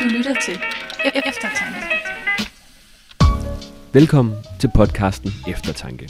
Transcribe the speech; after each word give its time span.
Du 0.00 0.04
lytter 0.04 0.34
til 0.44 0.54
e-, 0.54 1.08
e- 1.08 1.28
Eftertanke. 1.28 1.80
Velkommen 3.92 4.34
til 4.60 4.70
podcasten 4.74 5.30
Eftertanke. 5.48 6.08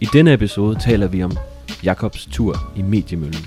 I 0.00 0.06
denne 0.12 0.32
episode 0.32 0.78
taler 0.80 1.06
vi 1.06 1.22
om 1.22 1.36
Jakobs 1.84 2.26
tur 2.26 2.72
i 2.76 2.82
mediemøllen. 2.82 3.46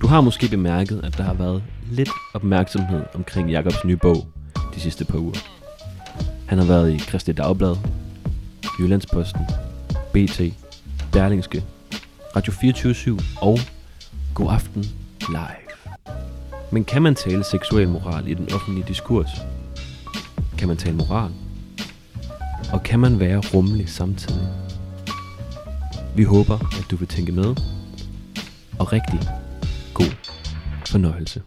Du 0.00 0.06
har 0.06 0.20
måske 0.20 0.48
bemærket, 0.48 1.00
at 1.04 1.16
der 1.18 1.22
har 1.22 1.34
været 1.34 1.62
lidt 1.90 2.10
opmærksomhed 2.34 3.02
omkring 3.14 3.50
Jakobs 3.50 3.84
nye 3.84 3.96
bog 3.96 4.26
de 4.74 4.80
sidste 4.80 5.04
par 5.04 5.18
uger. 5.18 5.38
Han 6.46 6.58
har 6.58 6.66
været 6.66 6.92
i 6.94 6.96
Kristi 6.98 7.32
Dagblad, 7.32 7.76
Jyllandsposten, 8.80 9.40
BT, 10.12 10.40
Berlingske, 11.12 11.64
Radio 12.36 12.52
24 12.52 13.18
og 13.40 13.58
God 14.34 14.52
Aften 14.52 14.84
Live. 15.28 15.67
Men 16.72 16.84
kan 16.84 17.02
man 17.02 17.14
tale 17.14 17.44
seksuel 17.44 17.88
moral 17.88 18.28
i 18.28 18.34
den 18.34 18.52
offentlige 18.54 18.84
diskurs? 18.88 19.30
Kan 20.58 20.68
man 20.68 20.76
tale 20.76 20.96
moral? 20.96 21.30
Og 22.72 22.82
kan 22.82 23.00
man 23.00 23.20
være 23.20 23.42
rummelig 23.54 23.88
samtidig? 23.88 24.48
Vi 26.16 26.24
håber, 26.24 26.54
at 26.54 26.86
du 26.90 26.96
vil 26.96 27.08
tænke 27.08 27.32
med. 27.32 27.56
Og 28.78 28.92
rigtig 28.92 29.20
god 29.94 30.12
fornøjelse. 30.86 31.42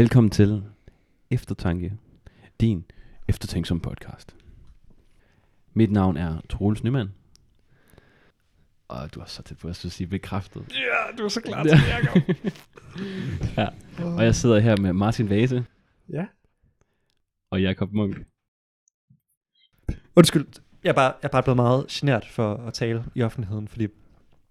Velkommen 0.00 0.30
til 0.30 0.62
Eftertanke, 1.30 1.92
din 2.60 2.84
eftertænksom 3.28 3.80
podcast. 3.80 4.36
Mit 5.74 5.90
navn 5.90 6.16
er 6.16 6.40
Troels 6.48 6.84
Nyman. 6.84 7.08
Og 8.88 9.14
du 9.14 9.20
er 9.20 9.24
så 9.24 9.42
tæt 9.42 9.58
på 9.58 9.68
at 9.68 9.76
sige 9.76 10.06
bekræftet. 10.06 10.72
Ja, 10.72 11.16
du 11.18 11.24
er 11.24 11.28
så 11.28 11.40
klar 11.40 11.62
til 11.64 11.72
det, 11.72 11.88
Jacob. 11.88 12.22
Ja. 13.56 13.68
Og 14.16 14.24
jeg 14.24 14.34
sidder 14.34 14.58
her 14.58 14.76
med 14.76 14.92
Martin 14.92 15.30
Vase 15.30 15.64
ja. 16.08 16.26
og 17.50 17.62
Jakob 17.62 17.92
Munk. 17.92 18.16
Undskyld, 20.16 20.46
jeg 20.84 20.90
er, 20.90 20.94
bare, 20.94 21.14
jeg 21.22 21.28
er 21.28 21.32
bare 21.32 21.42
blevet 21.42 21.56
meget 21.56 21.86
genert 21.86 22.26
for 22.26 22.54
at 22.54 22.74
tale 22.74 23.04
i 23.14 23.22
offentligheden, 23.22 23.68
fordi 23.68 23.86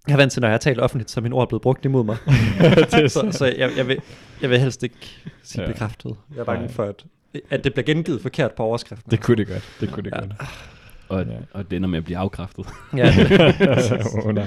jeg 0.08 0.14
er 0.14 0.18
vant 0.18 0.32
til, 0.32 0.42
når 0.42 0.50
jeg 0.50 0.62
taler 0.62 0.84
offentligt, 0.84 1.12
så 1.12 1.20
er 1.20 1.22
mine 1.22 1.36
ord 1.36 1.42
er 1.42 1.46
blevet 1.48 1.62
brugt 1.62 1.86
imod 1.86 2.04
mig. 2.04 2.18
så 3.10 3.28
så 3.32 3.46
jeg, 3.58 3.72
jeg, 3.78 3.88
vil, 3.88 4.02
jeg 4.42 4.50
vil 4.50 4.60
helst 4.60 4.84
ikke 4.84 4.96
sige 5.44 5.62
Ja. 5.62 5.68
bekræftet. 5.72 6.16
Jeg 6.36 6.40
er 6.40 6.44
bange 6.46 6.70
for, 6.70 6.84
at, 6.84 7.06
at 7.50 7.64
det 7.64 7.74
bliver 7.74 7.86
gengivet 7.86 8.22
forkert 8.22 8.52
på 8.52 8.64
overskriften. 8.64 9.12
Det 9.12 9.22
kunne 9.22 9.38
det 9.38 9.48
godt. 9.48 9.64
Det 9.80 9.92
kunne 9.92 10.04
det 10.04 10.12
Ja. 10.16 10.20
godt. 10.20 10.34
Og, 11.10 11.26
Ja. 11.26 11.38
og 11.52 11.72
det 11.72 11.78
ender 11.78 11.90
med 11.90 11.98
at 11.98 12.04
blive 12.06 12.18
afkræftet. 12.18 12.66
Ja, 12.98 13.16
nej. 14.34 14.46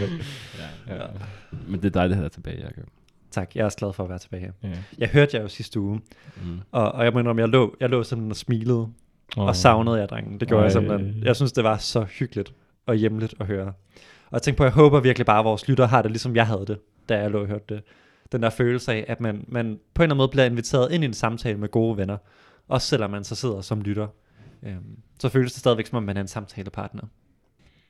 Ja. 0.89 0.95
Ja. 0.95 1.07
Men 1.69 1.83
det 1.83 1.97
er 1.97 2.01
dig, 2.09 2.11
der 2.19 2.25
er 2.25 2.29
tilbage, 2.29 2.57
Jakob. 2.61 2.85
tak. 3.31 3.51
Jeg 3.55 3.61
er 3.61 3.65
også 3.65 3.79
glad 3.79 3.93
for 3.93 4.03
at 4.05 4.09
være 4.11 4.19
tilbage. 4.19 4.53
Ja. 4.63 4.69
Jeg 4.99 5.09
hørte 5.09 5.37
jer 5.37 5.43
jo 5.43 5.49
sidste 5.49 5.81
uge, 5.81 6.01
Mm. 6.45 6.61
og, 6.73 6.93
og 6.93 7.05
jeg 7.05 7.13
må 7.13 7.19
indrømme, 7.19 7.43
jeg 7.43 7.49
lå, 7.49 7.77
jeg 7.81 7.89
lå 7.89 8.03
simpelthen 8.03 8.31
og 8.31 8.37
smilede, 8.37 8.89
Oh. 9.37 9.45
og 9.47 9.57
savnede 9.57 9.97
jer, 9.99 10.07
drengen. 10.07 10.41
Det 10.41 10.49
gjorde 10.49 10.63
jeg 10.65 10.69
Ej. 10.69 10.81
simpelthen. 10.81 11.23
Jeg 11.25 11.37
synes, 11.37 11.53
det 11.53 11.65
var 11.65 11.77
så 11.77 12.03
hyggeligt 12.03 12.53
og 12.87 12.95
hjemligt 12.95 13.35
at 13.41 13.47
høre. 13.47 13.73
Og 14.33 14.37
jeg 14.37 14.43
tænkte 14.43 14.59
på, 14.59 14.65
jeg 14.65 14.73
håber 14.73 15.01
virkelig 15.01 15.27
bare, 15.27 15.39
at 15.39 15.45
vores 15.45 15.69
lyttere 15.69 15.87
har 15.87 16.03
det, 16.03 16.11
ligesom 16.11 16.37
jeg 16.37 16.47
havde 16.47 16.65
det, 16.67 16.79
da 17.09 17.19
jeg 17.19 17.31
lå 17.31 17.41
og 17.41 17.47
hørte 17.47 17.75
det. 17.75 17.83
Den 18.33 18.43
der 18.43 18.51
følelse 18.51 18.93
af, 18.93 19.05
at 19.09 19.21
man, 19.21 19.45
man 19.49 19.65
på 19.95 20.03
en 20.03 20.05
eller 20.05 20.15
anden 20.15 20.17
måde 20.17 20.29
bliver 20.29 20.45
inviteret 20.45 20.93
ind 20.93 21.05
i 21.05 21.07
en 21.07 21.15
samtale 21.15 21.59
med 21.59 21.69
gode 21.69 21.97
venner, 21.97 22.17
også 22.69 22.87
selvom 22.89 23.11
man 23.11 23.25
så 23.25 23.35
sidder 23.35 23.61
som 23.61 23.83
lytter. 23.83 24.07
Øhm, 24.63 24.99
så 25.21 25.29
føles 25.29 25.53
det 25.53 25.61
stadigvæk, 25.61 25.87
som 25.87 25.97
om 25.97 26.03
man 26.03 26.17
er 26.17 26.21
en 26.21 26.29
samtalepartner. 26.29 27.03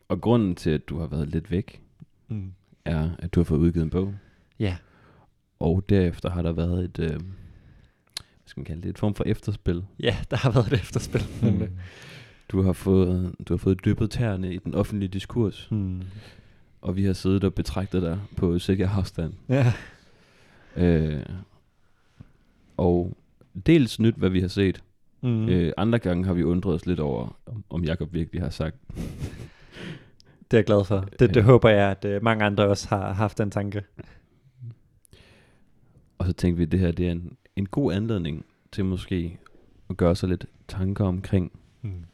Og 0.09 0.21
grunden 0.21 0.55
til, 0.55 0.71
at 0.71 0.89
du 0.89 0.99
har 0.99 1.06
været 1.06 1.28
lidt 1.28 1.50
væk, 1.50 1.83
Mm. 2.28 2.53
er, 2.84 3.11
at 3.19 3.34
du 3.34 3.41
har 3.41 3.44
fået 3.44 3.59
udgivet 3.59 3.84
en 3.84 3.91
bog. 3.91 4.15
Ja, 4.59 4.77
Og 5.61 5.84
derefter 5.88 6.31
har 6.31 6.43
der 6.43 6.53
været 6.53 6.84
et, 6.84 6.99
øh, 6.99 7.09
hvad 7.11 7.21
skal 8.47 8.61
man 8.61 8.65
kalde 8.65 8.83
det, 8.83 8.88
et 8.88 8.99
form 8.99 9.15
for 9.15 9.25
efterspil. 9.25 9.84
ja, 10.00 10.17
der 10.31 10.37
har 10.37 10.50
været 10.50 10.67
et 10.67 10.72
efterspil. 10.72 11.22
Mm. 11.43 11.69
Du 12.49 12.63
har 12.63 12.73
fået, 12.73 13.35
du 13.49 13.53
har 13.53 13.59
fået 13.59 13.85
dyppet 13.85 14.11
tæerne 14.11 14.55
i 14.55 14.59
den 14.59 14.75
offentlige 14.75 15.09
diskurs, 15.09 15.69
Mm. 15.71 16.03
og 16.81 16.97
vi 16.97 17.05
har 17.05 17.13
siddet 17.13 17.45
og 17.45 17.55
betragtet 17.55 18.03
dig 18.03 18.19
på 18.37 18.59
sikker 18.59 18.89
afstand. 18.89 19.33
Ja. 19.49 19.73
Øh, 20.77 21.23
og 22.77 23.17
dels 23.67 24.01
nyt, 24.01 24.15
hvad 24.15 24.31
vi 24.31 24.41
har 24.41 24.49
set. 24.49 24.83
Mm. 25.21 25.49
Øh, 25.49 25.73
andre 25.77 25.99
gange 25.99 26.25
har 26.25 26.33
vi 26.35 26.43
undret 26.45 26.75
os 26.75 26.87
lidt 26.87 27.01
over, 27.01 27.37
om, 27.71 27.85
Jakob 27.85 28.13
virkelig 28.15 28.43
har 28.43 28.51
sagt. 28.51 28.77
Det 30.51 30.57
er 30.57 30.61
jeg 30.61 30.65
glad 30.67 30.85
for. 30.85 31.01
Det, 31.19 31.21
det 31.21 31.37
Ja. 31.37 31.41
håber 31.43 31.69
jeg, 31.69 31.91
at 31.91 32.05
øh, 32.05 32.23
mange 32.23 32.45
andre 32.45 32.67
også 32.69 32.89
har 32.89 33.13
haft 33.13 33.39
den 33.39 33.51
tanke. 33.51 33.83
Og 36.19 36.27
så 36.27 36.33
tænkte 36.33 36.57
vi, 36.57 36.63
at 36.63 36.73
det 36.73 36.81
her 36.81 36.93
det 36.93 37.07
er 37.07 37.11
en, 37.13 37.37
en 37.57 37.67
god 37.67 37.93
anledning 37.93 38.45
til 38.73 38.85
måske 38.85 39.39
at 39.91 39.97
gøre 39.97 40.17
sig 40.17 40.29
lidt 40.29 40.47
tanker 40.69 41.05
omkring 41.05 41.53
Mm. 41.85 42.05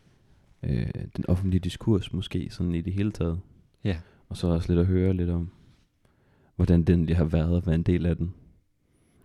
Øh, 0.63 0.89
den 1.17 1.25
offentlige 1.29 1.61
diskurs, 1.61 2.13
måske 2.13 2.49
sådan 2.51 2.75
i 2.75 2.81
det 2.81 2.93
hele 2.93 3.13
taget. 3.13 3.41
Ja. 3.85 3.99
Og 4.29 4.37
så 4.37 4.47
også 4.47 4.73
lidt 4.73 4.81
at 4.81 4.87
høre 4.87 5.13
lidt 5.13 5.31
om, 5.31 5.51
hvordan 6.57 6.83
den 6.83 7.07
lige 7.07 7.17
har 7.17 7.25
været 7.25 7.57
at 7.57 7.67
være 7.67 7.75
en 7.75 7.83
del 7.83 8.07
af 8.07 8.17
den. 8.17 8.35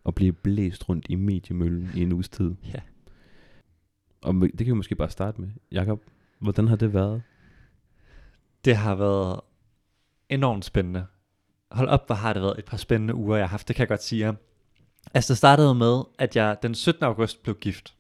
Og 0.04 0.16
blive 0.16 0.34
blæst 0.34 0.90
rundt 0.90 1.06
i 1.10 1.16
mediemøllen 1.16 1.90
i 1.96 2.02
en 2.02 2.12
uges 2.12 2.30
tid. 2.30 2.56
Ja. 2.74 2.80
Og 4.22 4.34
det 4.34 4.58
kan 4.58 4.68
vi 4.68 4.74
måske 4.74 4.96
bare 4.96 5.10
starte 5.10 5.42
med. 5.42 5.50
Jakob, 5.72 6.04
hvordan 6.40 6.68
har 6.68 6.76
det 6.76 6.94
været? 6.94 7.22
Det 8.66 8.76
har 8.76 8.96
været 8.96 9.40
enormt 10.30 10.66
spændende. 10.66 11.06
Hold 11.72 11.88
op, 11.88 12.08
hvor 12.08 12.16
har 12.16 12.34
det 12.34 12.42
været 12.42 12.60
et 12.60 12.66
par 12.66 12.78
spændende 12.78 13.16
uger, 13.16 13.38
jeg 13.38 13.46
har 13.46 13.50
haft, 13.50 13.68
det 13.68 13.76
kan 13.76 13.82
jeg 13.82 13.88
godt 13.88 14.04
sige 14.04 14.20
jer. 14.20 14.34
Altså, 15.14 15.34
det 15.34 15.38
startede 15.38 15.76
med, 15.76 16.04
at 16.20 16.36
jeg 16.36 16.58
den 16.64 16.76
17. 16.76 17.04
august 17.04 17.44
blev 17.44 17.56
gift. 17.56 17.96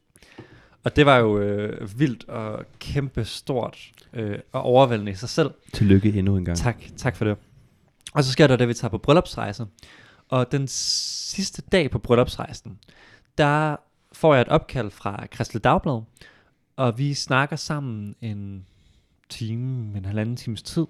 Og 0.83 0.95
det 0.95 1.05
var 1.05 1.17
jo 1.17 1.39
øh, 1.39 1.99
vildt 1.99 2.29
og 2.29 2.65
kæmpe 2.79 3.25
stort 3.25 3.91
øh, 4.13 4.39
og 4.51 4.61
overvældende 4.61 5.11
i 5.11 5.15
sig 5.15 5.29
selv. 5.29 5.51
Tillykke 5.73 6.13
endnu 6.13 6.37
en 6.37 6.45
gang. 6.45 6.57
Tak, 6.57 6.83
tak 6.97 7.15
for 7.15 7.25
det. 7.25 7.37
Og 8.13 8.23
så 8.23 8.31
sker 8.31 8.47
der 8.47 8.55
det, 8.55 8.61
at 8.61 8.69
vi 8.69 8.73
tager 8.73 8.89
på 8.89 8.97
bryllupsrejse. 8.97 9.65
Og 10.29 10.51
den 10.51 10.67
sidste 10.67 11.61
dag 11.61 11.91
på 11.91 11.99
bryllupsrejsen, 11.99 12.79
der 13.37 13.75
får 14.13 14.33
jeg 14.33 14.41
et 14.41 14.47
opkald 14.47 14.91
fra 14.91 15.25
Kristelig 15.31 15.63
Dagblad, 15.63 16.01
og 16.75 16.97
vi 16.97 17.13
snakker 17.13 17.55
sammen 17.55 18.15
en 18.21 18.65
time, 19.29 19.97
en 19.97 20.05
halvanden 20.05 20.35
times 20.35 20.63
tid, 20.63 20.85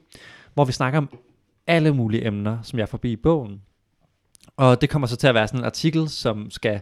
hvor 0.53 0.65
vi 0.65 0.71
snakker 0.71 0.97
om 0.97 1.19
alle 1.67 1.93
mulige 1.93 2.27
emner, 2.27 2.61
som 2.61 2.79
jeg 2.79 2.89
forbi 2.89 3.11
i 3.11 3.15
bogen. 3.15 3.61
Og 4.57 4.81
det 4.81 4.89
kommer 4.89 5.07
så 5.07 5.15
til 5.15 5.27
at 5.27 5.35
være 5.35 5.47
sådan 5.47 5.59
en 5.59 5.65
artikel, 5.65 6.09
som 6.09 6.49
skal 6.49 6.81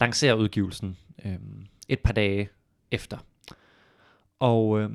lancere 0.00 0.38
udgivelsen 0.38 0.96
øhm, 1.24 1.66
et 1.92 2.00
par 2.00 2.12
dage 2.12 2.48
efter. 2.90 3.18
Og 4.40 4.80
øh, 4.80 4.90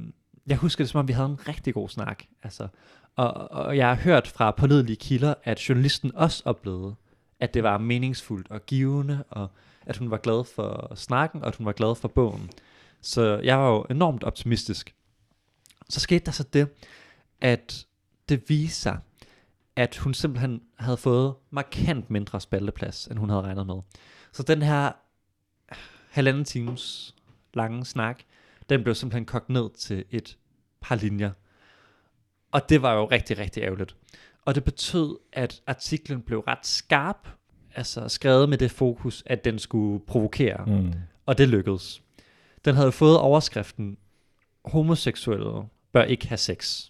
jeg 0.48 0.58
husker 0.58 0.84
det, 0.84 0.90
som 0.90 1.00
om 1.00 1.08
vi 1.08 1.14
havde 1.14 1.30
en 1.30 1.48
rigtig 1.48 1.74
god 1.74 1.90
snak. 1.90 2.24
Altså, 2.44 2.68
og, 3.16 3.52
og 3.52 3.78
jeg 3.78 3.88
har 3.88 3.96
hørt 3.96 4.28
fra 4.28 4.52
pålidelige 4.52 4.96
kilder, 4.96 5.34
at 5.44 5.70
journalisten 5.70 6.16
også 6.16 6.44
oplevede, 6.46 6.96
at 7.40 7.54
det 7.54 7.64
var 7.64 7.78
meningsfuldt 7.78 8.52
og 8.52 8.66
givende, 8.66 9.24
og 9.30 9.48
at 9.86 9.98
hun 9.98 10.12
var 10.12 10.18
glad 10.18 10.44
for 10.56 10.96
snakken, 10.96 11.42
og 11.42 11.48
at 11.48 11.56
hun 11.56 11.66
var 11.66 11.72
glad 11.72 11.96
for 11.96 12.08
bogen. 12.08 12.50
Så 13.02 13.40
jeg 13.44 13.58
var 13.60 13.70
jo 13.70 13.86
enormt 13.90 14.24
optimistisk. 14.24 14.96
Så 15.90 16.00
skete 16.00 16.26
der 16.26 16.32
så 16.32 16.44
det, 16.44 16.68
at 17.42 17.86
det 18.30 18.50
viste 18.50 18.82
sig, 18.82 19.00
at 19.76 19.98
hun 19.98 20.14
simpelthen 20.14 20.62
havde 20.80 20.98
fået 20.98 21.36
markant 21.50 22.10
mindre 22.10 22.42
spalteplads, 22.42 23.08
end 23.08 23.20
hun 23.20 23.30
havde 23.30 23.42
regnet 23.42 23.68
med. 23.68 23.76
Så 24.32 24.44
den 24.44 24.62
her 24.62 24.92
halvanden 26.18 26.46
times 26.46 27.16
lange 27.54 27.86
snak, 27.86 28.20
den 28.70 28.84
blev 28.84 28.96
simpelthen 28.96 29.26
kogt 29.26 29.50
ned 29.50 29.70
til 29.78 30.06
et 30.12 30.38
par 30.82 30.96
linjer. 30.96 31.32
Og 32.52 32.70
det 32.70 32.82
var 32.82 32.94
jo 32.94 33.06
rigtig, 33.06 33.38
rigtig 33.38 33.64
ærgerligt. 33.64 33.96
Og 34.46 34.56
det 34.56 34.64
betød, 34.64 35.18
at 35.34 35.62
artiklen 35.68 36.22
blev 36.22 36.40
ret 36.40 36.66
skarp, 36.66 37.28
altså 37.76 38.10
skrevet 38.10 38.50
med 38.50 38.58
det 38.58 38.72
fokus, 38.72 39.24
at 39.26 39.46
den 39.46 39.60
skulle 39.60 40.06
provokere. 40.06 40.66
Mm. 40.66 40.94
Og 41.26 41.38
det 41.38 41.50
lykkedes. 41.50 42.02
Den 42.66 42.76
havde 42.76 42.92
fået 42.92 43.20
overskriften, 43.20 43.98
homoseksuelle 44.66 45.68
bør 45.92 46.04
ikke 46.04 46.28
have 46.28 46.38
sex. 46.38 46.90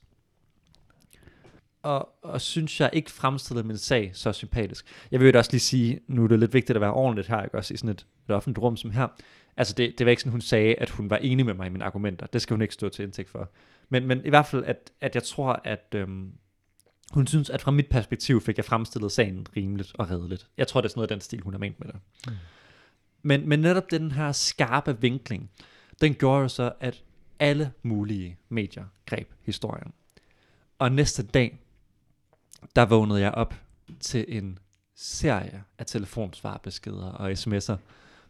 Og, 1.84 2.10
og 2.24 2.42
synes 2.42 2.80
jeg 2.80 2.90
ikke 2.94 3.12
fremstillede 3.12 3.68
min 3.68 3.78
sag 3.78 4.12
så 4.14 4.34
sympatisk. 4.34 4.86
Jeg 5.12 5.20
vil 5.20 5.34
jo 5.34 5.38
også 5.38 5.52
lige 5.52 5.62
sige, 5.62 6.00
nu 6.08 6.24
er 6.24 6.28
det 6.28 6.40
lidt 6.40 6.54
vigtigt 6.54 6.76
at 6.76 6.82
være 6.82 6.94
ordentligt 6.94 7.28
her, 7.28 7.44
ikke? 7.44 7.58
også 7.58 7.74
i 7.74 7.78
sådan 7.78 7.90
et, 7.90 8.06
et 8.30 8.36
offentligt 8.36 8.60
rum 8.60 8.78
som 8.78 8.92
her. 8.92 9.08
Altså 9.58 9.74
det, 9.74 9.98
det 9.98 10.06
var 10.06 10.10
ikke 10.10 10.22
sådan, 10.22 10.32
hun 10.32 10.42
sagde, 10.42 10.76
at 10.76 10.90
hun 10.90 11.10
var 11.10 11.18
enig 11.18 11.46
med 11.46 11.54
mig 11.54 11.68
i 11.68 11.70
mine 11.70 11.86
argumenter. 11.86 12.26
Det 12.26 12.42
skal 12.42 12.54
hun 12.54 12.62
ikke 12.62 12.74
stå 12.74 12.90
til 12.90 13.04
indtægt 13.04 13.30
for. 13.30 13.50
Men, 13.90 14.08
men 14.08 14.26
i 14.26 14.30
hvert 14.30 14.46
fald, 14.46 14.64
at, 14.64 14.92
at 15.02 15.16
jeg 15.16 15.24
tror, 15.24 15.62
at 15.64 15.86
øhm, 15.96 16.32
hun 17.12 17.28
synes, 17.28 17.50
at 17.50 17.62
fra 17.62 17.72
mit 17.72 17.90
perspektiv 17.90 18.42
fik 18.42 18.58
jeg 18.58 18.66
fremstillet 18.66 19.12
sagen 19.12 19.48
rimeligt 19.56 19.92
og 19.96 20.10
redeligt. 20.10 20.48
Jeg 20.58 20.68
tror, 20.68 20.82
det 20.82 20.86
er 20.86 20.90
sådan 20.90 21.00
noget 21.00 21.12
af 21.12 21.16
den 21.16 21.22
stil, 21.22 21.42
hun 21.42 21.54
har 21.54 21.60
ment 21.60 21.80
med 21.80 21.88
det. 21.88 22.00
Mm. 22.28 22.34
Men, 23.22 23.50
men 23.50 23.60
netop 23.60 23.92
den 23.92 24.12
her 24.12 24.32
skarpe 24.32 25.02
vinkling, 25.02 25.50
den 26.02 26.14
gjorde 26.14 26.42
jo 26.42 26.48
så, 26.48 26.74
at 26.80 27.04
alle 27.40 27.72
mulige 27.84 28.38
medier 28.50 28.86
greb 29.06 29.34
historien. 29.42 29.94
Og 30.80 30.92
næste 30.92 31.24
dag, 31.24 31.60
der 32.76 32.86
vågnede 32.86 33.22
jeg 33.22 33.32
op 33.32 33.54
til 34.00 34.26
en 34.28 34.60
serie 34.96 35.64
af 35.78 35.86
telefonsvarbeskeder 35.86 37.12
og 37.12 37.32
sms'er 37.32 37.76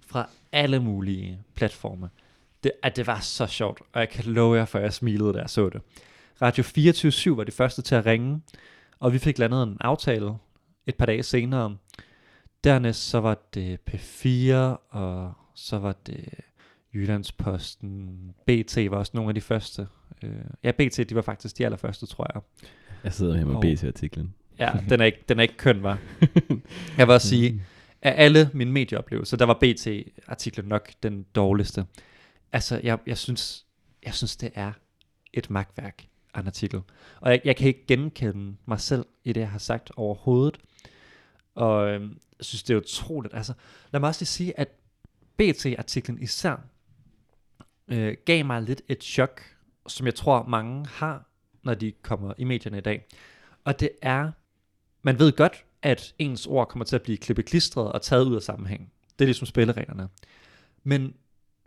fra 0.09 0.30
alle 0.51 0.80
mulige 0.80 1.39
platforme. 1.56 2.09
Det, 2.63 2.71
at 2.83 2.95
det 2.95 3.07
var 3.07 3.19
så 3.19 3.48
sjovt, 3.48 3.81
og 3.94 4.00
jeg 4.00 4.09
kan 4.09 4.25
love 4.33 4.57
jer, 4.57 4.65
for 4.65 4.80
jeg 4.80 4.94
smilede, 4.94 5.33
da 5.33 5.39
jeg 5.39 5.50
så 5.50 5.69
det. 5.69 5.81
Radio 6.42 6.63
24 6.63 7.38
var 7.38 7.44
de 7.44 7.51
første 7.51 7.81
til 7.81 7.95
at 7.95 8.06
ringe, 8.06 8.42
og 9.00 9.13
vi 9.13 9.18
fik 9.19 9.38
landet 9.39 9.63
en 9.63 9.77
aftale 9.81 10.31
et 10.88 10.95
par 10.95 11.06
dage 11.06 11.24
senere. 11.24 11.77
Dernæst 12.63 13.09
så 13.09 13.19
var 13.19 13.38
det 13.54 13.80
P4, 13.92 14.54
og 14.89 15.33
så 15.56 15.77
var 15.80 15.95
det 16.06 16.30
Jyllandsposten, 16.94 18.19
BT 18.48 18.77
var 18.92 18.98
også 18.98 19.12
nogle 19.15 19.30
af 19.30 19.36
de 19.36 19.42
første. 19.42 19.88
Øh, 20.24 20.31
ja, 20.63 20.71
BT, 20.71 21.10
de 21.10 21.15
var 21.15 21.21
faktisk 21.21 21.57
de 21.57 21.65
allerførste, 21.65 22.06
tror 22.06 22.27
jeg. 22.33 22.42
Jeg 23.03 23.13
sidder 23.13 23.38
her 23.38 23.45
med 23.45 23.56
Og- 23.56 23.62
BT-artiklen. 23.62 24.33
Ja, 24.60 24.71
den 24.89 25.01
er 25.01 25.06
ikke, 25.06 25.24
den 25.30 25.38
er 25.39 25.42
ikke 25.44 25.57
køn, 25.57 25.83
var. 25.83 25.98
Jeg 26.98 27.07
vil 27.07 27.13
også 27.13 27.27
sige, 27.27 27.62
af 28.02 28.14
alle 28.18 28.50
mine 28.54 28.72
medieoplevelser, 28.72 29.38
der 29.38 29.46
var 29.46 29.58
BT-artiklen 29.62 30.66
nok 30.66 30.90
den 31.04 31.24
dårligste. 31.36 31.86
Altså, 32.52 32.82
jeg, 32.84 33.00
jeg, 33.06 33.18
synes, 33.18 33.66
jeg 34.06 34.14
synes, 34.14 34.38
det 34.38 34.52
er 34.56 34.72
et 35.34 35.50
magtværk 35.50 36.08
af 36.34 36.40
en 36.40 36.48
artikel. 36.48 36.82
Og 37.20 37.32
jeg, 37.32 37.42
jeg 37.46 37.56
kan 37.56 37.68
ikke 37.68 37.86
genkende 37.88 38.58
mig 38.66 38.80
selv 38.80 39.06
i 39.24 39.34
det, 39.34 39.42
jeg 39.42 39.50
har 39.50 39.60
sagt 39.60 39.92
overhovedet. 39.96 40.58
Og 41.56 41.90
øhm, 41.90 42.18
jeg 42.40 42.46
synes, 42.46 42.64
det 42.64 42.74
er 42.74 42.78
utroligt. 42.78 43.34
Altså, 43.34 43.54
lad 43.92 44.00
mig 44.00 44.08
også 44.08 44.22
lige 44.22 44.28
sige, 44.28 44.60
at 44.60 44.68
BT-artiklen 45.38 46.22
især 46.22 46.56
øh, 47.88 48.18
gav 48.26 48.46
mig 48.46 48.62
lidt 48.62 48.82
et 48.88 49.04
chok, 49.04 49.42
som 49.88 50.06
jeg 50.06 50.16
tror 50.16 50.44
mange 50.44 50.86
har, 50.86 51.26
når 51.64 51.74
de 51.74 51.92
kommer 51.92 52.34
i 52.38 52.44
medierne 52.44 52.78
i 52.78 52.82
dag. 52.82 53.06
Og 53.64 53.80
det 53.80 53.90
er, 54.02 54.32
man 55.02 55.20
ved 55.20 55.32
godt, 55.32 55.66
at 55.88 56.13
ens 56.19 56.48
ord 56.48 56.68
kommer 56.68 56.86
til 56.86 56.95
at 56.95 57.01
blive 57.01 57.18
klippet 57.18 57.45
klistret 57.45 57.92
og 57.92 58.01
taget 58.01 58.25
ud 58.25 58.36
af 58.36 58.42
sammenhæng. 58.42 58.92
Det 59.19 59.25
er 59.25 59.28
ligesom 59.28 59.45
spillereglerne. 59.45 60.10
Men 60.84 61.13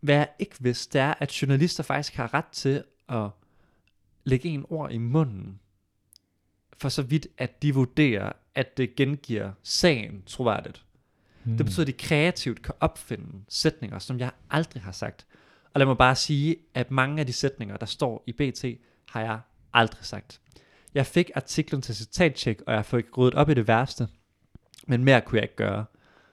hvad 0.01 0.15
jeg 0.15 0.29
ikke 0.39 0.57
vidste, 0.61 0.99
det 0.99 1.05
er, 1.05 1.15
at 1.19 1.43
journalister 1.43 1.83
faktisk 1.83 2.15
har 2.15 2.35
ret 2.35 2.47
til 2.53 2.85
at 3.09 3.29
lægge 4.25 4.49
en 4.49 4.65
ord 4.69 4.93
i 4.93 4.99
munden, 4.99 5.61
for 6.79 6.89
så 6.89 7.03
vidt, 7.03 7.27
at 7.39 7.63
de 7.63 7.75
vurderer, 7.75 8.33
at 8.55 8.77
det 8.77 8.97
gengiver 8.97 9.53
sagen 9.63 10.23
troværdigt. 10.27 10.85
Mm. 11.45 11.57
Det 11.57 11.67
betyder, 11.67 11.83
at 11.83 11.87
de 11.87 11.93
kreativt 11.93 12.63
kan 12.63 12.75
opfinde 12.81 13.45
sætninger, 13.49 13.99
som 13.99 14.19
jeg 14.19 14.31
aldrig 14.51 14.83
har 14.83 14.93
sagt. 14.93 15.27
Og 15.75 15.79
lad 15.79 15.87
mig 15.87 15.99
bare 15.99 16.17
sige, 16.17 16.57
at 16.75 16.91
mange 16.91 17.21
af 17.21 17.27
de 17.27 17.33
sætninger, 17.33 17.77
der 17.77 17.87
står 17.87 18.25
i 18.27 18.33
BT, 18.33 18.65
har 19.09 19.21
jeg 19.21 19.41
aldrig 19.73 20.05
sagt. 20.05 20.41
Jeg 20.95 21.07
fik 21.07 21.31
artiklen 21.35 21.83
til 21.83 21.95
citattjek, 21.95 22.61
og 22.67 22.75
jeg 22.75 22.85
fik 22.85 23.19
ryddet 23.19 23.35
op 23.35 23.49
i 23.51 23.55
det 23.55 23.69
værste. 23.69 24.09
Men 24.87 25.05
mere 25.05 25.21
kunne 25.21 25.37
jeg 25.37 25.45
ikke 25.45 25.57
gøre. 25.57 25.85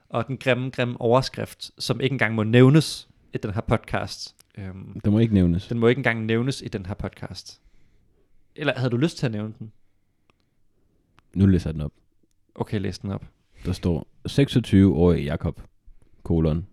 Og 0.10 0.28
den 0.28 0.38
grimme, 0.38 0.70
grimme 0.70 1.02
overskrift, 1.02 1.72
som 1.80 2.02
ikke 2.02 2.14
engang 2.14 2.36
må 2.36 2.44
nævnes 2.44 3.10
i 3.34 3.38
den 3.38 3.54
her 3.54 3.62
podcast. 3.62 4.36
Øhm, 4.58 5.00
Det 5.00 5.12
må 5.12 5.20
ikke 5.20 5.34
nævnes. 5.34 5.68
den 5.68 5.80
må 5.80 5.88
ikke 5.88 6.00
engang 6.00 6.26
nævnes 6.26 6.62
i 6.62 6.68
den 6.68 6.86
her 6.86 6.94
podcast. 6.94 7.62
Eller 8.56 8.74
havde 8.78 8.90
du 8.90 8.98
lyst 8.98 9.18
til 9.18 9.26
at 9.26 9.32
nævne 9.32 9.54
den? 9.60 9.72
Nu 11.34 11.46
læser 11.46 11.70
jeg 11.70 11.74
den 11.74 11.82
op. 11.82 11.94
Okay, 12.56 12.80
læs 12.80 13.00
den 13.00 13.12
op. 13.12 13.26
Der 13.66 13.72
står 13.72 14.08
26-årig 14.30 15.24
Jakob, 15.24 15.62
kolon. 16.24 16.68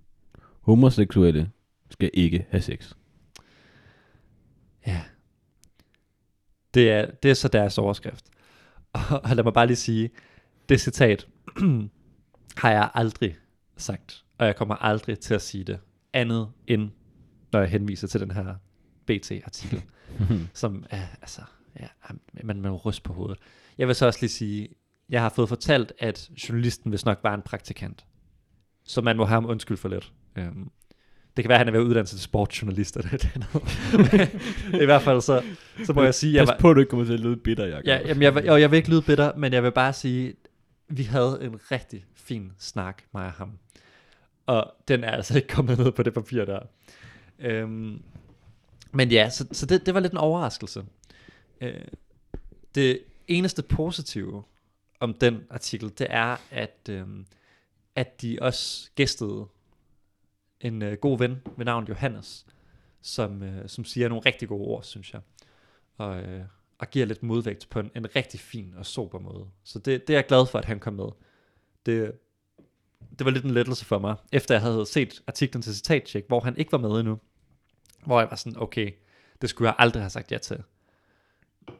Homoseksuelle 0.60 1.50
skal 1.90 2.10
ikke 2.14 2.46
have 2.50 2.60
sex. 2.62 2.92
Ja. 4.86 5.02
Det 6.74 6.90
er, 6.90 7.10
det 7.22 7.30
er 7.30 7.34
så 7.34 7.48
deres 7.48 7.78
overskrift. 7.78 8.24
Og 9.24 9.36
lad 9.36 9.44
mig 9.44 9.52
bare 9.52 9.66
lige 9.66 9.76
sige, 9.76 10.10
det 10.68 10.80
citat 10.80 11.26
har 12.62 12.70
jeg 12.70 12.90
aldrig 12.94 13.36
sagt, 13.76 14.24
og 14.38 14.46
jeg 14.46 14.56
kommer 14.56 14.74
aldrig 14.74 15.18
til 15.18 15.34
at 15.34 15.42
sige 15.42 15.64
det 15.64 15.78
andet 16.12 16.48
end, 16.66 16.90
når 17.52 17.60
jeg 17.60 17.68
henviser 17.68 18.06
til 18.06 18.20
den 18.20 18.30
her 18.30 18.54
BT-artikel, 19.06 19.82
som 20.54 20.84
er, 20.90 21.06
altså, 21.20 21.40
ja, 21.80 21.86
man, 22.44 22.60
man 22.60 22.72
ryst 22.72 23.02
på 23.02 23.12
hovedet. 23.12 23.38
Jeg 23.78 23.86
vil 23.86 23.94
så 23.94 24.06
også 24.06 24.18
lige 24.20 24.30
sige, 24.30 24.68
jeg 25.08 25.22
har 25.22 25.28
fået 25.28 25.48
fortalt, 25.48 25.92
at 25.98 26.30
journalisten 26.48 26.92
vist 26.92 27.06
nok 27.06 27.20
var 27.22 27.34
en 27.34 27.42
praktikant, 27.42 28.06
så 28.84 29.00
man 29.00 29.16
må 29.16 29.24
have 29.24 29.34
ham 29.36 29.46
undskyld 29.46 29.76
for 29.76 29.88
lidt. 29.88 30.12
Um, 30.38 30.70
det 31.36 31.44
kan 31.44 31.48
være, 31.48 31.56
at 31.56 31.58
han 31.58 31.68
er 31.68 31.72
ved 31.72 31.80
at 31.80 31.84
uddanne 31.84 32.06
sig 32.06 32.18
til 32.18 32.24
sportsjournalist 32.24 32.96
eller 32.96 33.10
det 33.10 33.30
andet. 33.34 34.32
I 34.82 34.84
hvert 34.84 35.02
fald 35.02 35.20
så, 35.20 35.42
så 35.84 35.92
må 35.92 36.02
jeg 36.02 36.14
sige, 36.14 36.34
jeg 36.34 36.46
Pas 36.46 36.56
på, 36.60 36.70
at 36.70 36.74
du 36.74 36.80
ikke 36.80 36.90
kommer 36.90 37.06
til 37.06 37.12
at 37.12 37.20
lyde 37.20 37.36
bitter, 37.36 37.66
Jakob. 37.66 37.86
Ja, 37.86 38.00
jamen 38.06 38.22
jeg, 38.22 38.50
og 38.50 38.60
jeg 38.60 38.70
vil 38.70 38.76
ikke 38.76 38.90
lyde 38.90 39.02
bitter, 39.02 39.32
men 39.36 39.52
jeg 39.52 39.62
vil 39.62 39.72
bare 39.72 39.92
sige, 39.92 40.34
vi 40.88 41.02
havde 41.02 41.38
en 41.42 41.60
rigtig 41.70 42.04
fin 42.14 42.52
snak, 42.58 43.02
mig 43.14 43.26
og 43.26 43.32
ham. 43.32 43.58
Og 44.46 44.74
den 44.88 45.04
er 45.04 45.10
altså 45.10 45.36
ikke 45.36 45.48
kommet 45.48 45.78
ned 45.78 45.92
på 45.92 46.02
det 46.02 46.14
papir 46.14 46.44
der. 46.44 46.60
Øhm, 47.38 48.02
men 48.92 49.10
ja, 49.10 49.30
så, 49.30 49.46
så 49.52 49.66
det, 49.66 49.86
det 49.86 49.94
var 49.94 50.00
lidt 50.00 50.12
en 50.12 50.18
overraskelse. 50.18 50.84
Øh, 51.60 51.84
det 52.74 53.00
eneste 53.28 53.62
positive 53.62 54.42
om 55.00 55.14
den 55.14 55.40
artikel, 55.50 55.92
det 55.98 56.06
er, 56.10 56.36
at, 56.50 56.88
øhm, 56.90 57.26
at 57.96 58.22
de 58.22 58.38
også 58.40 58.90
gæstede 58.94 59.46
en 60.64 60.82
øh, 60.82 60.98
god 60.98 61.18
ven 61.18 61.42
ved 61.56 61.64
navn 61.64 61.84
Johannes, 61.88 62.46
som, 63.00 63.42
øh, 63.42 63.68
som 63.68 63.84
siger 63.84 64.08
nogle 64.08 64.22
rigtig 64.26 64.48
gode 64.48 64.68
ord, 64.68 64.82
synes 64.82 65.12
jeg. 65.12 65.20
Og, 65.98 66.22
øh, 66.22 66.44
og 66.78 66.90
giver 66.90 67.06
lidt 67.06 67.22
modvægt 67.22 67.66
på 67.70 67.80
en, 67.80 67.90
en 67.96 68.16
rigtig 68.16 68.40
fin 68.40 68.74
og 68.76 68.86
sober 68.86 69.18
måde. 69.18 69.46
Så 69.64 69.78
det, 69.78 70.06
det 70.06 70.14
er 70.14 70.18
jeg 70.18 70.26
glad 70.26 70.46
for, 70.46 70.58
at 70.58 70.64
han 70.64 70.80
kom 70.80 70.92
med. 70.92 71.08
Det, 71.86 72.12
det 73.18 73.24
var 73.24 73.30
lidt 73.30 73.44
en 73.44 73.50
lettelse 73.50 73.84
for 73.84 73.98
mig, 73.98 74.16
efter 74.32 74.54
jeg 74.54 74.62
havde 74.62 74.86
set 74.86 75.22
artiklen 75.26 75.62
til 75.62 75.74
citatcheck, 75.74 76.28
hvor 76.28 76.40
han 76.40 76.56
ikke 76.56 76.72
var 76.72 76.78
med 76.78 76.90
endnu. 76.90 77.18
Hvor 78.06 78.20
jeg 78.20 78.30
var 78.30 78.36
sådan, 78.36 78.62
okay, 78.62 78.92
det 79.40 79.50
skulle 79.50 79.68
jeg 79.68 79.74
aldrig 79.78 80.02
have 80.02 80.10
sagt 80.10 80.32
ja 80.32 80.38
til. 80.38 80.62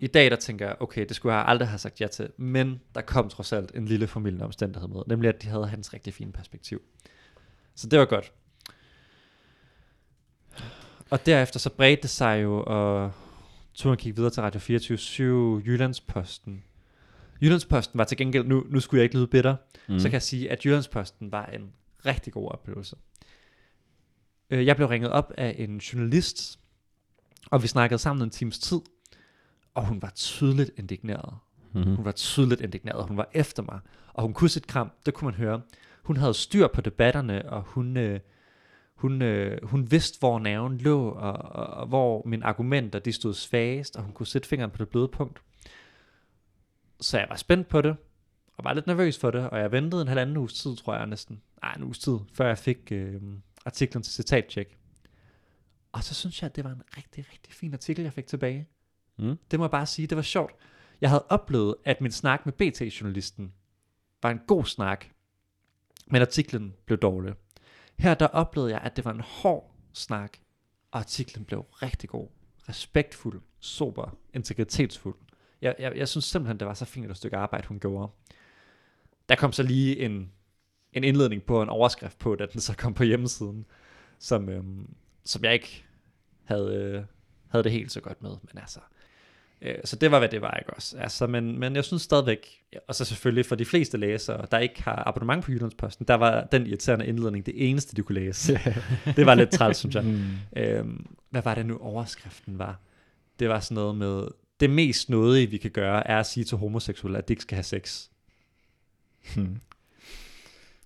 I 0.01 0.07
dag 0.07 0.31
der 0.31 0.37
tænker 0.37 0.67
jeg, 0.67 0.77
okay, 0.81 1.07
det 1.07 1.17
skulle 1.17 1.35
jeg 1.35 1.45
aldrig 1.47 1.69
have 1.69 1.79
sagt 1.79 2.01
ja 2.01 2.07
til, 2.07 2.31
men 2.37 2.81
der 2.95 3.01
kom 3.01 3.29
trods 3.29 3.53
alt 3.53 3.73
en 3.75 3.85
lille 3.85 4.07
formidlende 4.07 4.45
omstændighed 4.45 4.89
med, 4.89 5.03
nemlig 5.07 5.29
at 5.29 5.43
de 5.43 5.49
havde 5.49 5.67
hans 5.67 5.95
rigtig 5.95 6.15
fine 6.15 6.33
perspektiv. 6.33 6.83
Så 7.75 7.87
det 7.89 7.99
var 7.99 8.05
godt. 8.05 8.33
Og 11.11 11.27
derefter 11.27 11.59
så 11.59 11.71
bredte 11.71 12.03
det 12.03 12.11
sig 12.11 12.43
jo, 12.43 12.65
og 12.67 13.13
turen 13.75 13.97
gik 13.97 14.17
videre 14.17 14.31
til 14.31 14.43
Radio 14.43 14.61
24 14.61 15.63
Jyllandsposten. 15.67 16.65
Jyllandsposten 17.43 17.99
var 17.99 18.05
til 18.05 18.17
gengæld, 18.17 18.47
nu, 18.47 18.65
nu 18.69 18.81
skulle 18.81 18.99
jeg 18.99 19.05
ikke 19.05 19.17
lyde 19.17 19.27
bitter, 19.27 19.57
mm. 19.89 19.99
så 19.99 20.05
kan 20.09 20.13
jeg 20.13 20.23
sige, 20.23 20.51
at 20.51 20.65
Jyllandsposten 20.65 21.33
var 21.33 21.47
en 21.47 21.73
rigtig 22.07 22.33
god 22.33 22.51
oplevelse. 22.51 22.97
Øh, 24.51 24.67
Jeg 24.67 24.77
blev 24.77 24.89
ringet 24.89 25.11
op 25.11 25.33
af 25.39 25.55
en 25.59 25.79
journalist, 25.79 26.59
og 27.51 27.63
vi 27.63 27.67
snakkede 27.67 27.99
sammen 27.99 28.23
en 28.23 28.31
times 28.31 28.59
tid, 28.59 28.81
og 29.75 29.87
hun 29.87 30.03
var 30.03 30.11
tydeligt 30.15 30.71
indigneret. 30.77 31.35
Mm-hmm. 31.73 31.97
Hun 31.97 32.05
var 32.05 32.13
tydeligt 32.13 32.61
indigneret, 32.61 33.07
hun 33.09 33.17
var 33.17 33.29
efter 33.33 33.63
mig, 33.63 33.81
og 34.13 34.23
hun 34.23 34.33
kunne 34.35 34.51
sit 34.51 34.67
kram, 34.67 34.91
det 35.07 35.15
kunne 35.15 35.27
man 35.27 35.35
høre. 35.35 35.61
Hun 36.03 36.17
havde 36.17 36.35
styr 36.35 36.67
på 36.67 36.81
debatterne, 36.81 37.49
og 37.51 37.63
hun, 37.63 37.97
øh, 37.97 38.21
hun, 38.95 39.23
øh, 39.23 39.65
hun 39.65 39.91
vidste, 39.91 40.19
hvor 40.19 40.39
nerven 40.39 40.79
lå, 40.79 41.09
og, 41.09 41.33
og, 41.33 41.67
og 41.67 41.87
hvor 41.87 42.23
mine 42.27 42.45
argumenter 42.45 42.99
de 42.99 43.13
stod 43.13 43.35
svagest, 43.35 43.97
og 43.97 44.03
hun 44.03 44.13
kunne 44.13 44.27
sætte 44.27 44.49
fingeren 44.49 44.71
på 44.71 44.79
det 44.79 44.89
bløde 44.89 45.09
punkt. 45.09 45.43
Så 47.01 47.19
jeg 47.19 47.27
var 47.31 47.37
spændt 47.37 47.69
på 47.69 47.81
det, 47.81 47.97
og 48.57 48.65
var 48.65 48.73
lidt 48.73 48.87
nervøs 48.87 49.19
for 49.19 49.31
det, 49.31 49.51
og 49.51 49.59
jeg 49.59 49.73
ventede 49.73 50.03
en 50.03 50.09
halvanden 50.09 50.37
uges 50.37 50.55
tid, 50.55 50.77
tror 50.77 50.95
jeg 50.95 51.07
næsten. 51.07 51.43
Nej, 51.63 51.75
en 51.75 51.83
uges 51.83 51.99
tid, 51.99 52.19
før 52.33 52.47
jeg 52.47 52.59
fik 52.59 52.93
øh, 52.93 53.23
artiklen 53.65 54.03
til 54.03 54.13
citatcheck. 54.13 54.77
Og 55.93 56.05
så 56.05 56.15
synes 56.15 56.43
jeg, 56.43 56.47
at 56.51 56.57
det 56.57 56.65
var 56.65 56.71
en 56.71 56.83
rigtig, 56.97 57.25
rigtig 57.33 57.55
fin 57.55 57.73
artikel, 57.73 58.03
jeg 58.03 58.13
fik 58.13 58.27
tilbage. 58.27 58.69
Mm. 59.19 59.39
Det 59.51 59.59
må 59.59 59.65
jeg 59.65 59.71
bare 59.71 59.87
sige, 59.87 60.07
det 60.07 60.17
var 60.17 60.23
sjovt. 60.23 60.53
Jeg 61.01 61.11
havde 61.11 61.25
oplevet, 61.29 61.75
at 61.85 62.01
min 62.01 62.13
snak 62.13 62.47
med 62.47 62.53
BT-journalisten 62.53 63.53
var 64.23 64.31
en 64.31 64.41
god 64.47 64.65
snak, 64.65 65.07
men 66.07 66.23
artiklen 66.23 66.75
blev 66.87 66.99
dårlig. 66.99 67.35
Her 67.97 68.15
der 68.15 68.27
oplevede 68.27 68.73
jeg, 68.73 68.81
at 68.81 68.97
det 68.97 69.05
var 69.05 69.13
en 69.13 69.21
hård 69.21 69.75
snak, 69.93 70.39
og 70.91 70.99
artiklen 70.99 71.45
blev 71.45 71.61
rigtig 71.61 72.09
god. 72.09 72.29
Respektfuld, 72.69 73.43
sober, 73.61 74.17
integritetsfuld. 74.35 75.15
Jeg, 75.63 75.75
jeg, 75.79 75.97
jeg 75.97 76.09
synes 76.09 76.25
simpelthen, 76.25 76.61
det 76.61 76.69
var 76.69 76.75
så 76.75 76.85
fint 76.85 77.11
et 77.11 77.17
stykke 77.17 77.37
arbejde, 77.37 77.69
hun 77.69 77.81
gjorde. 77.81 78.13
Der 79.29 79.37
kom 79.37 79.53
så 79.53 79.63
lige 79.63 79.99
en, 79.99 80.33
en 80.93 81.05
indledning 81.05 81.43
på, 81.43 81.63
en 81.63 81.69
overskrift 81.69 82.19
på, 82.19 82.35
da 82.35 82.47
den 82.47 82.61
så 82.61 82.77
kom 82.77 82.95
på 82.95 83.03
hjemmesiden, 83.03 83.67
som, 84.19 84.49
øhm, 84.49 84.95
som 85.25 85.45
jeg 85.45 85.53
ikke 85.53 85.85
havde, 86.45 86.75
øh, 86.75 87.05
havde 87.49 87.65
det 87.65 87.73
helt 87.73 87.93
så 87.93 88.01
godt 88.01 88.23
med. 88.23 88.31
Men 88.31 88.59
altså, 88.59 88.81
så 89.85 89.97
det 89.97 90.11
var, 90.11 90.19
hvad 90.19 90.29
det 90.29 90.41
var, 90.41 90.57
ikke 90.61 90.75
også? 90.75 90.97
Altså, 90.99 91.27
men, 91.27 91.59
men 91.59 91.77
jeg 91.77 91.85
synes 91.85 92.03
stadigvæk, 92.03 92.63
og 92.89 92.95
så 92.95 93.05
selvfølgelig 93.05 93.47
for 93.47 93.55
de 93.55 93.65
fleste 93.65 93.97
læsere, 93.99 94.47
der 94.51 94.59
ikke 94.59 94.83
har 94.83 95.03
abonnement 95.07 95.45
på 95.45 95.53
Jyllandsposten, 95.53 96.07
der 96.09 96.15
var 96.15 96.45
den 96.53 96.67
irriterende 96.67 97.07
indledning 97.07 97.47
det 97.47 97.71
eneste, 97.71 97.97
de 97.97 98.03
kunne 98.03 98.21
læse. 98.21 98.61
det 99.17 99.27
var 99.27 99.35
lidt 99.35 99.51
træls, 99.51 99.77
synes 99.77 99.95
jeg. 99.95 100.05
Mm. 100.05 100.23
Øhm, 100.57 101.07
hvad 101.31 101.43
var 101.43 101.55
det 101.55 101.67
nu 101.67 101.79
overskriften 101.79 102.59
var? 102.59 102.81
Det 103.39 103.49
var 103.49 103.61
sådan 103.61 103.75
noget 103.75 103.97
med, 103.97 104.27
det 104.61 104.71
mest 104.71 105.11
nådige, 105.11 105.51
vi 105.51 105.57
kan 105.57 105.71
gøre, 105.71 106.07
er 106.07 106.19
at 106.19 106.27
sige 106.27 106.45
til 106.45 106.59
homoseksuelle, 106.59 107.19
at 107.19 107.29
de 107.29 107.33
ikke 107.33 107.43
skal 107.43 107.57
have 107.57 107.63
sex. 107.65 108.07
Hmm. 109.35 109.57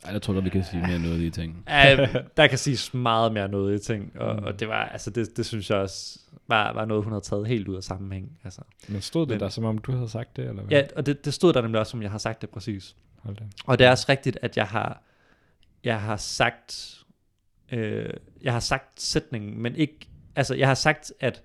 Ej, 0.05 0.13
jeg 0.13 0.23
tror 0.23 0.35
godt, 0.35 0.45
vi 0.45 0.51
kan 0.51 0.65
sige 0.65 0.83
mere 0.87 0.99
noget 0.99 1.21
de 1.21 1.31
ting. 1.31 1.57
Uh, 1.67 2.15
der 2.37 2.47
kan 2.47 2.59
siges 2.59 2.95
meget 2.95 3.33
mere 3.33 3.49
noget 3.49 3.81
i 3.81 3.85
ting, 3.87 4.13
og, 4.21 4.37
Mm. 4.37 4.45
og 4.45 4.61
det 4.61 4.69
var, 4.69 4.85
altså 4.85 5.11
det, 5.11 5.37
det 5.37 5.47
synes 5.47 5.71
jeg 5.71 5.79
også 5.79 6.19
var, 6.49 6.73
var 6.73 6.85
noget, 6.85 7.05
hun 7.05 7.13
havde 7.13 7.25
taget 7.25 7.47
helt 7.49 7.69
ud 7.69 7.77
af 7.77 7.83
sammenhæng. 7.85 8.39
Altså. 8.45 8.61
Men 8.89 9.01
stod 9.01 9.23
det 9.27 9.29
Men- 9.35 9.41
der, 9.41 9.49
som 9.49 9.65
om 9.65 9.79
du 9.79 9.93
havde 9.93 10.09
sagt 10.09 10.37
det, 10.37 10.45
eller 10.49 10.63
hvad? 10.63 10.79
Ja, 10.79 10.87
og 10.97 11.07
det, 11.07 11.25
det 11.25 11.35
stod 11.35 11.53
der 11.53 11.63
nemlig 11.63 11.81
også, 11.81 11.91
som 11.91 12.03
jeg 12.03 12.11
har 12.11 12.19
sagt 12.19 12.43
det 12.43 12.51
præcis. 12.51 12.97
Hold 13.19 13.37
da. 13.37 13.45
Og 13.67 13.79
det 13.79 13.87
er 13.87 13.91
også 13.91 14.07
rigtigt, 14.09 14.39
at 14.43 14.57
jeg 14.57 14.67
har, 14.67 15.03
jeg 15.85 16.01
har 16.01 16.17
sagt, 16.17 16.99
øh, 17.73 18.11
jeg 18.43 18.53
har 18.53 18.61
sagt 18.61 19.03
sætningen, 19.03 19.59
men 19.63 19.77
ikke, 19.77 20.09
altså 20.37 20.55
jeg 20.55 20.69
har 20.69 20.75
sagt, 20.75 21.13
at 21.21 21.43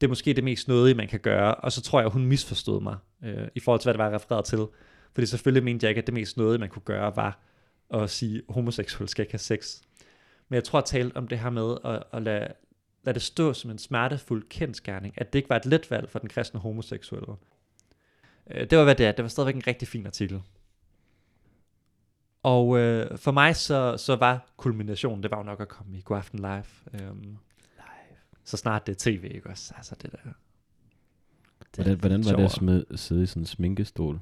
det 0.00 0.06
er 0.06 0.08
måske 0.08 0.32
det 0.32 0.44
mest 0.44 0.68
nådige, 0.68 0.94
man 0.94 1.08
kan 1.08 1.20
gøre, 1.20 1.54
og 1.54 1.72
så 1.72 1.82
tror 1.82 2.00
jeg, 2.00 2.08
hun 2.08 2.26
misforstod 2.26 2.80
mig, 2.82 2.96
øh, 3.24 3.48
i 3.54 3.60
forhold 3.60 3.80
til, 3.80 3.86
hvad 3.86 3.94
det 3.94 3.98
var, 3.98 4.04
jeg 4.04 4.14
refererede 4.14 4.46
til. 4.46 4.66
Fordi 5.14 5.26
selvfølgelig 5.26 5.64
mente 5.64 5.84
jeg 5.84 5.90
ikke, 5.90 5.98
at 5.98 6.06
det 6.06 6.14
mest 6.14 6.36
nådige, 6.36 6.58
man 6.58 6.68
kunne 6.68 6.82
gøre, 6.84 7.16
var 7.16 7.38
at 7.94 8.10
sige, 8.10 8.42
homoseksuel 8.48 9.08
skal 9.08 9.22
ikke 9.22 9.32
have 9.32 9.38
sex. 9.38 9.76
Men 10.48 10.54
jeg 10.54 10.64
tror, 10.64 10.78
jeg 10.78 10.84
talte 10.84 11.16
om 11.16 11.28
det 11.28 11.38
her 11.38 11.50
med 11.50 11.76
at, 11.84 12.02
at 12.12 12.22
lade, 12.22 12.46
lade 13.04 13.14
det 13.14 13.22
stå 13.22 13.52
som 13.52 13.70
en 13.70 13.78
smertefuld 13.78 14.48
kendskærning, 14.48 15.14
at 15.16 15.32
det 15.32 15.38
ikke 15.38 15.48
var 15.48 15.56
et 15.56 15.66
let 15.66 15.90
valg 15.90 16.08
for 16.08 16.18
den 16.18 16.28
kristne 16.28 16.60
homoseksuelle. 16.60 17.34
Øh, 18.50 18.70
Det 18.70 18.78
var, 18.78 18.84
hvad 18.84 18.94
det 18.94 19.06
er. 19.06 19.12
Det 19.12 19.22
var 19.22 19.28
stadigvæk 19.28 19.54
en 19.54 19.66
rigtig 19.66 19.88
fin 19.88 20.06
artikel. 20.06 20.42
Og 22.42 22.78
øh, 22.78 23.18
for 23.18 23.30
mig 23.30 23.56
så, 23.56 23.96
så 23.96 24.16
var 24.16 24.52
kulminationen, 24.56 25.22
det 25.22 25.30
var 25.30 25.36
jo 25.36 25.42
nok 25.42 25.60
at 25.60 25.68
komme 25.68 25.98
i 25.98 26.02
God 26.04 26.16
Aften 26.16 26.38
Live. 26.38 26.64
Øhm, 26.94 27.20
live. 27.76 28.16
Så 28.44 28.56
snart 28.56 28.86
det 28.86 28.92
er 28.92 29.10
tv, 29.10 29.30
ikke 29.34 29.48
også? 29.50 29.74
Altså 29.76 29.94
det 30.02 30.12
der. 30.12 30.18
Det, 31.76 31.84
Hvordan, 31.84 31.98
hvordan 31.98 32.24
var 32.24 32.32
det 32.36 32.44
at 32.44 32.50
smide, 32.50 32.84
sidde 32.96 33.22
i 33.22 33.26
sådan 33.26 33.42
en 33.42 33.46
sminkestol? 33.46 34.20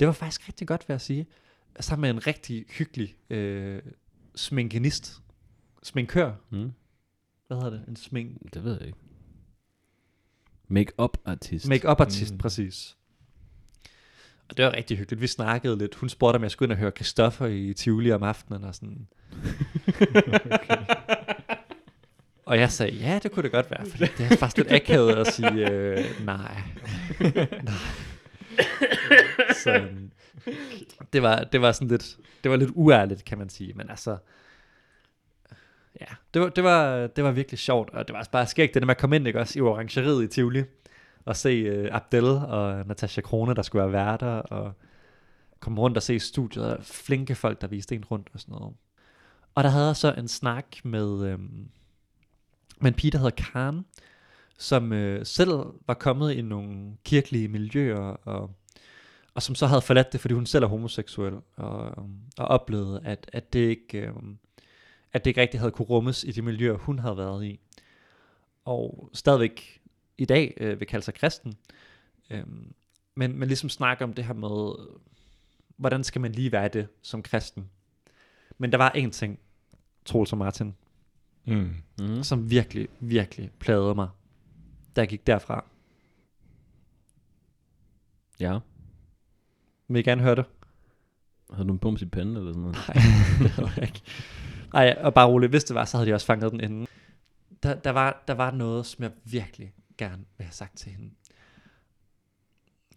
Det 0.00 0.06
var 0.06 0.12
faktisk 0.12 0.48
rigtig 0.48 0.68
godt, 0.68 0.88
vil 0.88 0.94
jeg 0.94 1.00
sige. 1.00 1.26
Sammen 1.80 2.00
med 2.02 2.10
en 2.10 2.26
rigtig 2.26 2.64
hyggelig 2.68 3.16
øh, 3.30 3.82
sminkenist. 4.34 5.22
Sminkør. 5.82 6.32
Hmm? 6.48 6.72
Hvad 7.48 7.56
hedder 7.56 7.70
det? 7.70 7.84
En 7.88 7.96
smink... 7.96 8.54
Det 8.54 8.64
ved 8.64 8.72
jeg 8.78 8.86
ikke. 8.86 8.98
Make-up 10.68 11.18
artist. 11.24 11.68
Make-up 11.68 12.00
artist, 12.00 12.30
mm. 12.30 12.34
Mm. 12.34 12.38
præcis. 12.38 12.96
Og 14.48 14.56
det 14.56 14.64
var 14.64 14.72
rigtig 14.72 14.98
hyggeligt. 14.98 15.20
Vi 15.20 15.26
snakkede 15.26 15.78
lidt. 15.78 15.94
Hun 15.94 16.08
spurgte, 16.08 16.36
om 16.36 16.42
jeg 16.42 16.50
skulle 16.50 16.66
ind 16.66 16.72
og 16.72 16.78
høre 16.78 16.90
Christoffer 16.90 17.46
i 17.46 17.74
Tivoli 17.74 18.12
om 18.12 18.22
aftenen 18.22 18.64
og 18.64 18.74
sådan. 18.74 19.08
og 22.46 22.58
jeg 22.58 22.70
sagde, 22.70 22.96
ja, 22.96 23.20
det 23.22 23.32
kunne 23.32 23.42
det 23.42 23.52
godt 23.52 23.70
være, 23.70 23.86
fordi 23.86 24.04
det 24.18 24.32
er 24.32 24.36
faktisk 24.36 24.56
lidt 24.56 24.72
akavet 24.72 25.16
at 25.16 25.26
sige, 25.26 25.70
øh, 25.70 26.04
nej. 26.24 26.62
nej. 27.62 27.74
Så 29.64 29.88
det 31.12 31.22
var, 31.22 31.44
det 31.44 31.60
var 31.60 31.72
sådan 31.72 31.88
lidt, 31.88 32.16
det 32.42 32.50
var 32.50 32.56
lidt 32.56 32.70
uærligt, 32.74 33.24
kan 33.24 33.38
man 33.38 33.48
sige, 33.48 33.72
men 33.72 33.90
altså, 33.90 34.16
ja, 36.00 36.06
det 36.34 36.42
var, 36.42 36.48
det 36.48 36.64
var, 36.64 37.06
det 37.06 37.24
var 37.24 37.30
virkelig 37.30 37.58
sjovt, 37.58 37.90
og 37.90 38.08
det 38.08 38.12
var 38.12 38.18
også 38.18 38.30
bare 38.30 38.46
skægt, 38.46 38.74
det 38.74 38.82
der 38.82 38.86
med 38.86 38.94
at 38.94 39.00
komme 39.00 39.16
ind, 39.16 39.26
ikke 39.26 39.40
også, 39.40 39.58
i 39.58 39.62
orangeriet 39.62 40.24
i 40.24 40.26
Tivoli, 40.26 40.62
og 41.24 41.36
se 41.36 41.80
uh, 41.80 41.96
Abdel 41.96 42.24
og 42.24 42.86
Natasha 42.86 43.20
Krone, 43.20 43.54
der 43.54 43.62
skulle 43.62 43.82
være 43.82 43.92
værter, 43.92 44.26
og 44.26 44.72
komme 45.60 45.80
rundt 45.80 45.96
og 45.96 46.02
se 46.02 46.18
studiet, 46.18 46.76
og 46.76 46.84
flinke 46.84 47.34
folk, 47.34 47.60
der 47.60 47.66
viste 47.66 47.94
en 47.94 48.04
rundt 48.04 48.28
og 48.34 48.40
sådan 48.40 48.52
noget. 48.52 48.74
Og 49.54 49.64
der 49.64 49.70
havde 49.70 49.86
jeg 49.86 49.96
så 49.96 50.12
en 50.12 50.28
snak 50.28 50.66
med, 50.84 51.26
øhm, 51.26 51.68
med 52.80 52.90
en 52.90 52.94
pige, 52.94 53.10
der 53.10 53.18
hedder 53.18 53.42
Karen, 53.44 53.84
som 54.58 54.92
øh, 54.92 55.26
selv 55.26 55.50
var 55.86 55.94
kommet 55.94 56.32
i 56.32 56.42
nogle 56.42 56.96
kirkelige 57.04 57.48
miljøer, 57.48 57.98
og, 57.98 58.50
og 59.34 59.42
som 59.42 59.54
så 59.54 59.66
havde 59.66 59.82
forladt 59.82 60.12
det, 60.12 60.20
fordi 60.20 60.34
hun 60.34 60.46
selv 60.46 60.64
er 60.64 60.68
homoseksuel, 60.68 61.34
og, 61.56 61.84
og 62.38 62.48
oplevede, 62.48 63.00
at, 63.04 63.30
at, 63.32 63.52
det 63.52 63.58
ikke, 63.58 63.98
øh, 63.98 64.12
at 65.12 65.24
det 65.24 65.30
ikke 65.30 65.40
rigtig 65.40 65.60
havde 65.60 65.72
kunne 65.72 65.86
rummes 65.88 66.24
i 66.24 66.32
de 66.32 66.42
miljøer, 66.42 66.76
hun 66.76 66.98
havde 66.98 67.16
været 67.16 67.44
i. 67.44 67.60
Og 68.64 69.10
stadigvæk 69.14 69.80
i 70.18 70.24
dag 70.24 70.54
øh, 70.56 70.80
vil 70.80 70.88
kalde 70.88 71.04
sig 71.04 71.14
kristen, 71.14 71.54
øhm, 72.30 72.74
men, 73.14 73.38
men 73.38 73.48
ligesom 73.48 73.68
snakke 73.70 74.04
om 74.04 74.12
det 74.12 74.24
her 74.24 74.34
med, 74.34 74.74
øh, 74.78 74.96
hvordan 75.76 76.04
skal 76.04 76.20
man 76.20 76.32
lige 76.32 76.52
være 76.52 76.68
det 76.68 76.88
som 77.02 77.22
kristen. 77.22 77.70
Men 78.58 78.72
der 78.72 78.78
var 78.78 78.90
en 78.90 79.10
ting, 79.10 79.38
Troels 80.04 80.32
og 80.32 80.38
Martin, 80.38 80.74
Mm. 81.46 81.74
Mm. 82.00 82.22
som 82.22 82.50
virkelig, 82.50 82.88
virkelig 83.00 83.50
plagede 83.58 83.94
mig, 83.94 84.08
da 84.96 85.00
jeg 85.00 85.08
gik 85.08 85.26
derfra. 85.26 85.64
Ja. 88.40 88.58
Vil 89.88 89.98
I 90.00 90.02
gerne 90.02 90.22
høre 90.22 90.34
det? 90.34 90.44
Havde 91.52 91.68
du 91.68 91.72
en 91.72 91.78
bums 91.78 92.02
i 92.02 92.06
panden 92.06 92.36
eller 92.36 92.52
sådan 92.52 92.60
noget? 92.62 92.76
Nej, 92.88 92.94
det 93.42 93.50
havde 93.50 93.70
jeg 93.76 93.84
ikke. 93.84 94.02
Nej, 94.72 94.96
og 95.00 95.14
bare 95.14 95.28
roligt, 95.28 95.50
hvis 95.50 95.64
det 95.64 95.74
var, 95.74 95.84
så 95.84 95.96
havde 95.96 96.10
de 96.10 96.14
også 96.14 96.26
fanget 96.26 96.52
den 96.52 96.60
inden. 96.60 96.86
Der, 97.62 97.74
der, 97.74 97.90
var, 97.90 98.24
der 98.28 98.34
var 98.34 98.50
noget, 98.50 98.86
som 98.86 99.02
jeg 99.02 99.10
virkelig 99.24 99.72
gerne 99.98 100.24
vil 100.36 100.44
have 100.44 100.52
sagt 100.52 100.78
til 100.78 100.92
hende. 100.92 101.10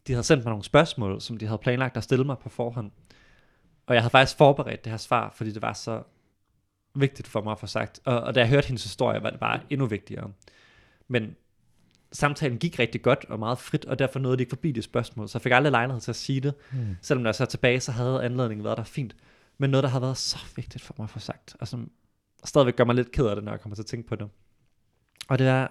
De 0.07 0.13
havde 0.13 0.23
sendt 0.23 0.43
mig 0.43 0.51
nogle 0.51 0.63
spørgsmål, 0.63 1.21
som 1.21 1.37
de 1.37 1.45
havde 1.47 1.57
planlagt 1.57 1.97
at 1.97 2.03
stille 2.03 2.25
mig 2.25 2.37
på 2.37 2.49
forhånd. 2.49 2.91
Og 3.85 3.95
jeg 3.95 4.03
havde 4.03 4.11
faktisk 4.11 4.37
forberedt 4.37 4.83
det 4.83 4.91
her 4.91 4.97
svar, 4.97 5.33
fordi 5.35 5.51
det 5.51 5.61
var 5.61 5.73
så 5.73 6.03
vigtigt 6.95 7.27
for 7.27 7.41
mig 7.41 7.51
at 7.51 7.59
få 7.59 7.67
sagt. 7.67 7.99
Og, 8.05 8.21
og 8.21 8.35
da 8.35 8.39
jeg 8.39 8.49
hørte 8.49 8.67
hendes 8.67 8.83
historie, 8.83 9.23
var 9.23 9.29
det 9.29 9.39
bare 9.39 9.59
endnu 9.69 9.85
vigtigere. 9.85 10.31
Men 11.07 11.35
samtalen 12.11 12.57
gik 12.57 12.79
rigtig 12.79 13.01
godt 13.01 13.25
og 13.29 13.39
meget 13.39 13.59
frit, 13.59 13.85
og 13.85 13.99
derfor 13.99 14.19
nåede 14.19 14.37
de 14.37 14.41
ikke 14.41 14.49
forbi 14.49 14.71
det 14.71 14.83
spørgsmål. 14.83 15.29
Så 15.29 15.37
jeg 15.37 15.41
fik 15.41 15.51
aldrig 15.51 15.71
lejlighed 15.71 16.01
til 16.01 16.11
at 16.11 16.15
sige 16.15 16.41
det. 16.41 16.53
Mm. 16.71 16.97
Selvom 17.01 17.23
når 17.23 17.27
jeg 17.27 17.35
så 17.35 17.45
tilbage, 17.45 17.79
så 17.79 17.91
havde 17.91 18.23
anledningen 18.23 18.63
været 18.63 18.77
der 18.77 18.83
fint. 18.83 19.15
Men 19.61 19.69
noget, 19.69 19.83
der 19.83 19.89
har 19.89 19.99
været 19.99 20.17
så 20.17 20.37
vigtigt 20.55 20.83
for 20.83 20.95
mig 20.97 21.03
at 21.03 21.09
få 21.09 21.19
sagt, 21.19 21.55
og 21.59 21.67
som 21.67 21.91
stadigvæk 22.43 22.75
gør 22.75 22.83
mig 22.83 22.95
lidt 22.95 23.11
ked 23.11 23.27
af 23.27 23.35
det, 23.35 23.45
når 23.45 23.51
jeg 23.51 23.61
kommer 23.61 23.75
til 23.75 23.83
at 23.83 23.87
tænke 23.87 24.07
på 24.07 24.15
det. 24.15 24.29
Og 25.29 25.39
det 25.39 25.47
er, 25.47 25.67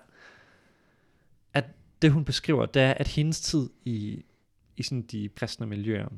at 1.55 1.65
det 2.03 2.13
hun 2.13 2.25
beskriver, 2.25 2.67
det 2.67 2.83
er, 2.83 2.95
at 2.95 3.09
hendes 3.09 3.41
tid 3.41 3.71
i, 3.85 4.25
i 4.77 4.83
sådan 4.83 5.03
de 5.03 5.29
kristne 5.29 5.67
miljøer, 5.67 6.09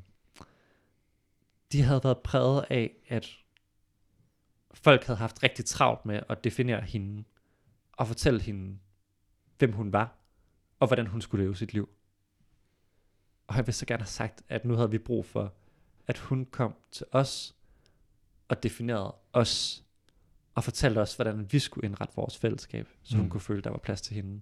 de 1.73 1.83
havde 1.83 2.01
været 2.05 2.19
præget 2.19 2.65
af, 2.71 2.93
at 3.09 3.31
folk 4.75 5.05
havde 5.05 5.19
haft 5.19 5.43
rigtig 5.43 5.65
travlt 5.65 6.07
med 6.07 6.21
at 6.29 6.45
definere 6.45 6.81
hende, 6.81 7.25
og 7.93 8.07
fortælle 8.07 8.41
hende, 8.41 8.79
hvem 9.59 9.73
hun 9.73 9.93
var, 9.93 10.19
og 10.81 10.87
hvordan 10.87 11.07
hun 11.07 11.21
skulle 11.21 11.45
leve 11.45 11.57
sit 11.57 11.73
liv. 11.73 11.89
Og 13.47 13.57
jeg 13.57 13.67
vil 13.67 13.75
så 13.75 13.87
gerne 13.87 14.03
have 14.03 14.09
sagt, 14.09 14.43
at 14.49 14.65
nu 14.65 14.75
havde 14.75 14.91
vi 14.91 14.99
brug 14.99 15.27
for, 15.27 15.55
at 16.07 16.19
hun 16.19 16.47
kom 16.47 16.75
til 16.91 17.07
os 17.13 17.57
og 18.53 18.63
definerede 18.63 19.15
os 19.33 19.83
og 20.55 20.65
fortalte 20.65 20.99
os, 20.99 21.15
hvordan 21.15 21.53
vi 21.53 21.59
skulle 21.59 21.89
indrette 21.89 22.17
vores 22.17 22.39
fællesskab, 22.39 22.89
så 23.03 23.17
hun 23.17 23.25
Mm. 23.25 23.31
kunne 23.31 23.41
føle, 23.41 23.63
der 23.63 23.71
var 23.71 23.79
plads 23.79 24.01
til 24.03 24.15
hende. 24.15 24.41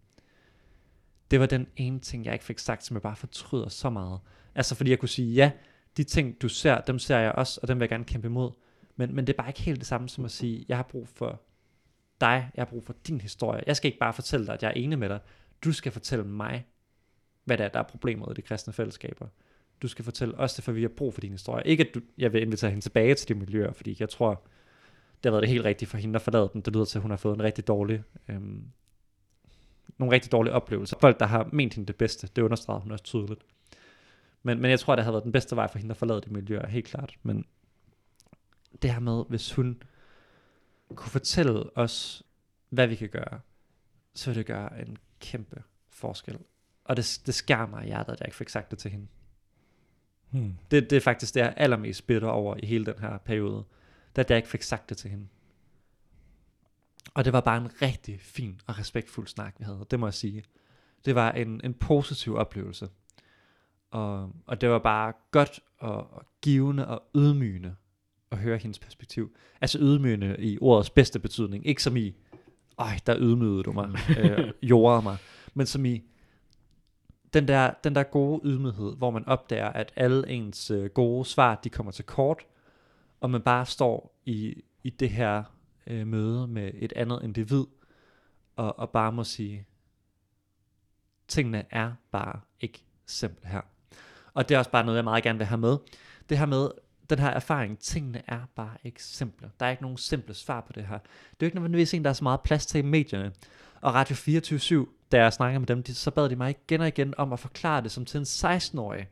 Det 1.30 1.40
var 1.40 1.46
den 1.46 1.66
ene 1.76 2.00
ting, 2.00 2.24
jeg 2.24 2.32
ikke 2.32 2.44
fik 2.44 2.58
sagt, 2.58 2.84
som 2.84 2.94
jeg 2.94 3.02
bare 3.02 3.16
fortryder 3.16 3.68
så 3.68 3.90
meget. 3.90 4.20
Altså 4.54 4.74
fordi 4.74 4.90
jeg 4.90 4.98
kunne 4.98 5.08
sige, 5.08 5.34
ja, 5.34 5.52
de 5.96 6.04
ting, 6.04 6.42
du 6.42 6.48
ser, 6.48 6.80
dem 6.80 6.98
ser 6.98 7.18
jeg 7.18 7.32
også, 7.32 7.60
og 7.62 7.68
dem 7.68 7.76
vil 7.78 7.82
jeg 7.82 7.88
gerne 7.88 8.04
kæmpe 8.04 8.26
imod. 8.28 8.50
Men, 8.96 9.14
men 9.14 9.26
det 9.26 9.32
er 9.32 9.36
bare 9.36 9.48
ikke 9.48 9.60
helt 9.60 9.78
det 9.78 9.86
samme 9.86 10.08
som 10.08 10.24
at 10.24 10.30
sige, 10.30 10.64
jeg 10.68 10.76
har 10.78 10.82
brug 10.82 11.08
for 11.08 11.42
dig, 12.20 12.50
jeg 12.54 12.60
har 12.62 12.70
brug 12.70 12.84
for 12.84 12.92
din 13.06 13.20
historie. 13.20 13.62
Jeg 13.66 13.76
skal 13.76 13.88
ikke 13.88 13.98
bare 13.98 14.12
fortælle 14.12 14.46
dig, 14.46 14.54
at 14.54 14.62
jeg 14.62 14.68
er 14.68 14.72
enig 14.74 14.98
med 14.98 15.08
dig. 15.08 15.20
Du 15.64 15.72
skal 15.72 15.92
fortælle 15.92 16.24
mig, 16.24 16.66
hvad 17.44 17.58
der 17.58 17.64
er, 17.64 17.68
der 17.68 17.78
er 17.78 17.82
problemet 17.82 18.28
i 18.30 18.34
de 18.34 18.42
kristne 18.42 18.72
fællesskaber. 18.72 19.26
Du 19.82 19.88
skal 19.88 20.04
fortælle 20.04 20.38
os 20.38 20.54
det, 20.54 20.64
for 20.64 20.72
vi 20.72 20.82
har 20.82 20.88
brug 20.88 21.14
for 21.14 21.20
din 21.20 21.32
historie. 21.32 21.66
Ikke 21.66 21.86
at 21.88 21.94
du, 21.94 22.00
jeg 22.18 22.32
vil 22.32 22.42
invitere 22.42 22.70
hende 22.70 22.84
tilbage 22.84 23.14
til 23.14 23.28
de 23.28 23.34
miljøer, 23.34 23.72
fordi 23.72 23.96
jeg 24.00 24.08
tror, 24.08 24.42
det 25.22 25.24
har 25.24 25.30
været 25.30 25.42
det 25.42 25.48
helt 25.48 25.64
rigtige 25.64 25.88
for 25.88 25.98
hende 25.98 26.16
at 26.16 26.22
forlade 26.22 26.50
dem. 26.52 26.62
Det 26.62 26.74
lyder 26.74 26.84
til, 26.84 26.98
at 26.98 27.02
hun 27.02 27.10
har 27.10 27.18
fået 27.18 27.34
en 27.34 27.42
rigtig 27.42 27.66
dårlig, 27.66 28.02
øhm, 28.28 28.64
nogle 29.98 30.14
rigtig 30.14 30.32
dårlige 30.32 30.52
oplevelser. 30.54 30.96
Folk, 31.00 31.20
der 31.20 31.26
har 31.26 31.48
ment 31.52 31.74
hende 31.74 31.86
det 31.86 31.96
bedste, 31.96 32.28
det 32.36 32.42
understreger 32.42 32.80
hun 32.80 32.92
også 32.92 33.04
tydeligt. 33.04 33.40
Men, 34.42 34.60
men 34.60 34.70
jeg 34.70 34.80
tror, 34.80 34.96
det 34.96 35.04
har 35.04 35.12
været 35.12 35.24
den 35.24 35.32
bedste 35.32 35.56
vej 35.56 35.68
for 35.68 35.78
hende 35.78 35.90
at 35.90 35.96
forlade 35.96 36.20
det 36.20 36.30
miljø, 36.30 36.60
helt 36.68 36.86
klart. 36.86 37.16
Men 37.22 37.44
det 38.82 38.92
her 38.92 39.00
med, 39.00 39.24
hvis 39.28 39.52
hun 39.52 39.82
kunne 40.94 41.10
fortælle 41.10 41.76
os, 41.78 42.22
hvad 42.68 42.86
vi 42.86 42.94
kan 42.94 43.08
gøre, 43.08 43.40
så 44.14 44.30
vil 44.30 44.36
det 44.36 44.46
gøre 44.46 44.80
en 44.80 44.98
kæmpe 45.20 45.62
forskel. 45.88 46.38
Og 46.84 46.96
det, 46.96 47.20
det 47.26 47.34
skærer 47.34 47.66
mig 47.66 47.84
i 47.84 47.86
hjertet, 47.86 48.12
at 48.12 48.20
jeg 48.20 48.28
ikke 48.28 48.36
fik 48.36 48.48
sagt 48.48 48.70
det 48.70 48.78
til 48.78 48.90
hende. 48.90 49.06
Mm. 50.32 50.54
Det, 50.70 50.90
det 50.90 50.96
er 50.96 51.00
faktisk 51.00 51.34
det, 51.34 51.40
jeg 51.40 51.48
er 51.48 51.54
allermest 51.54 52.06
bitter 52.06 52.28
over 52.28 52.56
i 52.62 52.66
hele 52.66 52.86
den 52.86 52.98
her 53.00 53.18
periode. 53.18 53.64
Er, 54.14 54.20
at 54.20 54.30
jeg 54.30 54.36
ikke 54.36 54.48
fik 54.48 54.62
sagt 54.62 54.88
det 54.88 54.96
til 54.96 55.10
hende. 55.10 55.26
Og 57.14 57.24
det 57.24 57.32
var 57.32 57.40
bare 57.40 57.56
en 57.56 57.82
rigtig 57.82 58.20
fin 58.20 58.60
og 58.66 58.78
respektfuld 58.78 59.26
snak, 59.26 59.54
vi 59.58 59.64
havde. 59.64 59.86
Det 59.90 60.00
må 60.00 60.06
jeg 60.06 60.14
sige. 60.14 60.44
Det 61.04 61.14
var 61.14 61.32
en, 61.32 61.60
en 61.64 61.74
positiv 61.74 62.34
oplevelse. 62.34 62.88
Og, 63.90 64.32
og 64.46 64.60
det 64.60 64.68
var 64.68 64.78
bare 64.78 65.12
godt 65.30 65.60
og, 65.78 66.12
og 66.12 66.26
givende 66.42 66.88
og 66.88 67.02
ydmygende 67.16 67.74
at 68.30 68.38
høre 68.38 68.58
hendes 68.58 68.78
perspektiv. 68.78 69.36
Altså 69.60 69.78
ydmygende 69.80 70.36
i 70.38 70.58
ordets 70.60 70.90
bedste 70.90 71.18
betydning. 71.18 71.66
Ikke 71.66 71.82
som 71.82 71.96
i, 71.96 72.14
ej, 72.78 73.00
der 73.06 73.16
ydmygede 73.18 73.62
du 73.62 73.72
mig, 73.72 73.90
øh, 74.18 74.52
jordede 74.62 75.02
mig. 75.02 75.16
Men 75.54 75.66
som 75.66 75.84
i, 75.84 76.02
den 77.34 77.48
der, 77.48 77.70
den 77.84 77.94
der 77.94 78.02
gode 78.02 78.40
ydmyghed, 78.44 78.96
hvor 78.96 79.10
man 79.10 79.26
opdager, 79.26 79.68
at 79.68 79.92
alle 79.96 80.28
ens 80.28 80.70
øh, 80.70 80.90
gode 80.90 81.24
svar, 81.24 81.54
de 81.64 81.70
kommer 81.70 81.92
til 81.92 82.04
kort, 82.04 82.46
og 83.20 83.30
man 83.30 83.42
bare 83.42 83.66
står 83.66 84.20
i, 84.24 84.62
i 84.84 84.90
det 84.90 85.10
her 85.10 85.42
øh, 85.86 86.06
møde 86.06 86.46
med 86.46 86.70
et 86.74 86.92
andet 86.96 87.20
individ, 87.22 87.64
og, 88.56 88.78
og 88.78 88.90
bare 88.90 89.12
må 89.12 89.24
sige, 89.24 89.66
tingene 91.28 91.64
er 91.70 91.92
bare 92.10 92.40
ikke 92.60 92.84
simple 93.06 93.48
her. 93.48 93.60
Og 94.34 94.48
det 94.48 94.54
er 94.54 94.58
også 94.58 94.70
bare 94.70 94.84
noget, 94.84 94.96
jeg 94.96 95.04
meget 95.04 95.24
gerne 95.24 95.38
vil 95.38 95.46
have 95.46 95.58
med. 95.58 95.78
Det 96.28 96.38
her 96.38 96.46
med, 96.46 96.70
den 97.10 97.18
her 97.18 97.28
erfaring, 97.28 97.78
tingene 97.78 98.22
er 98.26 98.40
bare 98.56 98.76
ikke 98.84 99.04
simple. 99.04 99.50
Der 99.60 99.66
er 99.66 99.70
ikke 99.70 99.82
nogen 99.82 99.98
simple 99.98 100.34
svar 100.34 100.60
på 100.60 100.72
det 100.72 100.86
her. 100.86 100.98
Det 100.98 101.06
er 101.30 101.36
jo 101.40 101.46
ikke 101.46 101.56
nødvendigvis 101.56 101.94
en, 101.94 102.04
der 102.04 102.10
er 102.10 102.14
så 102.14 102.24
meget 102.24 102.40
plads 102.40 102.66
til 102.66 102.78
i 102.78 102.82
medierne. 102.82 103.32
Og 103.80 103.94
Radio 103.94 104.16
24 104.16 104.86
da 105.12 105.22
jeg 105.22 105.32
snakker 105.32 105.58
med 105.58 105.66
dem, 105.66 105.82
de, 105.82 105.94
så 105.94 106.10
bad 106.10 106.28
de 106.28 106.36
mig 106.36 106.50
igen 106.50 106.80
og 106.80 106.88
igen 106.88 107.14
om 107.18 107.32
at 107.32 107.38
forklare 107.38 107.82
det 107.82 107.90
som 107.90 108.04
til 108.04 108.18
en 108.18 108.24
16-årig. 108.24 109.08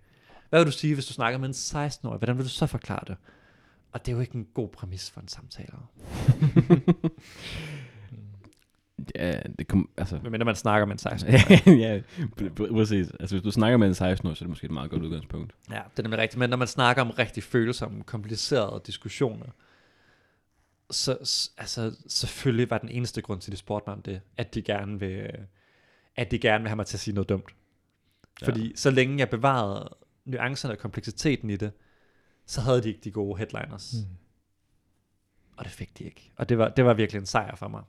Hvad 0.50 0.60
vil 0.60 0.66
du 0.66 0.78
sige, 0.78 0.94
hvis 0.94 1.06
du 1.06 1.12
snakker 1.12 1.38
med 1.38 1.48
en 1.48 1.54
16-årig? 1.54 2.18
Hvordan 2.18 2.36
vil 2.36 2.44
du 2.44 2.50
så 2.50 2.66
forklare 2.66 3.02
det? 3.06 3.16
Og 3.92 4.06
det 4.06 4.12
er 4.12 4.16
jo 4.16 4.20
ikke 4.20 4.34
en 4.34 4.46
god 4.54 4.68
præmis 4.68 5.10
for 5.10 5.20
en 5.20 5.28
samtale. 5.28 5.78
Ja, 9.14 9.40
det 9.58 9.68
kom, 9.68 9.90
altså... 9.96 10.20
Men 10.30 10.44
man 10.44 10.56
snakker 10.56 10.86
med 10.86 11.04
en 11.04 11.12
16-årig. 11.12 11.78
ja, 11.84 12.00
pr- 12.20 12.60
pr- 12.60 12.72
præcis. 12.72 13.10
Altså, 13.20 13.36
hvis 13.36 13.42
du 13.42 13.50
snakker 13.50 13.78
med 13.78 13.88
en 13.88 13.94
16 13.94 14.28
år, 14.28 14.34
så 14.34 14.44
er 14.44 14.46
det 14.46 14.48
måske 14.48 14.64
et 14.64 14.70
meget 14.70 14.90
godt 14.90 15.02
udgangspunkt. 15.02 15.54
Ja, 15.70 15.80
det 15.90 15.98
er 15.98 16.02
nemlig 16.02 16.18
rigtigt. 16.18 16.38
Men 16.38 16.50
når 16.50 16.56
man 16.56 16.68
snakker 16.68 17.02
om 17.02 17.10
rigtig 17.10 17.42
følsomme, 17.42 18.02
komplicerede 18.02 18.82
diskussioner, 18.86 19.46
så 20.90 21.12
altså, 21.58 21.96
selvfølgelig 22.08 22.70
var 22.70 22.78
den 22.78 22.88
eneste 22.88 23.22
grund 23.22 23.40
til, 23.40 23.50
at 23.50 23.52
de 23.52 23.56
spurgte 23.56 23.90
mig 23.90 23.96
om 23.96 24.02
det, 24.02 24.20
at 24.36 24.54
de 24.54 24.62
gerne 24.62 25.00
vil, 25.00 25.30
at 26.18 26.30
de 26.30 26.38
gerne 26.38 26.62
vil 26.62 26.68
have 26.68 26.76
mig 26.76 26.86
til 26.86 26.96
at 26.96 27.00
sige 27.00 27.14
noget 27.14 27.28
dumt. 27.28 27.54
Ja. 28.40 28.46
Fordi 28.46 28.72
så 28.76 28.90
længe 28.90 29.18
jeg 29.18 29.30
bevarede 29.30 29.96
nuancerne 30.24 30.74
og 30.74 30.78
kompleksiteten 30.78 31.50
i 31.50 31.56
det, 31.56 31.72
så 32.46 32.60
havde 32.60 32.82
de 32.82 32.88
ikke 32.88 33.00
de 33.04 33.10
gode 33.10 33.38
headliners. 33.38 33.94
Mm. 33.94 34.16
Og 35.56 35.64
det 35.64 35.72
fik 35.72 35.98
de 35.98 36.04
ikke. 36.04 36.32
Og 36.36 36.48
det 36.48 36.58
var, 36.58 36.68
det 36.68 36.84
var 36.84 36.94
virkelig 36.94 37.20
en 37.20 37.26
sejr 37.26 37.56
for 37.56 37.68
mig. 37.68 37.82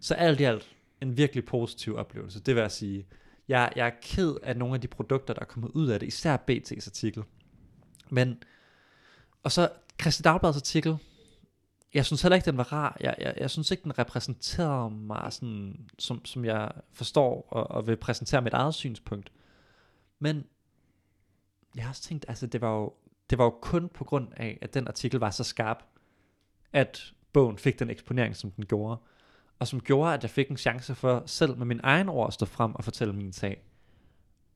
Så 0.00 0.14
alt 0.14 0.40
i 0.40 0.44
alt, 0.44 0.76
en 1.00 1.16
virkelig 1.16 1.44
positiv 1.44 1.96
oplevelse. 1.96 2.40
Det 2.40 2.54
vil 2.54 2.60
jeg 2.60 2.72
sige. 2.72 3.06
Jeg, 3.48 3.72
jeg 3.76 3.86
er 3.86 3.92
ked 4.02 4.34
af 4.42 4.56
nogle 4.56 4.74
af 4.74 4.80
de 4.80 4.88
produkter, 4.88 5.34
der 5.34 5.40
er 5.40 5.46
kommet 5.46 5.70
ud 5.70 5.88
af 5.88 6.00
det, 6.00 6.06
især 6.06 6.36
BT's 6.50 6.88
artikel. 6.88 7.22
Men, 8.10 8.42
og 9.42 9.52
så 9.52 9.68
Christi 10.00 10.22
Dagbladets 10.22 10.58
artikel, 10.58 10.96
jeg 11.96 12.06
synes 12.06 12.22
heller 12.22 12.36
ikke, 12.36 12.46
den 12.50 12.56
var 12.56 12.72
rar. 12.72 12.96
Jeg, 13.00 13.14
jeg, 13.18 13.34
jeg 13.36 13.50
synes 13.50 13.70
ikke, 13.70 13.82
den 13.82 13.98
repræsenterede 13.98 14.90
mig, 14.90 15.32
sådan, 15.32 15.88
som, 15.98 16.24
som 16.24 16.44
jeg 16.44 16.72
forstår 16.92 17.48
og, 17.48 17.70
og 17.70 17.86
vil 17.86 17.96
præsentere 17.96 18.42
mit 18.42 18.52
eget 18.52 18.74
synspunkt. 18.74 19.32
Men 20.18 20.44
jeg 21.76 21.84
har 21.84 21.90
også 21.90 22.02
tænkt, 22.02 22.24
altså 22.28 22.46
det 22.46 22.60
var 22.60 22.74
jo, 22.76 22.92
det 23.30 23.38
var 23.38 23.44
jo 23.44 23.50
kun 23.50 23.88
på 23.88 24.04
grund 24.04 24.28
af, 24.36 24.58
at 24.62 24.74
den 24.74 24.88
artikel 24.88 25.20
var 25.20 25.30
så 25.30 25.44
skarp, 25.44 25.84
at 26.72 27.12
bogen 27.32 27.58
fik 27.58 27.78
den 27.78 27.90
eksponering, 27.90 28.36
som 28.36 28.50
den 28.50 28.66
gjorde. 28.66 29.00
Og 29.58 29.66
som 29.68 29.80
gjorde, 29.80 30.14
at 30.14 30.22
jeg 30.22 30.30
fik 30.30 30.50
en 30.50 30.56
chance 30.56 30.94
for 30.94 31.22
selv 31.26 31.56
med 31.56 31.66
min 31.66 31.80
egen 31.82 32.08
ord 32.08 32.26
at 32.26 32.34
stå 32.34 32.46
frem 32.46 32.74
og 32.74 32.84
fortælle 32.84 33.12
min 33.12 33.32
sag. 33.32 33.62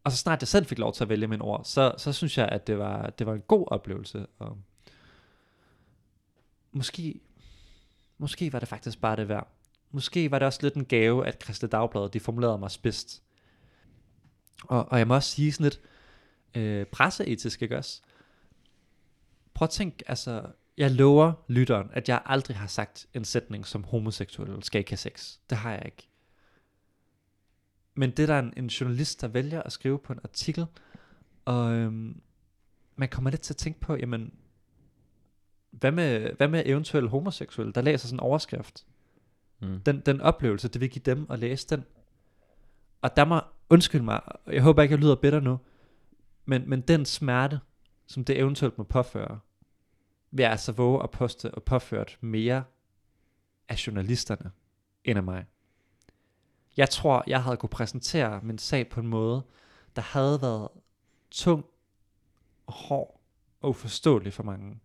Og 0.04 0.10
så 0.12 0.16
snart 0.16 0.42
jeg 0.42 0.48
selv 0.48 0.66
fik 0.66 0.78
lov 0.78 0.92
til 0.92 1.04
at 1.04 1.08
vælge 1.08 1.26
mine 1.26 1.44
ord, 1.44 1.64
så, 1.64 1.94
så 1.98 2.12
synes 2.12 2.38
jeg, 2.38 2.48
at 2.48 2.66
det 2.66 2.78
var, 2.78 3.10
det 3.10 3.26
var 3.26 3.34
en 3.34 3.40
god 3.40 3.64
oplevelse. 3.66 4.26
Og 4.38 4.58
måske, 6.72 7.20
måske 8.20 8.52
var 8.52 8.58
det 8.58 8.68
faktisk 8.68 9.00
bare 9.00 9.16
det 9.16 9.28
værd. 9.28 9.48
Måske 9.90 10.30
var 10.30 10.38
det 10.38 10.46
også 10.46 10.58
lidt 10.62 10.74
en 10.74 10.84
gave, 10.84 11.26
at 11.26 11.38
Kristne 11.38 11.68
Dagblad, 11.68 12.08
de 12.08 12.20
formulerede 12.20 12.58
mig 12.58 12.70
spidst. 12.70 13.22
Og, 14.62 14.92
og 14.92 14.98
jeg 14.98 15.08
må 15.08 15.14
også 15.14 15.30
sige 15.30 15.52
sådan 15.52 15.64
lidt 15.64 15.80
øh, 16.54 16.86
presseetisk, 16.86 17.62
ikke 17.62 17.76
også? 17.76 18.02
Prøv 19.54 19.66
at 19.66 19.70
tænk, 19.70 20.02
altså, 20.06 20.42
jeg 20.76 20.90
lover 20.90 21.32
lytteren, 21.48 21.90
at 21.92 22.08
jeg 22.08 22.22
aldrig 22.24 22.56
har 22.56 22.66
sagt 22.66 23.06
en 23.14 23.24
sætning 23.24 23.66
som 23.66 23.84
homoseksuel 23.84 24.62
skal 24.62 24.78
ikke 24.78 24.90
have 24.90 24.96
sex. 24.96 25.36
Det 25.50 25.58
har 25.58 25.72
jeg 25.72 25.82
ikke. 25.84 26.08
Men 27.94 28.10
det 28.10 28.28
der 28.28 28.34
er 28.34 28.38
en, 28.38 28.52
en 28.56 28.66
journalist, 28.66 29.20
der 29.20 29.28
vælger 29.28 29.62
at 29.62 29.72
skrive 29.72 29.98
på 29.98 30.12
en 30.12 30.20
artikel, 30.24 30.66
og 31.44 31.72
øhm, 31.72 32.20
man 32.96 33.08
kommer 33.08 33.30
lidt 33.30 33.40
til 33.40 33.52
at 33.52 33.56
tænke 33.56 33.80
på, 33.80 33.96
jamen, 33.96 34.34
hvad 35.80 35.92
med, 35.92 36.32
hvad 36.36 36.48
med 36.48 36.62
eventuelle 36.66 37.08
homoseksuelle, 37.08 37.72
der 37.72 37.80
læser 37.80 38.08
sådan 38.08 38.16
en 38.16 38.20
overskrift? 38.20 38.86
Mm. 39.60 39.80
Den, 39.80 40.00
den 40.00 40.20
oplevelse, 40.20 40.68
det 40.68 40.80
vil 40.80 40.90
give 40.90 41.02
dem 41.06 41.26
at 41.30 41.38
læse 41.38 41.68
den. 41.68 41.84
Og 43.02 43.16
der 43.16 43.24
må, 43.24 43.40
undskyld 43.70 44.02
mig, 44.02 44.20
jeg 44.46 44.62
håber 44.62 44.82
ikke, 44.82 44.92
jeg 44.92 45.00
lyder 45.00 45.14
bitter 45.14 45.40
nu, 45.40 45.58
men, 46.44 46.70
men 46.70 46.80
den 46.80 47.04
smerte, 47.04 47.60
som 48.06 48.24
det 48.24 48.38
eventuelt 48.38 48.78
må 48.78 48.84
påføre, 48.84 49.40
vil 50.30 50.42
jeg 50.42 50.50
altså 50.50 50.72
våge 50.72 51.02
at 51.02 51.10
poste 51.10 51.50
og 51.50 51.62
påført 51.62 52.18
mere 52.20 52.64
af 53.68 53.86
journalisterne 53.86 54.50
end 55.04 55.16
af 55.16 55.22
mig. 55.22 55.46
Jeg 56.76 56.90
tror, 56.90 57.24
jeg 57.26 57.42
havde 57.42 57.56
kunne 57.56 57.70
præsentere 57.70 58.40
min 58.42 58.58
sag 58.58 58.88
på 58.88 59.00
en 59.00 59.06
måde, 59.06 59.42
der 59.96 60.02
havde 60.02 60.42
været 60.42 60.68
tung 61.30 61.64
og 62.66 62.72
hård 62.72 63.20
og 63.60 63.70
uforståelig 63.70 64.32
for 64.32 64.42
mange. 64.42 64.80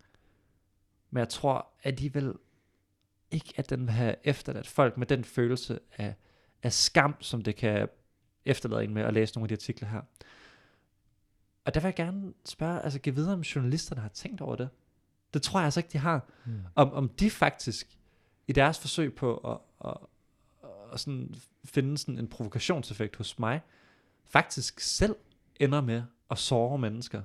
Men 1.15 1.19
jeg 1.19 1.29
tror 1.29 1.67
alligevel 1.83 2.33
ikke, 3.31 3.53
at 3.57 3.69
den 3.69 3.81
vil 3.81 3.89
have 3.89 4.15
efterladt 4.23 4.67
folk 4.67 4.97
med 4.97 5.07
den 5.07 5.23
følelse 5.23 5.79
af, 5.97 6.15
af 6.63 6.73
skam, 6.73 7.15
som 7.19 7.41
det 7.41 7.55
kan 7.55 7.87
efterlade 8.45 8.83
en 8.83 8.93
med 8.93 9.01
at 9.01 9.13
læse 9.13 9.35
nogle 9.35 9.45
af 9.45 9.47
de 9.47 9.53
artikler 9.53 9.87
her. 9.87 10.01
Og 11.65 11.73
der 11.73 11.79
vil 11.79 11.87
jeg 11.87 11.95
gerne 11.95 12.33
spørge, 12.45 12.81
altså 12.81 12.99
give 12.99 13.15
videre, 13.15 13.33
om 13.33 13.41
journalisterne 13.41 14.01
har 14.01 14.09
tænkt 14.09 14.41
over 14.41 14.55
det. 14.55 14.69
Det 15.33 15.41
tror 15.41 15.59
jeg 15.59 15.65
altså 15.65 15.79
ikke, 15.79 15.89
de 15.93 15.97
har. 15.97 16.29
Mm. 16.45 16.61
Om, 16.75 16.93
om 16.93 17.09
de 17.09 17.29
faktisk, 17.29 17.99
i 18.47 18.51
deres 18.51 18.79
forsøg 18.79 19.15
på 19.15 19.37
at, 19.37 19.57
at, 19.89 19.97
at 20.93 20.99
sådan 20.99 21.35
finde 21.65 21.97
sådan 21.97 22.17
en 22.17 22.27
provokationseffekt 22.27 23.15
hos 23.15 23.39
mig, 23.39 23.61
faktisk 24.25 24.79
selv 24.79 25.15
ender 25.59 25.81
med 25.81 26.03
at 26.31 26.37
såre 26.37 26.77
mennesker. 26.77 27.21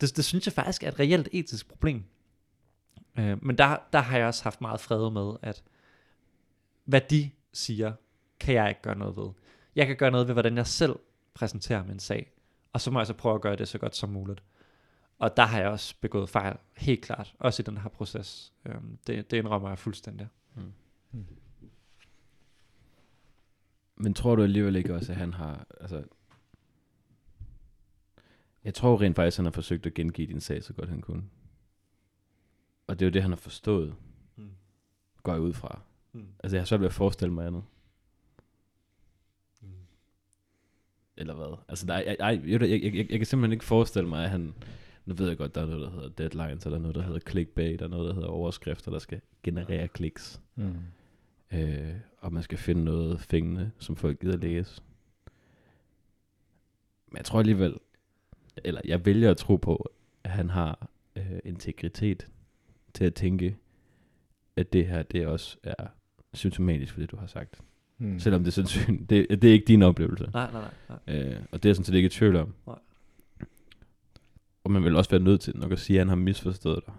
Det, 0.00 0.16
det 0.16 0.24
synes 0.24 0.46
jeg 0.46 0.52
faktisk 0.52 0.82
er 0.82 0.88
et 0.88 0.98
reelt 0.98 1.28
etisk 1.32 1.68
problem. 1.68 2.04
Øh, 3.18 3.44
men 3.44 3.58
der, 3.58 3.76
der 3.92 3.98
har 3.98 4.18
jeg 4.18 4.26
også 4.26 4.42
haft 4.42 4.60
meget 4.60 4.80
fred 4.80 5.10
med, 5.10 5.36
at 5.42 5.62
hvad 6.84 7.00
de 7.00 7.30
siger, 7.52 7.92
kan 8.40 8.54
jeg 8.54 8.68
ikke 8.68 8.82
gøre 8.82 8.98
noget 8.98 9.16
ved. 9.16 9.30
Jeg 9.76 9.86
kan 9.86 9.96
gøre 9.96 10.10
noget 10.10 10.26
ved, 10.26 10.34
hvordan 10.34 10.56
jeg 10.56 10.66
selv 10.66 10.96
præsenterer 11.34 11.84
min 11.84 11.98
sag. 11.98 12.32
Og 12.72 12.80
så 12.80 12.90
må 12.90 13.00
jeg 13.00 13.06
så 13.06 13.14
prøve 13.14 13.34
at 13.34 13.40
gøre 13.40 13.56
det 13.56 13.68
så 13.68 13.78
godt 13.78 13.96
som 13.96 14.10
muligt. 14.10 14.42
Og 15.18 15.36
der 15.36 15.42
har 15.42 15.60
jeg 15.60 15.68
også 15.68 15.94
begået 16.00 16.28
fejl, 16.28 16.56
helt 16.76 17.04
klart. 17.04 17.34
Også 17.38 17.62
i 17.62 17.64
den 17.64 17.78
her 17.78 17.88
proces. 17.88 18.52
Øhm, 18.66 18.98
det, 19.06 19.30
det 19.30 19.36
indrømmer 19.36 19.68
jeg 19.68 19.78
fuldstændig. 19.78 20.28
Men 23.96 24.14
tror 24.14 24.36
du 24.36 24.42
alligevel 24.42 24.76
ikke 24.76 24.94
også, 24.94 25.12
at 25.12 25.18
han 25.18 25.32
har... 25.32 25.66
Altså, 25.80 26.04
jeg 28.64 28.74
tror 28.74 29.00
rent 29.00 29.16
faktisk, 29.16 29.34
at 29.34 29.38
han 29.38 29.44
har 29.44 29.52
forsøgt 29.52 29.86
at 29.86 29.94
gengive 29.94 30.26
din 30.26 30.40
sag 30.40 30.62
så 30.62 30.72
godt 30.72 30.88
han 30.88 31.00
kunne. 31.00 31.24
Og 32.86 32.98
det 32.98 33.06
er 33.06 33.10
jo 33.10 33.12
det, 33.12 33.22
han 33.22 33.30
har 33.30 33.36
forstået, 33.36 33.94
Mm. 34.36 34.50
går 35.22 35.32
jeg 35.32 35.40
ud 35.42 35.52
fra. 35.52 35.80
Mm. 36.12 36.26
Altså, 36.44 36.56
jeg 36.56 36.60
har 36.60 36.66
svært 36.66 36.80
ved 36.80 36.86
at 36.86 36.92
forestille 36.92 37.34
mig 37.34 37.46
andet. 37.46 37.62
Mm. 39.60 39.68
Eller 41.16 41.34
hvad? 41.34 41.58
Altså, 41.68 41.86
er, 41.92 41.96
jeg, 41.98 42.16
jeg, 42.20 42.42
jeg, 42.46 42.60
jeg, 42.60 42.82
jeg, 42.82 42.94
jeg 43.10 43.18
kan 43.18 43.26
simpelthen 43.26 43.52
ikke 43.52 43.64
forestille 43.64 44.08
mig, 44.08 44.24
at 44.24 44.30
han... 44.30 44.54
Nu 45.06 45.14
ved 45.14 45.28
jeg 45.28 45.36
godt, 45.38 45.54
der 45.54 45.60
er 45.62 45.66
noget, 45.66 45.80
der 45.82 45.90
hedder 45.90 46.08
deadlines, 46.08 46.66
og 46.66 46.70
der 46.72 46.78
er 46.78 46.82
noget, 46.82 46.94
der 46.94 47.02
hedder 47.02 47.18
clickbait, 47.30 47.82
og 47.82 47.90
noget, 47.90 48.08
der 48.08 48.14
hedder 48.14 48.28
overskrifter, 48.28 48.90
der 48.90 48.98
skal 48.98 49.20
generere 49.42 49.88
kliks. 49.88 50.40
Mm. 50.54 50.74
Øh, 51.52 51.94
og 52.18 52.32
man 52.32 52.42
skal 52.42 52.58
finde 52.58 52.84
noget 52.84 53.20
fængende, 53.20 53.70
som 53.78 53.96
folk 53.96 54.20
gider 54.20 54.36
læse. 54.36 54.82
Men 57.08 57.16
jeg 57.16 57.24
tror 57.24 57.38
alligevel, 57.38 57.76
eller 58.64 58.80
jeg 58.84 59.06
vælger 59.06 59.30
at 59.30 59.36
tro 59.36 59.56
på, 59.56 59.90
at 60.24 60.30
han 60.30 60.50
har 60.50 60.88
øh, 61.16 61.38
integritet 61.44 62.28
til 62.96 63.04
at 63.04 63.14
tænke, 63.14 63.56
at 64.56 64.72
det 64.72 64.86
her, 64.86 65.02
det 65.02 65.26
også 65.26 65.56
er 65.62 65.86
symptomatisk 66.34 66.92
for 66.92 67.00
det, 67.00 67.10
du 67.10 67.16
har 67.16 67.26
sagt. 67.26 67.60
Mm. 67.98 68.06
Mm. 68.08 68.18
Selvom 68.18 68.40
det 68.44 68.48
er 68.48 68.52
sandsynligt. 68.52 69.10
Det, 69.10 69.42
det 69.42 69.48
er 69.48 69.52
ikke 69.52 69.64
din 69.66 69.82
oplevelse. 69.82 70.30
Nej, 70.32 70.50
nej, 70.52 70.62
nej. 70.88 70.98
nej. 71.06 71.16
Øh, 71.32 71.40
og 71.52 71.62
det 71.62 71.68
er 71.68 71.70
jeg 71.70 71.76
sådan 71.76 71.84
set 71.84 71.94
ikke 71.94 72.06
i 72.06 72.10
tvivl 72.10 72.36
om. 72.36 72.54
Nej. 72.66 72.78
Og 74.64 74.70
man 74.70 74.84
vil 74.84 74.96
også 74.96 75.10
være 75.10 75.20
nødt 75.20 75.40
til 75.40 75.56
nok 75.56 75.72
at 75.72 75.78
sige, 75.78 75.96
at 75.96 76.00
han 76.00 76.08
har 76.08 76.16
misforstået 76.16 76.82
dig. 76.86 76.94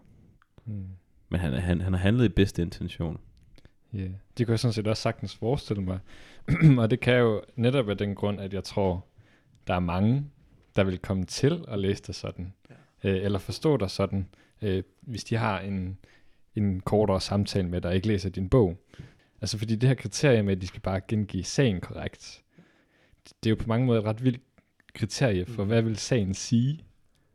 Mm. 0.65 0.85
Men 1.29 1.39
han, 1.39 1.53
er- 1.53 1.59
han, 1.59 1.81
han 1.81 1.93
har 1.93 1.99
handlet 1.99 2.25
i 2.25 2.29
bedste 2.29 2.61
intention. 2.61 3.19
Ja, 3.93 4.07
det 4.37 4.45
kan 4.45 4.49
jeg 4.49 4.59
sådan 4.59 4.73
set 4.73 4.87
også 4.87 5.01
sagtens 5.01 5.35
forestille 5.35 5.81
mig. 5.83 5.99
og 6.81 6.91
det 6.91 6.99
kan 6.99 7.19
jo 7.19 7.41
netop 7.55 7.89
af 7.89 7.97
den 7.97 8.15
grund, 8.15 8.39
at 8.41 8.53
jeg 8.53 8.63
tror, 8.63 9.05
der 9.67 9.73
er 9.73 9.79
mange, 9.79 10.25
der 10.75 10.83
vil 10.83 10.97
komme 10.99 11.25
til 11.25 11.65
at 11.67 11.79
læse 11.79 12.03
dig 12.07 12.15
sådan, 12.15 12.53
ja. 13.03 13.09
øh, 13.09 13.23
eller 13.25 13.39
forstå 13.39 13.77
dig 13.77 13.89
sådan, 13.89 14.27
øh, 14.61 14.83
hvis 15.01 15.23
de 15.23 15.35
har 15.35 15.59
en, 15.59 15.97
en 16.55 16.79
kortere 16.79 17.21
samtale 17.21 17.67
med 17.67 17.81
dig, 17.81 17.89
og 17.89 17.95
ikke 17.95 18.07
læser 18.07 18.29
din 18.29 18.49
bog. 18.49 18.77
Altså 19.41 19.57
fordi 19.57 19.75
det 19.75 19.89
her 19.89 19.95
kriterie 19.95 20.43
med, 20.43 20.55
at 20.55 20.61
de 20.61 20.67
skal 20.67 20.81
bare 20.81 21.01
gengive 21.07 21.43
sagen 21.43 21.81
korrekt, 21.81 22.43
det 23.43 23.49
er 23.49 23.51
jo 23.51 23.55
på 23.55 23.67
mange 23.67 23.85
måder 23.85 23.99
et 23.99 24.05
ret 24.05 24.23
vildt 24.23 24.41
kriterie 24.93 25.45
for, 25.45 25.63
Mm. 25.63 25.67
hvad 25.67 25.81
vil 25.81 25.97
sagen 25.97 26.33
sige? 26.33 26.83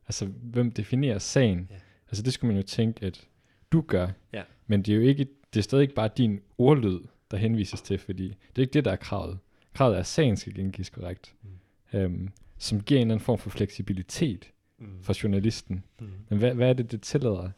Altså, 0.08 0.26
hvem 0.26 0.70
definerer 0.70 1.18
sagen? 1.18 1.66
Ja. 1.70 1.74
Altså 2.08 2.22
det 2.22 2.32
skulle 2.32 2.54
man 2.54 2.62
jo 2.62 2.66
tænke, 2.66 3.06
at 3.06 3.28
du 3.72 3.80
gør. 3.80 4.08
Ja. 4.32 4.42
Men 4.66 4.82
det 4.82 4.92
er 4.92 4.96
jo 4.96 5.02
ikke, 5.02 5.26
det 5.54 5.58
er 5.60 5.62
stadig 5.62 5.82
ikke 5.82 5.94
bare 5.94 6.10
din 6.16 6.40
ordlyd, 6.58 7.00
der 7.30 7.36
henvises 7.36 7.82
til, 7.82 7.98
fordi 7.98 8.28
det 8.28 8.36
er 8.56 8.60
ikke 8.62 8.72
det, 8.72 8.84
der 8.84 8.92
er 8.92 8.96
kravet. 8.96 9.38
Kravet 9.74 9.94
er, 9.96 10.00
at 10.00 10.06
sagen 10.06 10.36
skal 10.36 10.54
gengives 10.54 10.90
korrekt. 10.90 11.34
Mm. 11.42 11.98
Øhm, 11.98 12.28
som 12.58 12.80
giver 12.80 13.00
en 13.00 13.06
eller 13.06 13.14
anden 13.14 13.24
form 13.24 13.38
for 13.38 13.50
fleksibilitet 13.50 14.51
Mm. 14.82 15.02
for 15.02 15.22
journalisten. 15.22 15.84
Mm. 16.00 16.10
Men 16.28 16.38
hvad, 16.38 16.54
hvad 16.54 16.68
er 16.68 16.72
det, 16.72 16.90
det 16.90 17.02
tillader? 17.02 17.50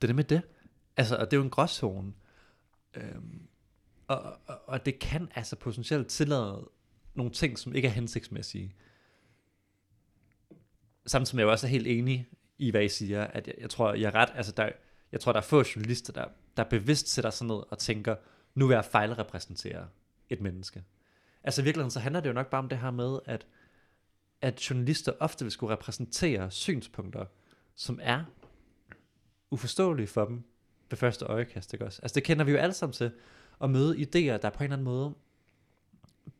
Det 0.00 0.04
er 0.04 0.06
det 0.06 0.16
med 0.16 0.24
det. 0.24 0.42
Altså, 0.96 1.16
og 1.16 1.24
det 1.24 1.32
er 1.32 1.36
jo 1.36 1.44
en 1.44 1.50
gråzone. 1.50 2.12
Øhm, 2.94 3.40
og, 4.06 4.22
og, 4.46 4.60
og 4.66 4.86
det 4.86 4.98
kan 4.98 5.28
altså 5.34 5.56
potentielt 5.56 6.08
tillade 6.08 6.68
nogle 7.14 7.32
ting, 7.32 7.58
som 7.58 7.74
ikke 7.74 7.88
er 7.88 7.92
hensigtsmæssige. 7.92 8.74
Samtidig 11.06 11.30
som 11.30 11.38
jeg 11.38 11.46
også 11.46 11.66
er 11.66 11.70
helt 11.70 11.86
enig 11.86 12.26
i, 12.58 12.70
hvad 12.70 12.84
I 12.84 12.88
siger, 12.88 13.24
at 13.24 13.46
jeg, 13.46 13.54
jeg 13.58 13.70
tror, 13.70 13.94
jeg 13.94 14.06
er 14.06 14.14
ret, 14.14 14.28
altså 14.34 14.52
der, 14.52 14.70
jeg 15.12 15.20
tror, 15.20 15.32
der 15.32 15.40
er 15.40 15.44
få 15.44 15.64
journalister, 15.76 16.12
der, 16.12 16.24
der 16.56 16.64
bevidst 16.64 17.08
sætter 17.08 17.30
sig 17.30 17.46
ned 17.46 17.62
og 17.70 17.78
tænker, 17.78 18.16
nu 18.54 18.66
vil 18.66 18.74
jeg 18.74 18.84
fejlrepræsentere 18.84 19.88
et 20.28 20.40
menneske. 20.40 20.84
Altså 21.44 21.62
i 21.62 21.64
virkeligheden, 21.64 21.90
så 21.90 22.00
handler 22.00 22.20
det 22.20 22.28
jo 22.28 22.34
nok 22.34 22.50
bare 22.50 22.58
om 22.58 22.68
det 22.68 22.78
her 22.78 22.90
med, 22.90 23.18
at, 23.24 23.46
at 24.40 24.70
journalister 24.70 25.12
ofte 25.20 25.44
vil 25.44 25.52
skulle 25.52 25.72
repræsentere 25.72 26.50
synspunkter, 26.50 27.24
som 27.76 27.98
er 28.02 28.24
uforståelige 29.50 30.06
for 30.06 30.24
dem 30.24 30.42
ved 30.90 30.98
første 30.98 31.24
øjekast, 31.24 31.72
ikke 31.72 31.84
også? 31.84 32.00
Altså 32.02 32.14
det 32.14 32.24
kender 32.24 32.44
vi 32.44 32.50
jo 32.50 32.56
alle 32.56 32.72
sammen 32.72 32.92
til, 32.92 33.10
at 33.60 33.70
møde 33.70 33.96
idéer, 33.96 34.36
der 34.36 34.50
på 34.50 34.58
en 34.58 34.64
eller 34.64 34.76
anden 34.76 34.84
måde 34.84 35.14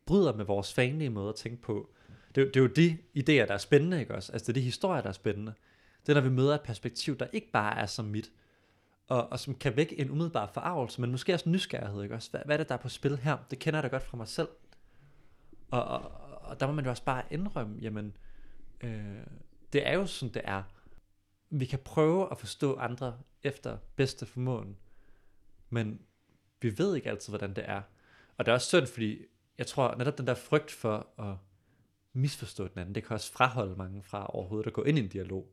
bryder 0.05 0.33
med 0.33 0.45
vores 0.45 0.77
vanlige 0.77 1.09
måde 1.09 1.29
at 1.29 1.35
tænke 1.35 1.61
på. 1.61 1.89
Det, 2.35 2.47
det 2.47 2.55
er 2.55 2.61
jo 2.61 2.67
de 2.67 2.97
idéer, 3.17 3.47
der 3.47 3.53
er 3.53 3.57
spændende, 3.57 3.99
ikke 3.99 4.15
også? 4.15 4.31
Altså 4.31 4.45
det 4.45 4.49
er 4.49 4.61
de 4.61 4.65
historier, 4.65 5.01
der 5.01 5.09
er 5.09 5.13
spændende. 5.13 5.53
Det 6.05 6.09
er, 6.09 6.13
når 6.13 6.29
vi 6.29 6.35
møder 6.35 6.55
et 6.55 6.61
perspektiv, 6.61 7.17
der 7.17 7.27
ikke 7.33 7.51
bare 7.51 7.77
er 7.77 7.85
som 7.85 8.05
mit, 8.05 8.31
og, 9.07 9.31
og 9.31 9.39
som 9.39 9.55
kan 9.55 9.75
vække 9.75 9.99
en 9.99 10.11
umiddelbar 10.11 10.51
forarvelse, 10.53 11.01
men 11.01 11.11
måske 11.11 11.33
også 11.33 11.49
nysgerrighed, 11.49 12.03
ikke 12.03 12.15
også? 12.15 12.31
Hvad, 12.31 12.41
hvad 12.45 12.55
er 12.55 12.57
det, 12.57 12.69
der 12.69 12.75
er 12.75 12.79
på 12.79 12.89
spil 12.89 13.17
her? 13.17 13.37
Det 13.51 13.59
kender 13.59 13.77
jeg 13.77 13.83
da 13.83 13.87
godt 13.87 14.03
fra 14.03 14.17
mig 14.17 14.27
selv. 14.27 14.47
Og, 15.71 15.83
og, 15.83 16.26
og 16.47 16.59
der 16.59 16.67
må 16.67 16.73
man 16.73 16.85
jo 16.85 16.89
også 16.89 17.03
bare 17.03 17.23
indrømme, 17.31 17.77
jamen, 17.81 18.17
øh, 18.81 19.23
det 19.73 19.87
er 19.87 19.93
jo 19.93 20.05
sådan, 20.05 20.33
det 20.33 20.41
er. 20.45 20.63
Vi 21.49 21.65
kan 21.65 21.79
prøve 21.79 22.31
at 22.31 22.37
forstå 22.37 22.75
andre 22.75 23.17
efter 23.43 23.77
bedste 23.95 24.25
formåen, 24.25 24.77
men 25.69 26.01
vi 26.61 26.77
ved 26.77 26.95
ikke 26.95 27.09
altid, 27.09 27.31
hvordan 27.31 27.53
det 27.53 27.69
er. 27.69 27.81
Og 28.37 28.45
det 28.45 28.51
er 28.51 28.55
også 28.55 28.67
synd, 28.67 28.87
fordi 28.87 29.25
jeg 29.57 29.67
tror 29.67 29.95
netop 29.95 30.17
den 30.17 30.27
der 30.27 30.33
frygt 30.33 30.71
for 30.71 31.07
at 31.19 31.35
misforstå 32.13 32.67
den 32.67 32.79
anden, 32.79 32.95
det 32.95 33.03
kan 33.03 33.13
også 33.13 33.31
fraholde 33.31 33.75
mange 33.75 34.03
fra 34.03 34.35
overhovedet 34.35 34.67
at 34.67 34.73
gå 34.73 34.83
ind 34.83 34.97
i 34.97 35.01
en 35.01 35.07
dialog. 35.07 35.51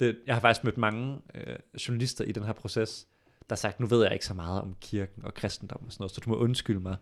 Det, 0.00 0.18
jeg 0.26 0.34
har 0.34 0.40
faktisk 0.40 0.64
mødt 0.64 0.76
mange 0.78 1.20
øh, 1.34 1.58
journalister 1.88 2.24
i 2.24 2.32
den 2.32 2.42
her 2.42 2.52
proces, 2.52 3.08
der 3.40 3.54
har 3.54 3.56
sagt, 3.56 3.80
nu 3.80 3.86
ved 3.86 4.02
jeg 4.02 4.12
ikke 4.12 4.26
så 4.26 4.34
meget 4.34 4.62
om 4.62 4.76
kirken 4.80 5.24
og 5.24 5.34
kristendom 5.34 5.84
og 5.86 5.92
sådan 5.92 6.02
noget, 6.02 6.10
så 6.12 6.20
du 6.20 6.30
må 6.30 6.36
undskylde 6.36 6.80
mig. 6.80 6.96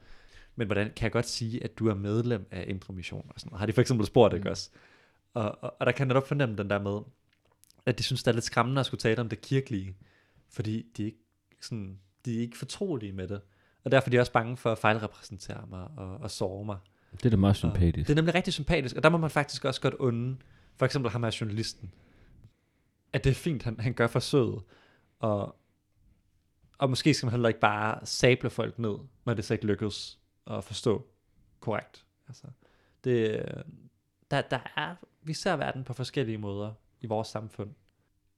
Men 0.57 0.67
hvordan 0.67 0.93
kan 0.97 1.05
jeg 1.05 1.13
godt 1.13 1.29
sige, 1.29 1.65
at 1.65 1.79
du 1.79 1.89
er 1.89 1.95
medlem 1.95 2.47
af 2.51 2.65
Indre 2.69 2.95
Mission 2.95 3.27
og 3.29 3.41
sådan 3.41 3.51
noget? 3.51 3.59
Har 3.59 3.67
de 3.67 3.73
for 3.73 3.81
eksempel 3.81 4.07
spurgt, 4.07 4.35
ikke 4.35 4.45
Mm. 4.45 4.51
også? 4.51 4.71
Og, 5.35 5.59
og, 5.63 5.75
og 5.81 5.87
der 5.87 5.93
kan 5.93 5.99
jeg 6.01 6.09
netop 6.09 6.29
fornemme 6.29 6.57
den 6.57 6.71
der 6.71 6.79
med, 6.79 7.01
at 7.87 7.99
de 7.99 8.03
synes, 8.03 8.23
det 8.23 8.31
er 8.31 8.35
lidt 8.35 8.45
skræmmende 8.45 8.81
at 8.81 8.87
skulle 8.87 9.01
tale 9.01 9.21
om 9.21 9.29
det 9.29 9.41
kirkelige, 9.41 9.97
fordi 10.51 10.87
de 10.97 11.03
er 11.03 11.07
ikke, 11.07 11.19
sådan, 11.61 11.99
de 12.25 12.37
er 12.37 12.41
ikke 12.41 12.59
fortrolige 12.59 13.13
med 13.13 13.29
det. 13.29 13.41
Og 13.85 13.91
derfor 13.93 14.09
er 14.09 14.11
de 14.11 14.19
også 14.19 14.33
bange 14.33 14.57
for 14.57 14.73
at 14.73 14.79
fejlrepræsentere 14.79 15.67
mig 15.71 15.89
og, 15.97 16.17
og 16.17 16.31
såre 16.31 16.65
mig. 16.65 16.77
Det 17.13 17.27
er 17.27 17.31
da 17.31 17.37
meget 17.37 17.53
Og 17.53 17.57
sympatisk. 17.57 18.09
Det 18.09 18.11
er 18.11 18.15
nemlig 18.15 18.35
rigtig 18.35 18.53
sympatisk, 18.53 18.97
og 18.97 19.03
der 19.03 19.09
må 19.09 19.19
man 19.19 19.31
faktisk 19.31 19.65
også 19.65 19.81
godt 19.81 19.95
unde, 19.95 20.37
for 20.77 20.87
eksempel 20.87 21.11
ham 21.11 21.23
her 21.23 21.37
journalisten, 21.41 21.93
at 23.13 23.25
det 23.25 23.31
er 23.31 23.35
fint, 23.35 23.63
han, 23.63 23.81
han 23.81 23.95
gør 23.95 24.07
forsøget, 24.07 24.63
og, 25.19 25.57
og 26.79 26.91
måske 26.91 27.15
skal 27.15 27.27
man 27.27 27.31
heller 27.31 27.49
ikke 27.49 27.61
bare 27.61 28.07
sable 28.07 28.51
folk 28.51 28.79
ned, 28.79 28.95
når 29.25 29.35
det 29.35 29.45
så 29.45 29.55
ikke 29.55 29.67
lykkes 29.67 30.19
at 30.47 30.65
forstå 30.65 31.07
korrekt. 31.61 32.05
Altså, 32.29 32.47
det, 33.05 33.45
der, 34.31 34.41
der 34.41 34.61
er, 34.77 34.97
vi 35.23 35.35
ser 35.35 35.57
verden 35.57 35.85
på 35.85 35.93
forskellige 35.93 36.39
måder 36.39 36.73
i 37.01 37.07
vores 37.07 37.29
samfund, 37.29 37.75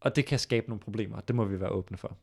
og 0.00 0.16
det 0.16 0.26
kan 0.26 0.38
skabe 0.38 0.68
nogle 0.68 0.80
problemer, 0.80 1.20
det 1.20 1.36
må 1.36 1.44
vi 1.44 1.60
være 1.60 1.70
åbne 1.70 1.96
for. 1.96 2.16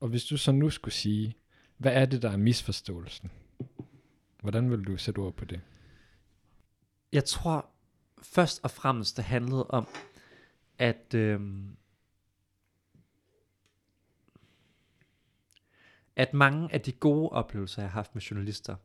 Og 0.00 0.08
hvis 0.08 0.24
du 0.24 0.36
så 0.36 0.52
nu 0.52 0.70
skulle 0.70 0.94
sige, 0.94 1.34
hvad 1.76 1.92
er 1.92 2.06
det, 2.06 2.22
der 2.22 2.30
er 2.30 2.36
misforståelsen? 2.36 3.30
Hvordan 4.40 4.70
vil 4.70 4.84
du 4.84 4.96
sætte 4.96 5.18
ord 5.18 5.34
på 5.34 5.44
det? 5.44 5.60
Jeg 7.12 7.24
tror 7.24 7.66
først 8.22 8.60
og 8.64 8.70
fremmest, 8.70 9.16
det 9.16 9.24
handlede 9.24 9.66
om, 9.66 9.86
at 10.78 11.14
øhm, 11.14 11.76
at 16.16 16.34
mange 16.34 16.72
af 16.72 16.80
de 16.80 16.92
gode 16.92 17.28
oplevelser, 17.28 17.82
jeg 17.82 17.90
har 17.90 17.98
haft 17.98 18.14
med 18.14 18.22
journalister, 18.22 18.76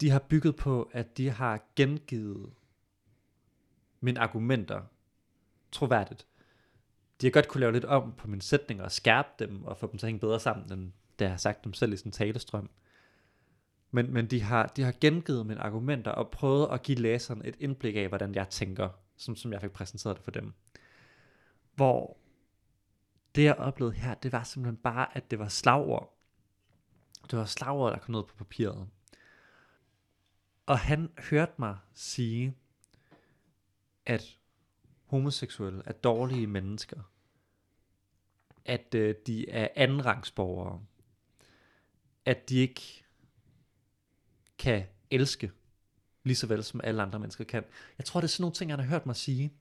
de 0.00 0.10
har 0.10 0.18
bygget 0.18 0.56
på, 0.56 0.90
at 0.92 1.16
de 1.16 1.30
har 1.30 1.64
gengivet 1.76 2.50
mine 4.00 4.20
argumenter 4.20 4.82
troværdigt. 5.72 6.26
De 7.20 7.26
har 7.26 7.30
godt 7.30 7.48
kunne 7.48 7.60
lave 7.60 7.72
lidt 7.72 7.84
om 7.84 8.14
på 8.18 8.28
mine 8.28 8.42
sætninger 8.42 8.84
og 8.84 8.92
skærpe 8.92 9.28
dem 9.38 9.64
og 9.64 9.76
få 9.76 9.86
dem 9.86 9.98
til 9.98 10.06
at 10.06 10.08
hænge 10.08 10.20
bedre 10.20 10.40
sammen, 10.40 10.72
end 10.72 10.92
da 11.18 11.24
jeg 11.24 11.32
har 11.32 11.38
sagt 11.38 11.64
dem 11.64 11.74
selv 11.74 11.92
i 11.92 11.96
sådan 11.96 12.08
en 12.08 12.12
talestrøm. 12.12 12.70
Men, 13.90 14.12
men 14.12 14.26
de, 14.26 14.42
har, 14.42 14.66
de 14.66 14.82
har 14.82 14.94
gengivet 15.00 15.46
mine 15.46 15.60
argumenter 15.60 16.10
og 16.10 16.30
prøvet 16.30 16.68
at 16.72 16.82
give 16.82 16.98
læseren 16.98 17.42
et 17.44 17.56
indblik 17.60 17.96
af, 17.96 18.08
hvordan 18.08 18.34
jeg 18.34 18.48
tænker, 18.48 18.88
som, 19.16 19.36
som 19.36 19.52
jeg 19.52 19.60
fik 19.60 19.70
præsenteret 19.70 20.16
det 20.16 20.24
for 20.24 20.30
dem. 20.30 20.52
Hvor 21.74 22.16
det 23.34 23.44
jeg 23.44 23.54
oplevede 23.54 23.94
her, 23.94 24.14
det 24.14 24.32
var 24.32 24.42
simpelthen 24.42 24.76
bare, 24.76 25.16
at 25.16 25.30
det 25.30 25.38
var 25.38 25.48
slagord. 25.48 26.16
Det 27.30 27.38
var 27.38 27.44
slagord, 27.44 27.92
der 27.92 27.98
kom 27.98 28.12
ned 28.12 28.24
på 28.24 28.34
papiret. 28.36 28.88
Og 30.66 30.78
han 30.78 31.12
hørte 31.18 31.52
mig 31.58 31.78
sige, 31.94 32.56
at 34.06 34.38
homoseksuelle 35.04 35.82
er 35.86 35.92
dårlige 35.92 36.46
mennesker. 36.46 37.02
At 38.64 38.94
øh, 38.94 39.14
de 39.26 39.50
er 39.50 39.68
andenrangsborgere. 39.76 40.80
At 42.24 42.48
de 42.48 42.56
ikke 42.56 43.04
kan 44.58 44.86
elske, 45.10 45.52
lige 46.22 46.36
så 46.36 46.46
vel 46.46 46.64
som 46.64 46.80
alle 46.84 47.02
andre 47.02 47.18
mennesker 47.18 47.44
kan. 47.44 47.64
Jeg 47.98 48.04
tror, 48.04 48.20
det 48.20 48.26
er 48.26 48.28
sådan 48.28 48.42
nogle 48.42 48.54
ting, 48.54 48.72
han 48.72 48.80
har 48.80 48.86
hørt 48.86 49.06
mig 49.06 49.16
sige. 49.16 49.54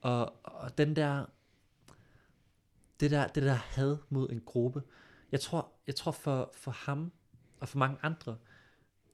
Og, 0.00 0.46
og 0.46 0.78
den 0.78 0.96
der, 0.96 1.26
det 3.00 3.10
der, 3.10 3.26
det 3.26 3.42
der 3.42 3.52
had 3.52 3.96
mod 4.08 4.30
en 4.30 4.40
gruppe, 4.46 4.82
jeg 5.32 5.40
tror, 5.40 5.72
jeg 5.86 5.94
tror 5.94 6.12
for, 6.12 6.52
for 6.56 6.70
ham 6.70 7.12
og 7.60 7.68
for 7.68 7.78
mange 7.78 7.98
andre, 8.02 8.36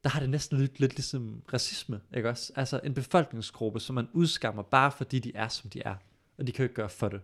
der 0.05 0.11
har 0.11 0.20
det 0.20 0.31
næsten 0.31 0.59
lidt, 0.59 0.81
lidt 0.81 0.94
ligesom 0.96 1.42
racisme, 1.53 2.01
ikke 2.16 2.29
også? 2.29 2.53
Altså 2.57 2.81
en 2.85 2.94
befolkningsgruppe, 2.94 3.81
som 3.81 3.94
man 3.94 4.09
udskammer 4.12 4.62
bare 4.62 4.92
fordi 4.92 5.18
de 5.18 5.33
er, 5.35 5.49
som 5.49 5.70
de 5.70 5.83
er. 5.83 5.94
Og 6.38 6.46
de 6.46 6.53
kan 6.53 6.62
jo 6.62 6.64
ikke 6.64 6.75
gøre 6.75 6.88
for 6.88 7.09
det. 7.09 7.20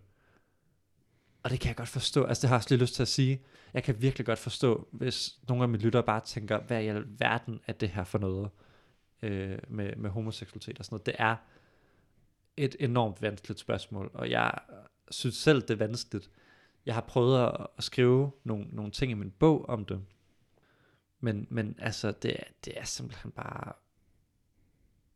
Og 1.42 1.50
det 1.50 1.60
kan 1.60 1.68
jeg 1.68 1.76
godt 1.76 1.88
forstå. 1.88 2.24
Altså 2.24 2.42
det 2.42 2.48
har 2.48 2.54
jeg 2.56 2.58
også 2.58 2.68
lige 2.70 2.80
lyst 2.80 2.94
til 2.94 3.02
at 3.02 3.08
sige. 3.08 3.42
Jeg 3.74 3.82
kan 3.82 4.02
virkelig 4.02 4.26
godt 4.26 4.38
forstå, 4.38 4.88
hvis 4.92 5.38
nogle 5.48 5.62
af 5.62 5.68
mine 5.68 5.82
lyttere 5.82 6.02
bare 6.02 6.20
tænker, 6.20 6.60
hvad 6.60 6.82
i 6.82 6.86
alverden 6.86 7.60
er 7.66 7.72
det 7.72 7.88
her 7.88 8.04
for 8.04 8.18
noget 8.18 8.50
øh, 9.22 9.58
med, 9.68 9.96
med 9.96 10.10
homoseksualitet 10.10 10.78
og 10.78 10.84
sådan 10.84 10.94
noget. 10.94 11.06
Det 11.06 11.14
er 11.18 11.36
et 12.56 12.76
enormt 12.80 13.22
vanskeligt 13.22 13.60
spørgsmål, 13.60 14.10
og 14.14 14.30
jeg 14.30 14.54
synes 15.10 15.36
selv, 15.36 15.62
det 15.62 15.70
er 15.70 15.76
vanskeligt. 15.76 16.30
Jeg 16.86 16.94
har 16.94 17.00
prøvet 17.00 17.42
at, 17.46 17.66
at 17.78 17.84
skrive 17.84 18.32
nogle, 18.44 18.64
nogle 18.72 18.90
ting 18.92 19.10
i 19.12 19.14
min 19.14 19.30
bog 19.30 19.68
om 19.68 19.84
det, 19.84 20.04
men, 21.20 21.46
men 21.50 21.74
altså, 21.78 22.12
det, 22.22 22.30
er- 22.32 22.52
det 22.64 22.78
er 22.80 22.84
simpelthen 22.84 23.30
bare 23.30 23.72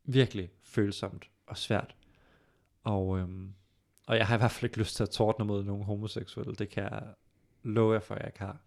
virkelig 0.05 0.51
følsomt 0.63 1.31
og 1.47 1.59
svært. 1.59 1.95
Og, 2.83 3.19
øhm, 3.19 3.55
og 4.07 4.17
jeg 4.17 4.27
har 4.27 4.35
i 4.35 4.39
hvert 4.39 4.51
fald 4.51 4.65
ikke 4.71 4.79
lyst 4.79 4.97
til 4.97 5.03
at 5.03 5.11
tordne 5.11 5.45
mod 5.45 5.65
nogen 5.65 5.85
homoseksuelle. 5.85 6.55
Det 6.55 6.69
kan 6.69 6.83
jeg 6.83 7.03
love 7.63 7.93
jer 7.95 8.01
for, 8.01 8.15
at 8.15 8.21
jeg 8.21 8.29
ikke 8.29 8.39
har. 8.39 8.61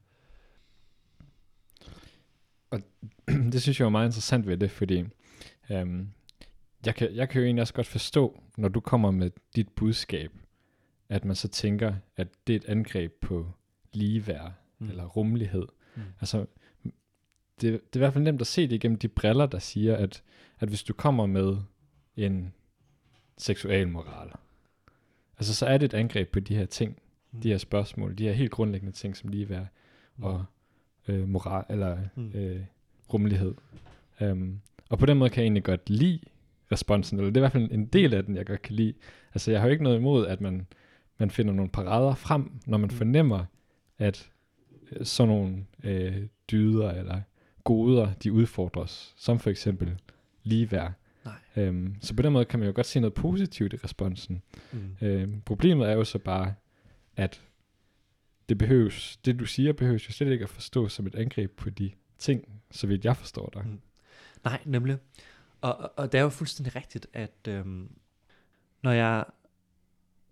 det 3.51 3.61
synes 3.61 3.79
jeg 3.79 3.85
er 3.85 3.89
meget 3.89 4.07
interessant 4.07 4.47
ved 4.47 4.57
det, 4.57 4.71
fordi 4.71 5.03
øhm, 5.71 6.09
jeg, 6.85 6.95
kan, 6.95 7.15
jeg 7.15 7.29
kan 7.29 7.41
jo 7.41 7.45
egentlig 7.45 7.61
også 7.61 7.73
godt 7.73 7.87
forstå, 7.87 8.43
når 8.57 8.67
du 8.69 8.79
kommer 8.79 9.11
med 9.11 9.31
dit 9.55 9.69
budskab, 9.69 10.31
at 11.09 11.25
man 11.25 11.35
så 11.35 11.47
tænker, 11.47 11.93
at 12.17 12.27
det 12.47 12.53
er 12.53 12.59
et 12.59 12.65
angreb 12.65 13.13
på 13.21 13.51
ligeværd 13.93 14.51
Mm. 14.81 14.89
eller 14.89 15.05
rummelighed. 15.05 15.67
Mm. 15.95 16.01
Mm. 16.01 16.07
Altså, 16.21 16.45
det, 17.61 17.71
det 17.73 17.73
er 17.73 17.79
i 17.95 17.99
hvert 17.99 18.13
fald 18.13 18.23
nemt 18.23 18.41
at 18.41 18.47
se 18.47 18.61
det 18.67 18.75
igennem 18.75 18.97
de 18.97 19.07
briller, 19.07 19.45
der 19.45 19.59
siger, 19.59 19.95
at, 19.95 20.23
at 20.59 20.69
hvis 20.69 20.83
du 20.83 20.93
kommer 20.93 21.25
med 21.25 21.57
en 22.17 22.53
seksual 23.37 23.87
moral, 23.87 24.29
altså 25.37 25.55
så 25.55 25.65
er 25.65 25.77
det 25.77 25.85
et 25.85 25.93
angreb 25.97 26.31
på 26.31 26.39
de 26.39 26.55
her 26.55 26.65
ting, 26.65 26.97
Mm. 27.31 27.41
de 27.41 27.49
her 27.49 27.57
spørgsmål, 27.57 28.17
de 28.17 28.23
her 28.23 28.33
helt 28.33 28.51
grundlæggende 28.51 28.95
ting 28.95 29.17
som 29.17 29.29
ligeværd 29.29 29.67
Mm. 30.17 30.23
og 30.23 30.45
øh, 31.07 31.27
moral 31.27 31.65
eller 31.69 31.97
Mm. 32.15 32.31
øh, 32.35 32.61
rummelighed. 33.13 33.53
Um, 34.21 34.61
og 34.89 34.99
på 34.99 35.05
den 35.05 35.17
måde 35.17 35.29
kan 35.29 35.41
jeg 35.41 35.45
egentlig 35.45 35.63
godt 35.63 35.89
lide 35.89 36.19
responsen, 36.71 37.17
eller 37.19 37.29
det 37.31 37.37
er 37.37 37.39
i 37.39 37.43
hvert 37.43 37.51
fald 37.51 37.71
en 37.71 37.85
del 37.85 38.13
af 38.13 38.25
den, 38.25 38.35
jeg 38.35 38.45
godt 38.45 38.61
kan 38.61 38.75
lide. 38.75 38.93
Altså 39.33 39.51
jeg 39.51 39.59
har 39.59 39.67
jo 39.67 39.71
ikke 39.71 39.83
noget 39.83 39.97
imod, 39.97 40.27
at 40.27 40.41
man, 40.41 40.67
man 41.19 41.31
finder 41.31 41.53
nogle 41.53 41.71
parader 41.71 42.15
frem, 42.15 42.51
når 42.65 42.77
man 42.77 42.89
Mm. 42.91 42.95
fornemmer, 42.97 43.45
at 43.97 44.29
øh, 44.91 45.05
sådan 45.05 45.33
nogle 45.33 45.65
øh, 45.83 46.27
dyder 46.51 46.91
eller 46.91 47.21
goder, 47.63 48.13
de 48.13 48.33
udfordres, 48.33 49.13
som 49.17 49.39
for 49.39 49.49
eksempel 49.49 49.99
ligeværd. 50.43 50.93
Nej. 51.55 51.67
Um, 51.69 51.95
så 52.01 52.15
på 52.15 52.21
den 52.21 52.33
måde 52.33 52.45
kan 52.45 52.59
man 52.59 52.67
jo 52.67 52.73
godt 52.75 52.85
se 52.87 52.99
noget 52.99 53.13
positivt 53.13 53.73
i 53.73 53.77
responsen. 53.83 54.41
Mm. 54.71 54.95
Øhm, 55.01 55.41
problemet 55.41 55.89
er 55.89 55.93
jo 55.93 56.03
så 56.03 56.17
bare, 56.19 56.53
at 57.15 57.41
det 58.49 58.57
behøves, 58.57 59.17
det 59.17 59.39
du 59.39 59.45
siger, 59.45 59.73
behøves 59.73 60.07
jo 60.09 60.13
slet 60.13 60.31
ikke 60.31 60.43
at 60.43 60.49
forstå 60.49 60.87
som 60.87 61.07
et 61.07 61.15
angreb 61.15 61.51
på 61.57 61.69
de 61.69 61.91
ting, 62.17 62.61
så 62.71 62.87
vidt 62.87 63.05
jeg 63.05 63.17
forstår 63.17 63.49
dig. 63.53 63.63
Mm. 63.65 63.79
Nej, 64.43 64.59
nemlig. 64.65 64.97
Og, 65.61 65.77
og- 65.77 65.91
og 65.97 66.11
det 66.11 66.17
er 66.17 66.21
jo 66.21 66.29
fuldstændig 66.29 66.75
rigtigt, 66.75 67.07
at 67.13 67.47
øhm, 67.47 67.91
når, 68.83 68.91
jeg, 68.91 69.25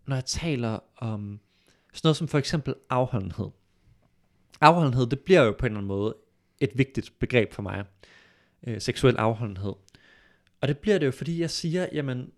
når 0.08 0.16
jeg 0.16 0.26
taler 0.26 0.80
om 0.98 1.40
sådan 1.94 2.08
noget 2.08 2.18
som 2.18 2.28
for 2.28 2.38
eksempel 2.38 2.74
afholdenhed. 2.90 3.50
Afholdenhed, 4.62 5.08
det 5.08 5.20
bliver 5.20 5.42
jo 5.42 5.52
på 5.52 5.66
en 5.66 5.72
eller 5.72 5.78
anden 5.78 5.88
måde 5.88 6.16
et 6.60 6.72
vigtigt 6.76 7.20
begreb 7.20 7.54
for 7.54 7.62
mig. 7.62 7.86
Øh, 8.68 8.82
seksuel 8.82 9.18
afholdenhed. 9.18 9.74
Og 10.62 10.68
det 10.68 10.78
bliver 10.78 10.98
det 10.98 11.06
jo, 11.06 11.12
fordi 11.12 11.42
jeg 11.42 11.50
siger, 11.50 11.88
jamen, 11.94 12.32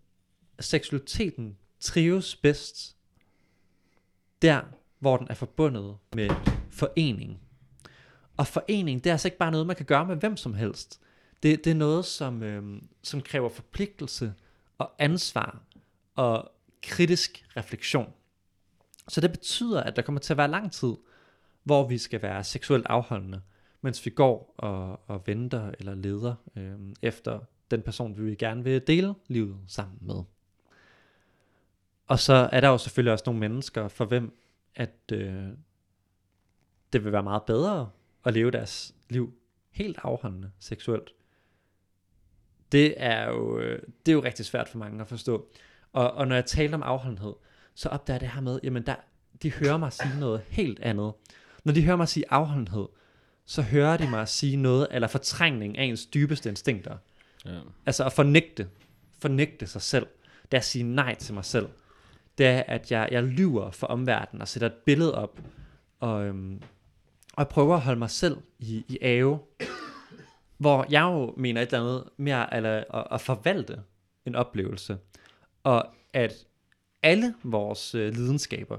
seksualiteten 0.60 1.58
trives 1.80 2.36
bedst 2.36 2.96
der, 4.42 4.62
hvor 5.00 5.18
den 5.18 5.28
er 5.30 5.34
forbundet 5.34 5.98
med 6.16 6.30
forening. 6.70 7.40
Og 8.38 8.48
forening, 8.48 9.04
det 9.04 9.10
er 9.10 9.14
altså 9.14 9.28
ikke 9.28 9.38
bare 9.38 9.52
noget, 9.52 9.68
man 9.68 9.76
kan 9.76 9.86
gøre 9.86 10.06
med 10.06 10.16
hvem 10.16 10.38
som 10.38 10.54
helst. 10.54 11.00
Det, 11.44 11.64
det 11.64 11.72
er 11.72 11.76
noget, 11.76 12.06
som, 12.06 12.44
øh, 12.44 12.82
som 13.02 13.22
kræver 13.22 13.50
forpligtelse 13.50 14.34
og 14.78 14.92
ansvar 15.00 15.64
og 16.16 16.52
kritisk 16.82 17.46
refleksion. 17.58 18.14
Så 19.08 19.22
det 19.22 19.32
betyder, 19.32 19.84
at 19.84 19.96
der 19.96 20.02
kommer 20.02 20.20
til 20.20 20.34
at 20.34 20.38
være 20.38 20.48
lang 20.48 20.72
tid, 20.72 20.94
hvor 21.64 21.88
vi 21.88 21.98
skal 21.98 22.22
være 22.22 22.44
seksuelt 22.44 22.86
afholdende, 22.86 23.42
mens 23.82 24.06
vi 24.06 24.12
går 24.12 24.54
og, 24.58 25.00
og 25.08 25.28
venter 25.28 25.72
eller 25.80 25.96
leder 25.96 26.36
øh, 26.56 26.80
efter 27.02 27.40
den 27.72 27.82
person, 27.82 28.26
vi 28.26 28.36
gerne 28.36 28.64
vil 28.64 28.88
dele 28.88 29.16
livet 29.28 29.58
sammen 29.68 29.98
med. 30.02 30.24
Og 32.08 32.20
så 32.20 32.50
er 32.52 32.62
der 32.62 32.68
jo 32.68 32.78
selvfølgelig 32.78 33.14
også 33.14 33.24
nogle 33.26 33.40
mennesker, 33.40 33.88
for 33.88 34.06
hvem 34.06 34.40
at 34.76 34.96
øh, 35.12 35.48
det 36.94 37.04
vil 37.04 37.12
være 37.12 37.24
meget 37.24 37.44
bedre 37.44 37.90
at 38.26 38.34
leve 38.34 38.52
deres 38.52 38.96
liv 39.10 39.34
helt 39.72 40.00
afholdende 40.04 40.52
seksuelt. 40.60 41.10
Det 42.72 42.94
er 42.98 43.30
jo, 43.30 43.60
øh, 43.60 43.82
det 44.06 44.12
er 44.12 44.16
jo 44.16 44.24
rigtig 44.24 44.46
svært 44.46 44.70
for 44.70 44.78
mange 44.78 45.02
at 45.02 45.08
forstå. 45.08 45.50
Og, 45.94 46.12
og 46.12 46.28
når 46.28 46.36
jeg 46.36 46.46
taler 46.46 46.78
om 46.78 46.84
afholdenhed, 46.84 47.34
så 47.76 47.90
opdager 47.90 48.16
jeg 48.16 48.22
det 48.22 48.30
her 48.30 48.42
med, 48.42 48.60
jamen 48.64 48.86
der, 48.86 48.96
de 49.44 49.52
hører 49.52 49.78
mig 49.78 49.94
sige 49.94 50.20
noget 50.20 50.42
helt 50.48 50.80
andet. 50.80 51.14
Når 51.64 51.74
de 51.74 51.86
hører 51.86 51.98
mig 51.98 52.08
sige 52.08 52.26
afholdenhed, 52.30 52.88
så 53.46 53.62
hører 53.62 53.98
de 53.98 54.10
mig 54.10 54.28
sige 54.28 54.56
noget, 54.56 54.88
eller 54.92 55.08
fortrængning 55.08 55.78
af 55.78 55.84
ens 55.84 56.06
dybeste 56.06 56.50
instinkter. 56.50 56.98
Ja. 57.46 57.60
Altså 57.86 58.06
at 58.06 58.14
fornægte, 58.14 58.68
fornægte 59.22 59.68
sig 59.68 59.82
selv. 59.82 60.08
Det 60.44 60.54
er 60.54 60.58
at 60.58 60.66
sige 60.66 60.84
nej 60.84 61.16
til 61.16 61.34
mig 61.34 61.46
selv. 61.46 61.68
Det 62.38 62.46
er, 62.46 62.64
at 62.68 62.92
jeg, 62.92 63.10
jeg 63.12 63.24
lyver 63.24 63.72
for 63.72 63.88
omverdenen 63.88 64.42
og 64.42 64.48
sætter 64.48 64.68
et 64.68 64.74
billede 64.86 65.16
op. 65.16 65.40
Og, 66.00 66.26
øhm, 66.26 66.62
og 67.34 67.42
jeg 67.42 67.48
prøver 67.48 67.76
at 67.76 67.82
holde 67.82 68.00
mig 68.00 68.10
selv 68.10 68.38
i, 68.60 68.86
i 68.88 68.98
ave. 69.02 69.40
Hvor 70.58 70.86
jeg 70.90 71.02
jo 71.02 71.34
mener 71.38 71.62
et 71.62 71.66
eller 71.66 71.80
andet 71.80 72.10
mere 72.18 72.56
eller 72.56 72.84
at, 72.94 73.08
at 73.12 73.22
forvalte 73.22 73.82
en 74.26 74.36
oplevelse. 74.36 74.98
Og 75.70 75.88
at 76.14 76.34
alle 77.04 77.34
vores 77.44 77.96
øh, 77.96 78.14
lidenskaber, 78.14 78.78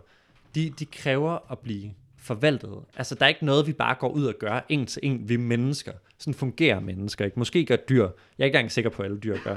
de, 0.54 0.70
de 0.78 0.84
kræver 0.84 1.52
at 1.52 1.58
blive 1.58 1.90
forvaltet. 2.18 2.78
Altså, 2.96 3.14
der 3.14 3.24
er 3.24 3.28
ikke 3.28 3.44
noget, 3.44 3.66
vi 3.66 3.72
bare 3.72 3.94
går 3.94 4.08
ud 4.08 4.24
og 4.24 4.34
gør 4.40 4.60
en 4.68 4.86
til 4.86 5.00
en, 5.02 5.28
vi 5.28 5.34
er 5.34 5.38
mennesker. 5.38 5.92
Sådan 6.18 6.34
fungerer 6.34 6.80
mennesker, 6.80 7.24
ikke? 7.24 7.38
Måske 7.38 7.64
gør 7.64 7.76
dyr. 7.76 8.02
Jeg 8.02 8.10
er 8.38 8.44
ikke 8.44 8.56
engang 8.56 8.72
sikker 8.72 8.90
på, 8.90 9.02
at 9.02 9.06
alle 9.06 9.18
dyr 9.18 9.38
gør. 9.44 9.56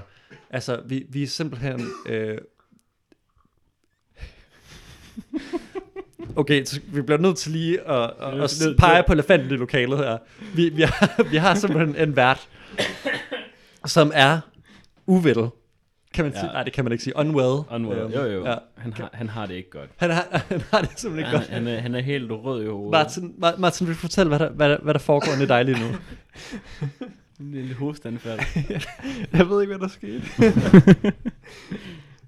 Altså, 0.49 0.81
vi, 0.85 1.05
vi 1.09 1.23
er 1.23 1.27
simpelthen... 1.27 1.81
Øh... 2.05 2.37
Okay, 6.35 6.65
så 6.65 6.81
vi 6.87 7.01
bliver 7.01 7.19
nødt 7.19 7.37
til 7.37 7.51
lige 7.51 7.81
at, 7.81 8.13
at, 8.19 8.43
at 8.43 8.75
pege 8.77 9.03
på 9.07 9.13
elefanten 9.13 9.51
i 9.51 9.55
lokalet 9.55 9.97
her. 9.97 10.17
Vi, 10.55 10.69
vi, 10.69 10.81
har, 10.81 11.23
vi 11.29 11.37
har 11.37 11.55
simpelthen 11.55 12.09
en 12.09 12.15
vært, 12.15 12.49
som 13.85 14.11
er 14.13 14.39
uvel. 15.05 15.49
Kan 16.13 16.25
man 16.25 16.33
Ja. 16.33 16.39
sige? 16.39 16.51
Nej, 16.53 16.63
det 16.63 16.73
kan 16.73 16.83
man 16.85 16.91
ikke 16.91 17.03
sige. 17.03 17.15
Unwell. 17.15 17.63
Unwell. 17.71 17.99
Øhm, 18.01 18.11
Jo, 18.13 18.21
jo. 18.25 18.45
Ja. 18.45 18.55
Han, 18.77 18.93
har, 18.93 19.09
han 19.13 19.29
har 19.29 19.45
det 19.45 19.53
ikke 19.53 19.69
godt. 19.69 19.89
Han, 19.97 20.09
har, 20.11 20.27
han 20.49 20.61
har 20.71 20.81
det 20.81 20.89
simpelthen 20.99 21.17
ikke 21.19 21.29
Han, 21.29 21.39
godt. 21.39 21.49
han, 21.49 21.67
er, 21.67 21.79
han 21.79 21.95
er 21.95 22.01
helt 22.01 22.31
rød 22.31 22.63
i 22.63 22.67
hovedet. 22.67 22.91
Martin, 22.91 23.33
Ma- 23.43 23.57
Martin, 23.59 23.87
vil 23.87 23.95
du 23.95 23.99
fortælle, 23.99 24.27
hvad 24.29 24.39
der, 24.39 24.49
hvad 24.49 24.69
der, 24.69 24.77
hvad 24.81 24.93
der 24.93 24.99
foregår 24.99 25.43
i 25.43 25.45
dig 25.45 25.65
lige 25.65 25.79
nu? 25.79 25.87
En 27.39 27.51
lille 27.55 27.73
hostanfald. 27.75 28.39
Jeg 29.37 29.49
ved 29.49 29.61
ikke, 29.61 29.77
hvad 29.77 29.87
der 29.87 29.93
skete. 29.93 30.23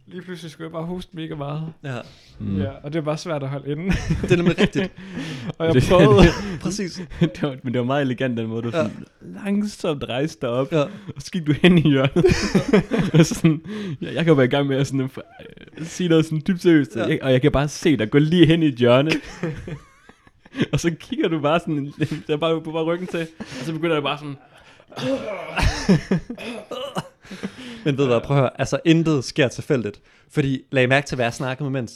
Lige 0.07 0.21
pludselig 0.21 0.51
skulle 0.51 0.65
jeg 0.65 0.71
bare 0.71 0.83
hoste 0.83 1.15
mega 1.15 1.35
meget. 1.35 1.73
Ja, 1.83 1.97
Mm. 2.39 2.57
Ja, 2.61 2.69
og 2.83 2.93
det 2.93 2.99
er 2.99 3.03
bare 3.03 3.17
svært 3.17 3.43
at 3.43 3.49
holde 3.49 3.71
inde. 3.71 3.83
det 4.21 4.31
er 4.31 4.35
nemlig 4.35 4.59
rigtigt. 4.59 4.91
og 5.57 5.65
jeg 5.75 5.83
prøvede... 5.89 6.23
Præcis. 6.61 7.01
det 7.19 7.41
var, 7.41 7.55
men 7.63 7.73
det 7.73 7.79
var 7.79 7.85
meget 7.85 8.01
elegant 8.01 8.37
den 8.37 8.47
måde, 8.47 8.61
du 8.61 8.67
Ja. 8.67 8.71
sådan 8.73 9.05
langsomt 9.21 10.03
rejste 10.03 10.41
dig 10.41 10.49
op, 10.49 10.71
Ja. 10.71 10.81
og 10.81 10.89
så 11.21 11.31
gik 11.31 11.47
du 11.47 11.53
hen 11.61 11.77
i 11.77 11.89
hjørnet. 11.89 12.25
og 13.19 13.25
sådan, 13.25 13.61
jeg, 14.01 14.13
jeg 14.13 14.25
kan 14.25 14.37
være 14.37 14.45
i 14.45 14.49
gang 14.49 14.67
med 14.67 14.77
at 14.77 14.87
sådan, 14.87 15.01
øh, 15.01 15.85
sige 15.85 16.09
noget 16.09 16.25
sådan 16.25 16.41
dybt 16.47 16.61
seriøst, 16.61 16.95
Ja. 16.95 17.01
ja. 17.01 17.07
jeg, 17.07 17.19
og 17.23 17.31
jeg 17.31 17.41
kan 17.41 17.51
bare 17.51 17.67
se 17.67 17.97
dig 17.97 18.09
gå 18.11 18.17
lige 18.17 18.45
hen 18.45 18.63
i 18.63 18.67
et 18.67 18.75
hjørne. 18.75 19.11
og 20.73 20.79
så 20.79 20.95
kigger 20.99 21.27
du 21.27 21.39
bare 21.39 21.59
sådan, 21.59 21.93
der 22.27 22.37
bare, 22.37 22.61
på 22.61 22.71
bare 22.71 22.83
ryggen 22.83 23.07
til, 23.07 23.27
og 23.39 23.45
så 23.65 23.73
begynder 23.73 23.95
jeg 23.95 24.03
bare 24.03 24.17
sådan, 24.17 24.35
Men 27.85 27.97
ved 27.97 28.03
du 28.03 28.09
hvad, 28.09 28.21
prøv 28.21 28.37
at 28.37 28.41
høre. 28.41 28.59
Altså, 28.59 28.79
intet 28.85 29.23
sker 29.23 29.47
tilfældigt. 29.47 30.01
Fordi, 30.29 30.61
lag 30.71 30.89
mærke 30.89 31.07
til, 31.07 31.15
hvad 31.15 31.25
jeg 31.25 31.33
snakkede 31.33 31.69
med 31.69 31.81
mens. 31.81 31.93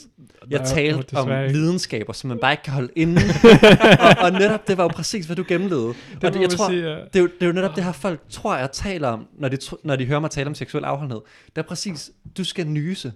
Jeg 0.50 0.58
Nej, 0.58 0.68
talte 0.68 1.16
om 1.16 1.28
ikke. 1.30 1.52
lidenskaber, 1.52 2.12
som 2.12 2.28
man 2.28 2.38
bare 2.38 2.52
ikke 2.52 2.62
kan 2.62 2.72
holde 2.72 2.90
inde. 2.96 3.22
og, 4.00 4.24
og 4.24 4.32
netop, 4.32 4.68
det 4.68 4.76
var 4.76 4.84
jo 4.84 4.88
præcis, 4.88 5.26
hvad 5.26 5.36
du 5.36 5.44
gennemlevede. 5.48 5.88
Og 5.88 5.94
Det 6.22 6.34
det, 6.34 6.40
jeg 6.40 6.50
tror, 6.50 6.68
sige, 6.68 6.82
ja. 6.82 6.94
det, 6.94 7.16
er 7.16 7.20
jo, 7.20 7.26
det 7.26 7.42
er 7.42 7.46
jo 7.46 7.52
netop 7.52 7.76
det 7.76 7.84
her, 7.84 7.92
folk 7.92 8.20
tror, 8.30 8.56
jeg 8.56 8.72
taler 8.72 9.08
om, 9.08 9.26
når 9.38 9.48
de, 9.48 9.58
når 9.84 9.96
de 9.96 10.04
hører 10.04 10.20
mig 10.20 10.30
tale 10.30 10.46
om 10.46 10.54
seksuel 10.54 10.84
afholdenhed. 10.84 11.20
Det 11.46 11.58
er 11.58 11.68
præcis, 11.68 12.10
du 12.36 12.44
skal 12.44 12.66
nyse. 12.66 13.12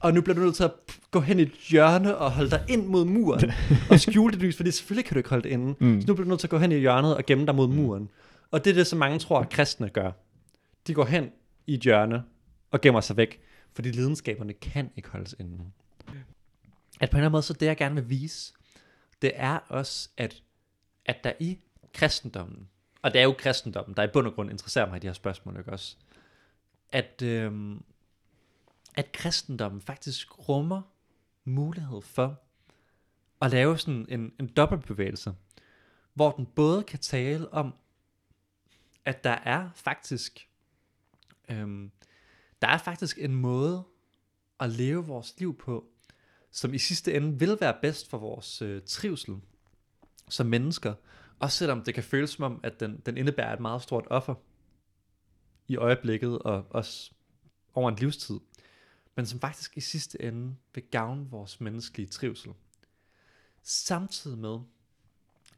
Og 0.00 0.14
nu 0.14 0.20
bliver 0.20 0.34
du 0.34 0.42
nødt 0.42 0.54
til 0.54 0.64
at 0.64 0.72
gå 1.10 1.20
hen 1.20 1.38
i 1.38 1.42
et 1.42 1.52
hjørne 1.70 2.16
og 2.16 2.30
holde 2.32 2.50
dig 2.50 2.62
ind 2.68 2.86
mod 2.86 3.04
muren. 3.04 3.52
og 3.90 4.00
skjule 4.00 4.32
dit 4.32 4.42
lys, 4.42 4.56
fordi 4.56 4.70
selvfølgelig 4.70 5.04
kan 5.04 5.14
du 5.14 5.18
ikke 5.18 5.30
holde 5.30 5.42
det 5.44 5.50
inde. 5.50 5.74
Mm. 5.80 6.00
Så 6.00 6.06
nu 6.06 6.14
bliver 6.14 6.24
du 6.24 6.28
nødt 6.28 6.40
til 6.40 6.46
at 6.46 6.50
gå 6.50 6.58
hen 6.58 6.72
i 6.72 6.78
hjørnet 6.78 7.16
og 7.16 7.26
gemme 7.26 7.46
dig 7.46 7.54
mod 7.54 7.68
muren. 7.68 8.08
Og 8.50 8.64
det 8.64 8.70
er 8.70 8.74
det, 8.74 8.86
som 8.86 8.98
mange 8.98 9.18
tror, 9.18 9.40
at 9.40 9.48
kristne 9.48 9.88
gør. 9.88 10.10
De 10.86 10.94
går 10.94 11.04
hen 11.04 11.24
i 11.66 11.74
et 11.74 11.80
hjørne 11.80 12.24
og 12.70 12.80
gemmer 12.80 13.00
sig 13.00 13.16
væk, 13.16 13.40
fordi 13.72 13.90
lidenskaberne 13.90 14.52
kan 14.52 14.90
ikke 14.96 15.08
holdes 15.08 15.34
inde. 15.38 15.64
At 17.00 17.10
på 17.10 17.16
en 17.16 17.18
eller 17.18 17.26
anden 17.26 17.32
måde, 17.32 17.42
så 17.42 17.52
det 17.52 17.66
jeg 17.66 17.76
gerne 17.76 17.94
vil 17.94 18.10
vise, 18.10 18.52
det 19.22 19.32
er 19.34 19.58
også, 19.68 20.08
at, 20.16 20.42
at 21.04 21.24
der 21.24 21.32
i 21.40 21.58
kristendommen, 21.94 22.68
og 23.02 23.12
det 23.12 23.20
er 23.20 23.24
jo 23.24 23.34
kristendommen, 23.38 23.96
der 23.96 24.02
i 24.02 24.08
bund 24.12 24.26
og 24.26 24.34
grund 24.34 24.50
interesserer 24.50 24.88
mig 24.88 24.96
i 24.96 25.00
de 25.00 25.06
her 25.06 25.14
spørgsmål, 25.14 25.58
ikke 25.58 25.72
også? 25.72 25.96
At, 26.92 27.22
øhm, 27.22 27.84
at 28.96 29.12
kristendommen 29.12 29.80
faktisk 29.80 30.48
rummer 30.48 30.82
mulighed 31.44 32.02
for 32.02 32.40
at 33.40 33.50
lave 33.50 33.78
sådan 33.78 34.06
en, 34.08 34.32
en 34.40 34.46
dobbeltbevægelse, 34.46 35.34
hvor 36.14 36.30
den 36.30 36.46
både 36.46 36.82
kan 36.82 36.98
tale 36.98 37.52
om, 37.52 37.74
at 39.04 39.24
der 39.24 39.30
er 39.44 39.70
faktisk, 39.74 40.45
øhm, 41.50 41.90
der 42.62 42.68
er 42.68 42.78
faktisk 42.78 43.18
en 43.18 43.34
måde 43.34 43.84
at 44.60 44.70
leve 44.70 45.06
vores 45.06 45.34
liv 45.38 45.58
på, 45.58 45.88
som 46.50 46.74
i 46.74 46.78
sidste 46.78 47.14
ende 47.14 47.38
vil 47.38 47.56
være 47.60 47.76
bedst 47.82 48.10
for 48.10 48.18
vores 48.18 48.62
øh, 48.62 48.82
trivsel 48.86 49.36
som 50.28 50.46
mennesker, 50.46 50.94
også 51.38 51.58
selvom 51.58 51.82
det 51.82 51.94
kan 51.94 52.02
føles 52.02 52.30
som 52.30 52.44
om, 52.44 52.60
at 52.62 52.80
den, 52.80 53.02
den 53.06 53.16
indebærer 53.16 53.52
et 53.52 53.60
meget 53.60 53.82
stort 53.82 54.06
offer 54.10 54.34
i 55.68 55.76
øjeblikket 55.76 56.38
og 56.38 56.66
også 56.70 57.12
over 57.74 57.88
en 57.88 57.96
livstid, 57.96 58.40
men 59.14 59.26
som 59.26 59.40
faktisk 59.40 59.76
i 59.76 59.80
sidste 59.80 60.22
ende 60.22 60.56
vil 60.74 60.84
gavne 60.90 61.30
vores 61.30 61.60
menneskelige 61.60 62.08
trivsel. 62.08 62.52
samtidig 63.62 64.38
med, 64.38 64.58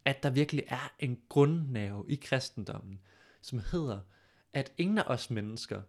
at 0.05 0.22
der 0.22 0.31
virkelig 0.31 0.64
er 0.68 0.92
en 0.98 1.20
grundnerve 1.29 2.05
i 2.09 2.14
kristendommen, 2.14 3.01
som 3.40 3.59
hedder, 3.59 4.01
at 4.59 4.73
ingen 4.77 4.99
af 4.99 5.05
os 5.07 5.31
mennesker, 5.31 5.83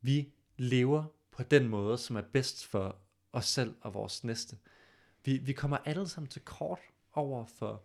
vi 0.00 0.32
lever 0.56 1.04
på 1.30 1.42
den 1.42 1.68
måde, 1.68 1.98
som 1.98 2.16
er 2.16 2.22
bedst 2.32 2.66
for 2.66 2.96
os 3.32 3.46
selv 3.46 3.74
og 3.80 3.94
vores 3.94 4.24
næste. 4.24 4.56
Vi, 5.24 5.38
vi 5.38 5.52
kommer 5.52 5.76
alle 5.76 6.08
sammen 6.08 6.28
til 6.28 6.42
kort 6.42 6.78
over 7.12 7.46
for, 7.46 7.82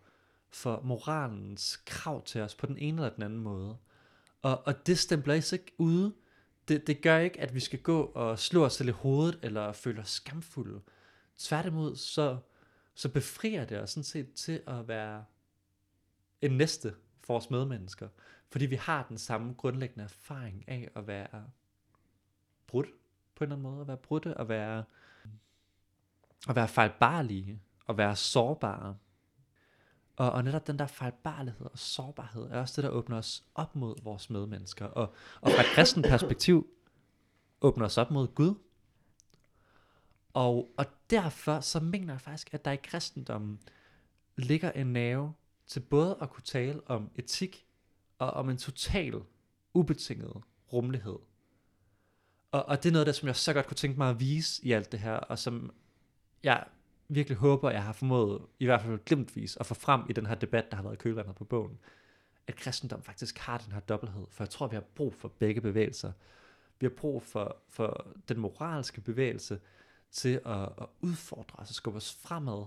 for 0.48 0.80
moralens 0.84 1.76
krav 1.76 2.24
til 2.24 2.40
os 2.40 2.54
på 2.54 2.66
den 2.66 2.78
ene 2.78 3.02
eller 3.02 3.14
den 3.14 3.22
anden 3.22 3.38
måde. 3.38 3.76
Og, 4.42 4.66
og 4.66 4.86
det 4.86 4.98
stempler 4.98 5.38
os 5.38 5.52
ikke 5.52 5.72
ude. 5.78 6.14
Det, 6.68 6.86
det 6.86 7.02
gør 7.02 7.18
ikke, 7.18 7.40
at 7.40 7.54
vi 7.54 7.60
skal 7.60 7.78
gå 7.78 8.02
og 8.02 8.38
slå 8.38 8.64
os 8.64 8.72
selv 8.72 8.88
i 8.88 8.92
hovedet, 8.92 9.38
eller 9.42 9.72
føle 9.72 10.00
os 10.00 10.10
skamfulde. 10.10 10.80
Tværtimod, 11.38 11.96
så, 11.96 12.38
så 12.94 13.08
befrier 13.08 13.64
det 13.64 13.80
os 13.80 13.90
sådan 13.90 14.04
set 14.04 14.32
til 14.32 14.62
at 14.66 14.88
være 14.88 15.24
en 16.40 16.50
næste 16.50 16.94
for 17.20 17.34
vores 17.34 17.50
medmennesker. 17.50 18.08
Fordi 18.50 18.66
vi 18.66 18.76
har 18.76 19.06
den 19.08 19.18
samme 19.18 19.54
grundlæggende 19.54 20.04
erfaring 20.04 20.68
af 20.68 20.90
at 20.94 21.06
være 21.06 21.44
brudt 22.66 22.86
på 23.34 23.44
en 23.44 23.52
eller 23.52 23.56
anden 23.56 23.72
måde. 23.72 23.80
At 23.80 23.88
være 23.88 23.96
brudte, 23.96 24.38
at 24.38 24.48
være, 24.48 24.84
at 26.48 26.56
være 26.56 26.68
fejlbarlige, 26.68 27.60
at 27.88 27.96
være 27.96 28.16
sårbare. 28.16 28.96
Og, 30.16 30.32
og 30.32 30.44
netop 30.44 30.66
den 30.66 30.78
der 30.78 30.86
fejlbarlighed 30.86 31.66
og 31.66 31.78
sårbarhed 31.78 32.42
er 32.50 32.60
også 32.60 32.82
det, 32.82 32.90
der 32.90 32.96
åbner 32.96 33.16
os 33.16 33.44
op 33.54 33.76
mod 33.76 34.02
vores 34.02 34.30
medmennesker. 34.30 34.86
Og, 34.86 35.14
og 35.40 35.50
fra 35.50 35.60
et 35.60 35.66
kristen 35.74 36.02
perspektiv 36.02 36.66
åbner 37.60 37.84
os 37.84 37.98
op 37.98 38.10
mod 38.10 38.34
Gud. 38.34 38.54
Og, 40.32 40.70
og 40.76 40.86
derfor 41.10 41.60
så 41.60 41.80
mener 41.80 42.12
jeg 42.12 42.20
faktisk, 42.20 42.54
at 42.54 42.64
der 42.64 42.70
i 42.70 42.76
kristendommen 42.76 43.60
ligger 44.36 44.70
en 44.72 44.86
nerve 44.86 45.34
til 45.66 45.80
både 45.80 46.18
at 46.20 46.30
kunne 46.30 46.42
tale 46.42 46.80
om 46.86 47.10
etik 47.14 47.66
og 48.20 48.30
om 48.30 48.50
en 48.50 48.56
total 48.56 49.22
ubetinget 49.74 50.42
rummelighed. 50.72 51.18
Og, 52.52 52.66
og 52.66 52.82
det 52.82 52.88
er 52.88 52.92
noget 52.92 53.06
der 53.06 53.12
som 53.12 53.26
jeg 53.26 53.36
så 53.36 53.52
godt 53.52 53.66
kunne 53.66 53.76
tænke 53.76 53.98
mig 53.98 54.10
at 54.10 54.20
vise 54.20 54.64
i 54.64 54.72
alt 54.72 54.92
det 54.92 55.00
her, 55.00 55.12
og 55.12 55.38
som 55.38 55.70
jeg 56.42 56.64
virkelig 57.08 57.38
håber, 57.38 57.70
jeg 57.70 57.84
har 57.84 57.92
formået, 57.92 58.42
i 58.58 58.64
hvert 58.64 58.82
fald 58.82 59.04
glimtvis, 59.04 59.56
at 59.56 59.66
få 59.66 59.74
frem 59.74 60.02
i 60.08 60.12
den 60.12 60.26
her 60.26 60.34
debat, 60.34 60.70
der 60.70 60.76
har 60.76 60.82
været 60.82 60.94
i 60.94 60.96
kølvandet 60.96 61.34
på 61.34 61.44
bogen, 61.44 61.78
at 62.46 62.56
kristendom 62.56 63.02
faktisk 63.02 63.38
har 63.38 63.58
den 63.58 63.72
her 63.72 63.80
dobbelthed, 63.80 64.26
for 64.30 64.44
jeg 64.44 64.50
tror, 64.50 64.66
vi 64.66 64.76
har 64.76 64.84
brug 64.94 65.14
for 65.14 65.28
begge 65.28 65.60
bevægelser. 65.60 66.12
Vi 66.80 66.86
har 66.86 66.94
brug 66.96 67.22
for, 67.22 67.56
for 67.68 68.06
den 68.28 68.38
moralske 68.38 69.00
bevægelse 69.00 69.60
til 70.10 70.40
at, 70.46 70.62
at 70.62 70.86
udfordre 71.00 71.58
os 71.58 71.68
og 71.68 71.74
skubbe 71.74 71.96
os 71.96 72.14
fremad, 72.14 72.66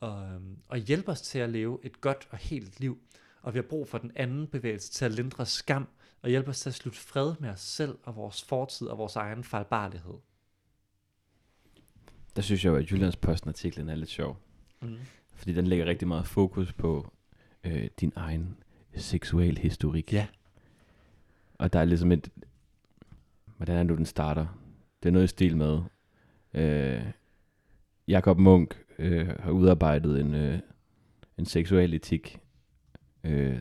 og, 0.00 0.22
øhm, 0.22 0.58
og 0.68 0.78
hjælpe 0.78 1.10
os 1.10 1.20
til 1.20 1.38
at 1.38 1.50
leve 1.50 1.78
et 1.82 2.00
godt 2.00 2.28
og 2.30 2.38
helt 2.38 2.80
liv. 2.80 2.98
Og 3.42 3.54
vi 3.54 3.58
har 3.58 3.62
brug 3.62 3.88
for 3.88 3.98
den 3.98 4.12
anden 4.16 4.46
bevægelse 4.46 4.90
til 4.92 5.04
at 5.04 5.10
lindre 5.10 5.46
skam, 5.46 5.88
og 6.22 6.30
hjælpe 6.30 6.50
os 6.50 6.60
til 6.60 6.70
at 6.70 6.74
slutte 6.74 6.98
fred 6.98 7.34
med 7.40 7.50
os 7.50 7.60
selv 7.60 7.98
og 8.02 8.16
vores 8.16 8.42
fortid 8.42 8.86
og 8.86 8.98
vores 8.98 9.16
egen 9.16 9.44
fejlbarlighed. 9.44 10.14
Der 12.36 12.42
synes 12.42 12.64
jeg 12.64 12.70
jo, 12.70 12.76
at 12.76 12.90
Jyllands 12.90 13.16
Posten 13.16 13.48
artiklen 13.48 13.88
er 13.88 13.94
lidt 13.94 14.10
sjov. 14.10 14.38
Mm. 14.80 14.96
Fordi 15.34 15.52
den 15.52 15.66
lægger 15.66 15.86
rigtig 15.86 16.08
meget 16.08 16.26
fokus 16.26 16.72
på 16.72 17.12
øh, 17.64 17.88
din 18.00 18.12
egen 18.16 18.56
seksuel 18.96 19.58
historik. 19.58 20.12
Ja. 20.12 20.26
Og 21.58 21.72
der 21.72 21.80
er 21.80 21.84
ligesom 21.84 22.12
et... 22.12 22.28
Hvordan 23.56 23.76
er 23.76 23.78
det 23.78 23.86
nu, 23.86 23.96
den 23.96 24.06
starter? 24.06 24.46
Det 25.02 25.08
er 25.08 25.12
noget 25.12 25.24
i 25.24 25.28
stil 25.28 25.56
med... 25.56 25.80
Øh, 26.54 27.02
Jakob 28.08 28.38
Munk 28.38 28.84
øh, 28.98 29.28
har 29.28 29.50
udarbejdet 29.50 30.20
en, 30.20 30.34
øh, 30.34 30.58
en 31.38 31.46
seksuel 31.46 31.94
etik, 31.94 32.40
øh, 33.24 33.60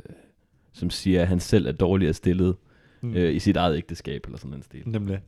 som 0.74 0.89
siger, 0.89 1.22
at 1.22 1.28
han 1.28 1.39
selv 1.39 1.67
er 1.67 1.72
dårligere 1.72 2.13
stillet 2.13 2.56
Mm. 3.02 3.13
øh, 3.15 3.36
i 3.36 3.39
sit 3.39 3.58
eget 3.58 3.78
ægteskab, 3.78 4.26
eller 4.26 4.38
sådan 4.38 4.54
en 4.54 4.63
stil. 4.63 4.89
Nemlig. 4.89 5.22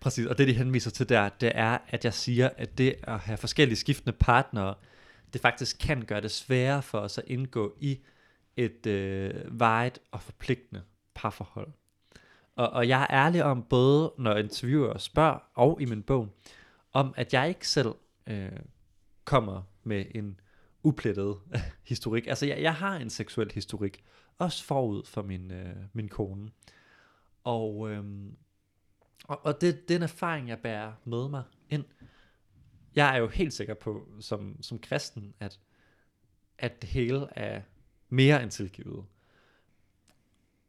Præcis, 0.00 0.26
og 0.26 0.38
det 0.38 0.48
de 0.48 0.52
henviser 0.52 0.90
til 0.90 1.08
der, 1.08 1.28
det 1.28 1.52
er, 1.54 1.78
at 1.88 2.04
jeg 2.04 2.14
siger, 2.14 2.50
at 2.56 2.78
det 2.78 2.94
at 3.02 3.18
have 3.18 3.36
forskellige 3.36 3.76
skiftende 3.76 4.16
partnere, 4.20 4.74
det 5.32 5.40
faktisk 5.40 5.78
kan 5.78 6.02
gøre 6.02 6.20
det 6.20 6.30
sværere 6.30 6.82
for 6.82 6.98
os 6.98 7.18
at 7.18 7.24
indgå 7.26 7.76
i 7.80 7.98
et 8.56 8.86
øh, 8.86 9.34
vejet 9.58 9.98
og 10.10 10.22
forpligtende 10.22 10.82
parforhold. 11.14 11.68
Og, 12.56 12.70
og 12.70 12.88
jeg 12.88 13.02
er 13.02 13.26
ærlig 13.26 13.44
om, 13.44 13.62
både 13.62 14.12
når 14.18 14.36
interviewer 14.36 14.98
spørger, 14.98 15.38
og 15.54 15.78
i 15.80 15.84
min 15.84 16.02
bog, 16.02 16.28
om 16.92 17.14
at 17.16 17.34
jeg 17.34 17.48
ikke 17.48 17.68
selv 17.68 17.94
øh, 18.26 18.48
kommer 19.24 19.62
med 19.84 20.04
en 20.14 20.40
uplettet 20.82 21.38
historik. 21.92 22.26
Altså 22.26 22.46
jeg, 22.46 22.62
jeg 22.62 22.74
har 22.74 22.96
en 22.96 23.10
seksuel 23.10 23.52
historik, 23.52 24.04
også 24.38 24.64
forud 24.64 25.04
for 25.04 25.22
min, 25.22 25.50
øh, 25.50 25.76
min 25.92 26.08
kone. 26.08 26.50
Og, 27.44 27.90
øhm, 27.90 28.36
og, 29.24 29.46
og 29.46 29.60
det, 29.60 29.88
den 29.88 30.02
erfaring, 30.02 30.48
jeg 30.48 30.58
bærer 30.58 30.92
med 31.04 31.28
mig 31.28 31.44
ind. 31.70 31.84
Jeg 32.94 33.14
er 33.14 33.18
jo 33.18 33.28
helt 33.28 33.52
sikker 33.52 33.74
på, 33.74 34.08
som, 34.20 34.62
som 34.62 34.78
kristen, 34.78 35.34
at, 35.40 35.60
at 36.58 36.82
det 36.82 36.90
hele 36.90 37.28
er 37.30 37.62
mere 38.08 38.42
end 38.42 38.50
tilgivet. 38.50 39.04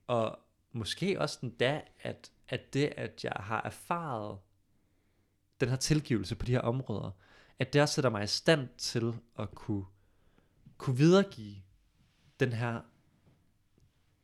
Og 0.07 0.39
måske 0.71 1.21
også 1.21 1.37
den 1.41 1.49
da, 1.49 1.81
at, 2.01 2.31
at 2.49 2.73
det, 2.73 2.93
at 2.97 3.23
jeg 3.23 3.33
har 3.35 3.61
erfaret 3.61 4.37
den 5.59 5.69
her 5.69 5.75
tilgivelse 5.75 6.35
på 6.35 6.45
de 6.45 6.51
her 6.51 6.59
områder, 6.59 7.11
at 7.59 7.73
det 7.73 7.81
også 7.81 7.95
sætter 7.95 8.09
mig 8.09 8.23
i 8.23 8.27
stand 8.27 8.69
til 8.77 9.13
at 9.39 9.51
kunne, 9.51 9.85
kunne 10.83 10.97
videregive 10.97 11.55
den 12.39 12.53
her, 12.53 12.81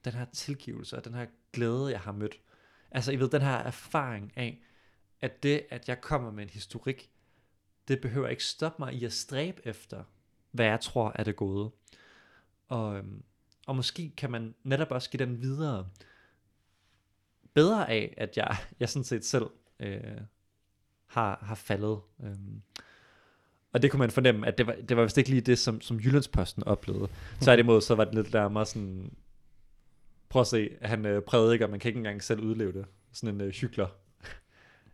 den 0.06 0.13
her 0.13 0.26
tilgivelse 0.26 0.98
og 0.98 1.06
den 1.06 1.13
her 1.13 1.26
glæde, 1.54 1.91
jeg 1.91 2.00
har 2.00 2.12
mødt. 2.12 2.39
Altså, 2.91 3.12
I 3.12 3.19
ved, 3.19 3.30
den 3.30 3.41
her 3.41 3.56
erfaring 3.56 4.34
af, 4.36 4.63
at 5.22 5.43
det, 5.43 5.65
at 5.69 5.89
jeg 5.89 6.02
kommer 6.02 6.32
med 6.32 6.43
en 6.43 6.50
historik, 6.50 7.12
det 7.88 8.02
behøver 8.02 8.28
ikke 8.28 8.43
stoppe 8.43 8.82
mig 8.82 8.93
i 8.93 9.06
at 9.06 9.13
stræbe 9.13 9.62
efter, 9.67 10.04
hvad 10.52 10.65
jeg 10.65 10.80
tror 10.82 11.12
er 11.15 11.24
det 11.24 11.36
gode. 11.36 11.72
Og, 12.67 12.98
øhm, 12.98 13.24
og 13.67 13.76
måske 13.76 14.13
kan 14.17 14.32
man 14.32 14.56
netop 14.63 14.91
også 14.91 15.10
give 15.10 15.26
den 15.26 15.41
videre 15.41 15.89
bedre 17.54 17.89
af, 17.89 18.13
at 18.17 18.38
jeg, 18.38 18.58
jeg 18.80 18.89
sådan 18.89 19.04
set 19.04 19.26
selv 19.26 19.50
øh, 19.80 20.22
har, 21.06 21.39
har 21.41 21.56
faldet. 21.56 22.02
Øhm. 22.24 22.62
Og 23.73 23.82
det 23.82 23.91
kunne 23.91 23.99
man 23.99 24.12
fornemme, 24.12 24.47
at 24.47 24.58
det 24.58 24.67
var, 24.67 24.75
det 24.89 24.97
var 24.97 25.03
vist 25.03 25.17
ikke 25.17 25.29
lige 25.29 25.41
det, 25.41 25.58
som, 25.58 25.82
som 25.82 25.97
Jyllandsposten 25.99 26.63
oplevede. 26.63 27.08
Så 27.41 27.51
det 27.51 27.60
imod, 27.60 27.82
så 27.82 27.95
var 27.95 28.05
det 28.05 28.15
lidt 28.15 28.34
nærmere 28.34 28.65
sådan, 28.65 29.12
prøv 30.29 30.41
at 30.41 30.47
se, 30.47 30.69
han 30.82 31.05
øh, 31.05 31.21
prædiker, 31.21 31.67
man 31.67 31.79
kan 31.79 31.89
ikke 31.89 31.97
engang 31.97 32.23
selv 32.23 32.39
udleve 32.39 32.73
det. 32.73 32.86
Sådan 33.12 33.36
en 33.36 33.41
øh, 33.41 33.53
hykler. 33.53 33.88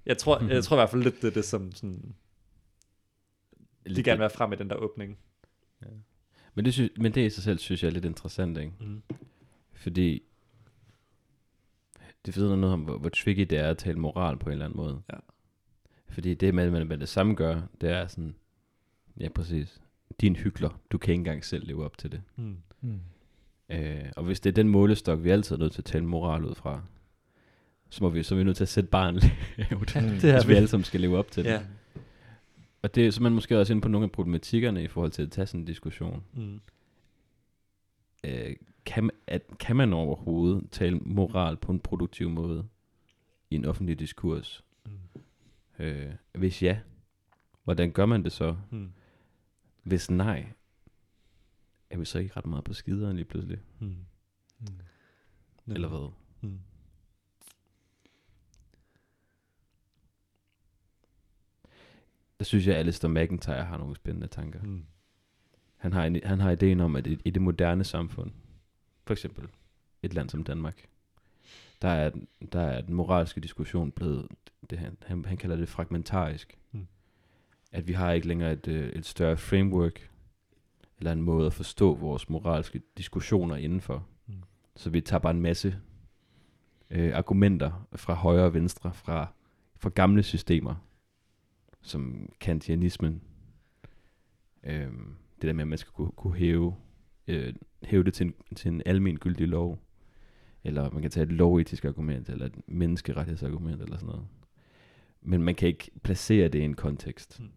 Jeg 0.05 0.17
tror, 0.17 0.43
jeg 0.53 0.63
tror 0.63 0.75
i 0.75 0.79
hvert 0.79 0.89
fald 0.89 1.03
lidt, 1.03 1.21
det 1.21 1.27
er 1.27 1.31
det, 1.31 1.45
som 1.45 1.71
sådan, 1.71 2.15
de 3.85 4.03
gerne 4.03 4.17
vil 4.17 4.19
være 4.19 4.29
frem 4.29 4.53
i 4.53 4.55
den 4.55 4.69
der 4.69 4.75
åbning. 4.75 5.17
Men 6.53 6.65
det, 6.65 6.73
sy- 6.73 6.97
men 6.97 7.13
det 7.13 7.25
i 7.25 7.29
sig 7.29 7.43
selv 7.43 7.59
synes 7.59 7.83
jeg 7.83 7.89
er 7.89 7.93
lidt 7.93 8.05
interessant, 8.05 8.57
ikke? 8.57 8.73
Mm. 8.79 9.01
Fordi 9.73 10.23
det 12.25 12.35
vidner 12.35 12.55
noget 12.55 12.73
om, 12.73 12.81
hvor, 12.81 12.97
hvor 12.97 13.09
tricky 13.09 13.41
det 13.41 13.57
er 13.57 13.69
at 13.69 13.77
tale 13.77 13.99
moral 13.99 14.38
på 14.38 14.49
en 14.49 14.51
eller 14.51 14.65
anden 14.65 14.77
måde. 14.77 15.01
Ja. 15.13 15.17
Fordi 16.09 16.33
det, 16.33 16.55
man, 16.55 16.71
man 16.71 16.88
med 16.88 16.97
det 16.97 17.09
samme 17.09 17.35
gør, 17.35 17.61
det 17.81 17.89
er 17.89 18.07
sådan, 18.07 18.35
ja 19.19 19.30
præcis, 19.30 19.82
din 20.21 20.36
hykler, 20.36 20.80
du 20.91 20.97
kan 20.97 21.12
ikke 21.12 21.19
engang 21.19 21.45
selv 21.45 21.67
leve 21.67 21.86
op 21.86 21.97
til 21.97 22.12
det. 22.12 22.21
Mm. 22.36 22.58
Mm. 22.82 22.99
Øh, 23.69 24.06
og 24.15 24.23
hvis 24.23 24.39
det 24.39 24.49
er 24.49 24.54
den 24.54 24.69
målestok, 24.69 25.23
vi 25.23 25.30
altid 25.30 25.56
er 25.56 25.60
nødt 25.60 25.71
til 25.71 25.82
at 25.82 25.86
tale 25.86 26.06
moral 26.06 26.45
ud 26.45 26.56
fra, 26.56 26.82
så, 27.89 28.04
må 28.04 28.10
vi, 28.10 28.23
så 28.23 28.36
er 28.36 28.38
vi 28.38 28.43
nødt 28.43 28.58
til 28.58 28.63
at 28.63 28.69
sætte 28.69 28.89
barn 28.89 29.13
lavt, 29.15 29.95
Ja, 29.95 30.01
Mm. 30.01 30.08
det 30.10 30.23
er 30.30 30.34
hvis 30.39 30.47
vi 30.47 30.54
alle 30.54 30.67
sammen 30.67 30.84
skal 30.84 31.01
leve 31.01 31.17
op 31.17 31.32
til 31.32 31.43
det. 31.43 31.49
Ja. 31.49 31.62
Og 32.82 32.95
det 32.95 33.08
er 33.08 33.12
så 33.12 33.23
man 33.23 33.32
måske 33.32 33.60
også 33.60 33.73
inde 33.73 33.82
på 33.82 33.88
nogle 33.88 34.06
af 34.06 34.12
problematikkerne 34.12 34.84
i 34.84 34.88
forhold 34.88 35.12
til 35.12 35.21
at 35.23 35.32
tage 35.32 35.47
sådan 35.47 35.60
en 35.62 35.65
diskussion. 35.65 36.23
Mm. 36.34 36.60
Øh, 38.23 38.55
kan, 38.86 39.03
man- 39.03 39.16
at, 39.28 39.41
kan 39.59 39.76
man 39.76 39.93
overhovedet 39.93 40.63
tale 40.72 40.95
moral 40.97 41.57
på 41.57 41.72
en 41.72 41.80
produktiv 41.80 42.30
måde 42.30 42.66
i 43.49 43.55
en 43.55 43.66
offentlig 43.66 43.99
diskurs? 43.99 44.63
Mm. 44.86 44.91
Øh, 45.86 46.11
hvis 46.34 46.63
ja, 46.63 46.78
hvordan 47.63 47.91
gør 47.91 48.05
man 48.05 48.24
det 48.24 48.32
så? 48.32 48.55
Mm. 48.72 48.89
Hvis 49.86 50.11
nej, 50.11 50.51
er 51.89 51.97
vi 51.97 52.05
så 52.05 52.19
ikke 52.19 52.38
ret 52.38 52.45
meget 52.45 52.63
på 52.63 52.73
skideren 52.73 53.15
lige 53.15 53.25
pludselig? 53.25 53.59
Mm. 53.79 53.95
Mm. 54.59 55.73
Eller 55.73 55.88
hvad? 55.88 56.11
Mm. 56.41 56.59
Der 62.39 62.45
synes 62.45 62.67
jeg, 62.67 62.75
at 62.75 62.79
Alistair 62.79 63.11
McIntyre 63.11 63.65
har 63.65 63.77
nogle 63.77 63.95
spændende 63.95 64.27
tanker. 64.27 64.63
Mm. 64.63 64.86
Han 65.77 65.93
har, 65.93 66.05
en, 66.05 66.19
han 66.23 66.39
har 66.39 66.51
ideen 66.51 66.79
om, 66.79 66.95
at 66.95 67.07
i, 67.07 67.19
i 67.25 67.29
det 67.29 67.41
moderne 67.41 67.83
samfund, 67.83 68.31
for 69.03 69.13
eksempel 69.13 69.49
et 70.03 70.13
land 70.13 70.29
som 70.29 70.43
Danmark, 70.43 70.88
der 71.81 71.89
er, 71.89 72.11
der 72.51 72.61
er 72.61 72.81
den 72.81 72.95
moralske 72.95 73.41
diskussion 73.41 73.91
blevet, 73.91 74.27
det, 74.69 74.79
han, 74.79 74.97
han, 75.01 75.25
han 75.25 75.38
kalder 75.38 75.55
det 75.55 75.69
fragmentarisk. 75.69 76.57
Mm. 76.71 76.88
At 77.76 77.88
vi 77.88 77.93
har 77.93 78.11
ikke 78.11 78.28
længere 78.28 78.53
et, 78.53 78.67
øh, 78.67 78.89
et 78.89 79.05
større 79.05 79.38
framework, 79.38 80.09
eller 80.97 81.11
en 81.11 81.21
måde 81.21 81.45
at 81.45 81.53
forstå 81.53 81.95
vores 81.95 82.30
moralske 82.30 82.82
diskussioner 82.97 83.55
indenfor. 83.55 84.07
Mm. 84.28 84.34
Mm. 84.34 84.43
Så 84.76 84.89
vi 84.89 85.01
tager 85.01 85.19
bare 85.19 85.34
en 85.34 85.41
masse 85.41 85.80
øh, 86.89 87.17
argumenter 87.17 87.88
fra 87.95 88.13
højre 88.13 88.45
og 88.45 88.53
venstre, 88.53 88.93
fra, 88.93 89.34
fra 89.76 89.89
gamle 89.89 90.23
systemer, 90.23 90.76
som 91.82 92.30
kantianismen, 92.39 93.21
øh, 94.63 94.91
det 95.41 95.41
der 95.41 95.53
med, 95.53 95.63
at 95.63 95.67
man 95.67 95.78
skal 95.78 95.91
kunne, 95.91 96.11
kunne 96.11 96.36
hæve, 96.36 96.76
øh, 97.28 97.53
hæve 97.84 98.03
det 98.03 98.13
til 98.13 98.26
en, 98.26 98.34
til 98.55 98.71
en 98.71 98.82
almen 98.86 99.19
gyldig 99.19 99.47
lov, 99.47 99.80
eller 100.63 100.89
man 100.89 101.01
kan 101.01 101.11
tage 101.11 101.23
et 101.23 101.32
lovetisk 101.32 101.86
argument, 101.86 102.30
eller 102.30 102.45
et 102.45 102.55
menneskerettighedsargument, 102.67 103.82
eller 103.82 103.97
sådan 103.97 104.07
noget. 104.07 104.28
Men 105.21 105.43
man 105.43 105.55
kan 105.55 105.67
ikke 105.67 105.91
placere 106.03 106.47
det 106.47 106.59
i 106.59 106.63
en 106.63 106.73
kontekst. 106.73 107.39
Mm. 107.39 107.49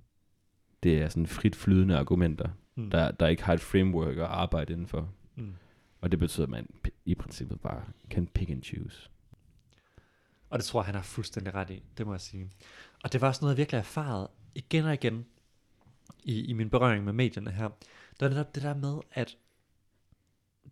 Det 0.82 0.98
er 1.02 1.08
sådan 1.08 1.26
frit 1.26 1.56
flydende 1.56 1.96
argumenter, 1.98 2.48
Mm. 2.74 2.90
der, 2.90 3.10
der 3.10 3.26
ikke 3.26 3.42
har 3.42 3.54
et 3.54 3.60
framework 3.60 4.16
at 4.16 4.24
arbejde 4.24 4.72
indenfor. 4.72 5.12
Mm. 5.36 5.54
Og 6.00 6.10
det 6.10 6.18
betyder, 6.18 6.46
at 6.46 6.50
man 6.50 6.68
i 7.04 7.14
princippet 7.14 7.60
bare 7.60 7.82
kan 8.10 8.26
pick 8.26 8.50
and 8.50 8.62
choose. 8.62 9.10
Og 10.50 10.58
det 10.58 10.64
tror 10.66 10.80
jeg, 10.80 10.86
han 10.86 10.94
har 10.94 11.02
fuldstændig 11.02 11.54
ret 11.54 11.70
i, 11.70 11.82
det 11.98 12.06
må 12.06 12.12
jeg 12.12 12.20
sige. 12.20 12.50
Og 13.04 13.12
det 13.12 13.20
var 13.20 13.28
også 13.28 13.38
noget, 13.44 13.54
jeg 13.54 13.58
virkelig 13.58 13.78
erfaret 13.78 14.28
igen 14.54 14.84
og 14.84 14.94
igen 14.94 15.26
i, 16.24 16.44
i 16.44 16.52
min 16.52 16.70
berøring 16.70 17.04
med 17.04 17.12
medierne 17.12 17.50
her. 17.50 17.68
Det 18.20 18.26
er 18.26 18.28
netop 18.28 18.54
det 18.54 18.62
der 18.62 18.74
med, 18.74 18.98
at 19.12 19.36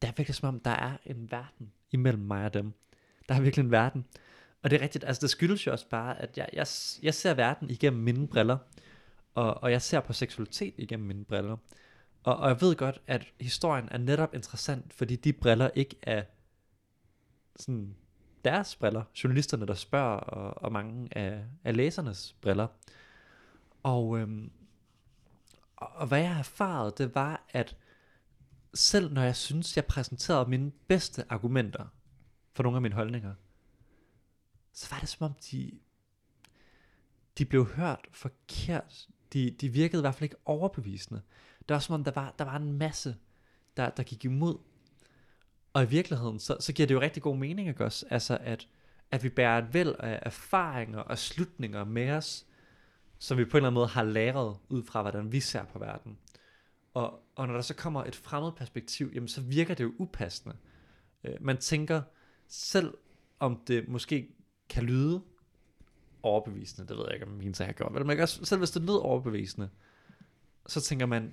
der 0.03 0.09
er 0.09 0.13
virkelig 0.17 0.35
som 0.35 0.49
om, 0.55 0.61
der 0.61 0.71
er 0.71 0.97
en 1.07 1.31
verden 1.31 1.73
imellem 1.91 2.23
mig 2.23 2.45
og 2.45 2.55
dem. 2.55 2.73
Der 3.29 3.35
er 3.35 3.41
virkelig 3.41 3.65
en 3.65 3.71
verden. 3.71 4.05
Og 4.63 4.71
det 4.71 4.79
er 4.79 4.83
rigtigt, 4.83 5.05
altså 5.05 5.21
det 5.21 5.31
skyldes 5.31 5.67
jo 5.67 5.73
også 5.73 5.89
bare, 5.89 6.21
at 6.23 6.39
jeg, 6.39 6.49
jeg, 6.53 6.67
jeg 7.03 7.15
ser 7.15 7.35
verden 7.35 7.71
igennem 7.71 8.03
mine 8.03 8.29
briller, 8.29 8.59
og, 9.37 9.63
og 9.63 9.71
jeg 9.71 9.83
ser 9.83 10.01
på 10.01 10.13
seksualitet 10.13 10.75
igennem 10.79 11.07
mine 11.07 11.25
briller. 11.25 11.57
Og, 12.23 12.37
og 12.37 12.49
jeg 12.49 12.61
ved 12.61 12.77
godt, 12.77 13.03
at 13.07 13.27
historien 13.41 13.89
er 13.91 13.99
netop 13.99 14.35
interessant, 14.35 14.93
fordi 14.93 15.17
de 15.17 15.33
briller 15.33 15.71
ikke 15.75 15.97
er 16.03 16.25
sådan 17.57 17.97
deres 18.45 18.77
briller, 18.77 19.05
journalisterne, 19.25 19.67
der 19.67 19.75
spørger, 19.75 20.17
og, 20.17 20.63
og 20.63 20.73
mange 20.73 21.19
af, 21.19 21.45
af 21.65 21.77
læsernes 21.77 22.37
briller. 22.41 22.67
Og, 23.83 24.19
øhm, 24.19 24.51
og, 25.77 26.07
hvad 26.07 26.19
jeg 26.19 26.33
har 26.33 26.39
erfaret, 26.39 26.99
det 26.99 27.15
var, 27.15 27.47
at 27.51 27.77
selv 28.75 29.13
når 29.13 29.23
jeg 29.23 29.37
synes, 29.37 29.77
jeg 29.77 29.85
præsenterede 29.85 30.51
mine 30.51 30.71
bedste 30.71 31.25
argumenter 31.29 31.87
for 32.53 32.63
nogle 32.63 32.77
af 32.77 32.83
mine 32.83 32.95
holdninger, 32.95 33.35
så 34.73 34.89
var 34.91 35.01
det 35.01 35.09
som 35.09 35.25
om, 35.25 35.33
de, 35.51 35.79
de 37.39 37.45
blev 37.45 37.67
hørt 37.67 38.07
forkert. 38.13 39.09
De, 39.33 39.51
de 39.51 39.69
virkede 39.69 40.01
i 40.01 40.03
hvert 40.03 40.15
fald 40.15 40.23
ikke 40.23 40.37
overbevisende. 40.45 41.23
Det 41.59 41.75
var 41.75 41.79
som 41.79 41.95
om, 41.95 42.05
der 42.05 42.11
var, 42.11 42.35
der 42.39 42.45
var 42.45 42.57
en 42.57 42.73
masse, 42.73 43.17
der, 43.77 43.91
der 43.91 44.03
gik 44.03 44.25
imod. 44.25 44.59
Og 45.73 45.83
i 45.83 45.87
virkeligheden, 45.87 46.39
så, 46.39 46.57
så 46.61 46.73
giver 46.73 46.87
det 46.87 46.95
jo 46.95 47.01
rigtig 47.01 47.23
god 47.23 47.37
mening, 47.37 47.69
ikke 47.69 47.85
også? 47.85 48.07
Altså, 48.11 48.39
at, 48.41 48.69
at 49.11 49.23
vi 49.23 49.29
bærer 49.29 49.59
et 49.59 49.75
væld 49.75 49.95
af 49.99 50.19
erfaringer 50.23 50.99
og 50.99 51.19
slutninger 51.19 51.85
med 51.85 52.11
os, 52.11 52.47
som 53.19 53.39
vi 53.39 53.45
på 53.45 53.57
en 53.57 53.59
eller 53.59 53.67
anden 53.67 53.75
måde 53.75 53.89
har 53.89 54.05
læret 54.05 54.57
ud 54.69 54.83
fra, 54.83 55.03
hvordan 55.03 55.33
vi 55.33 55.41
ser 55.41 55.65
på 55.65 55.79
verden. 55.79 56.19
Og, 56.95 57.21
og 57.35 57.47
når 57.47 57.55
der 57.55 57.61
så 57.61 57.75
kommer 57.75 58.05
et 58.05 58.17
fremmed 58.17 58.53
perspektiv, 58.53 59.11
jamen 59.15 59.29
så 59.29 59.41
virker 59.41 59.75
det 59.75 59.85
jo 59.85 59.93
upassende. 59.99 60.57
Øh, 61.25 61.35
man 61.41 61.59
tænker, 61.59 62.03
selv 62.49 62.95
om 63.39 63.63
det 63.67 63.89
måske 63.89 64.29
kan 64.69 64.83
lyde 64.83 65.23
overbevisende, 66.27 66.89
det 66.89 66.97
ved 66.97 67.05
jeg 67.07 67.15
ikke, 67.15 67.27
om 67.27 67.33
min 67.33 67.55
sag 67.55 67.67
har 67.67 67.73
gjort, 67.73 67.93
men 67.93 68.07
man 68.07 68.17
kan 68.17 68.23
også, 68.23 68.45
selv 68.45 68.59
hvis 68.59 68.71
det 68.71 68.83
lyder 68.83 68.99
overbevisende, 68.99 69.69
så 70.67 70.81
tænker 70.81 71.07
man, 71.07 71.33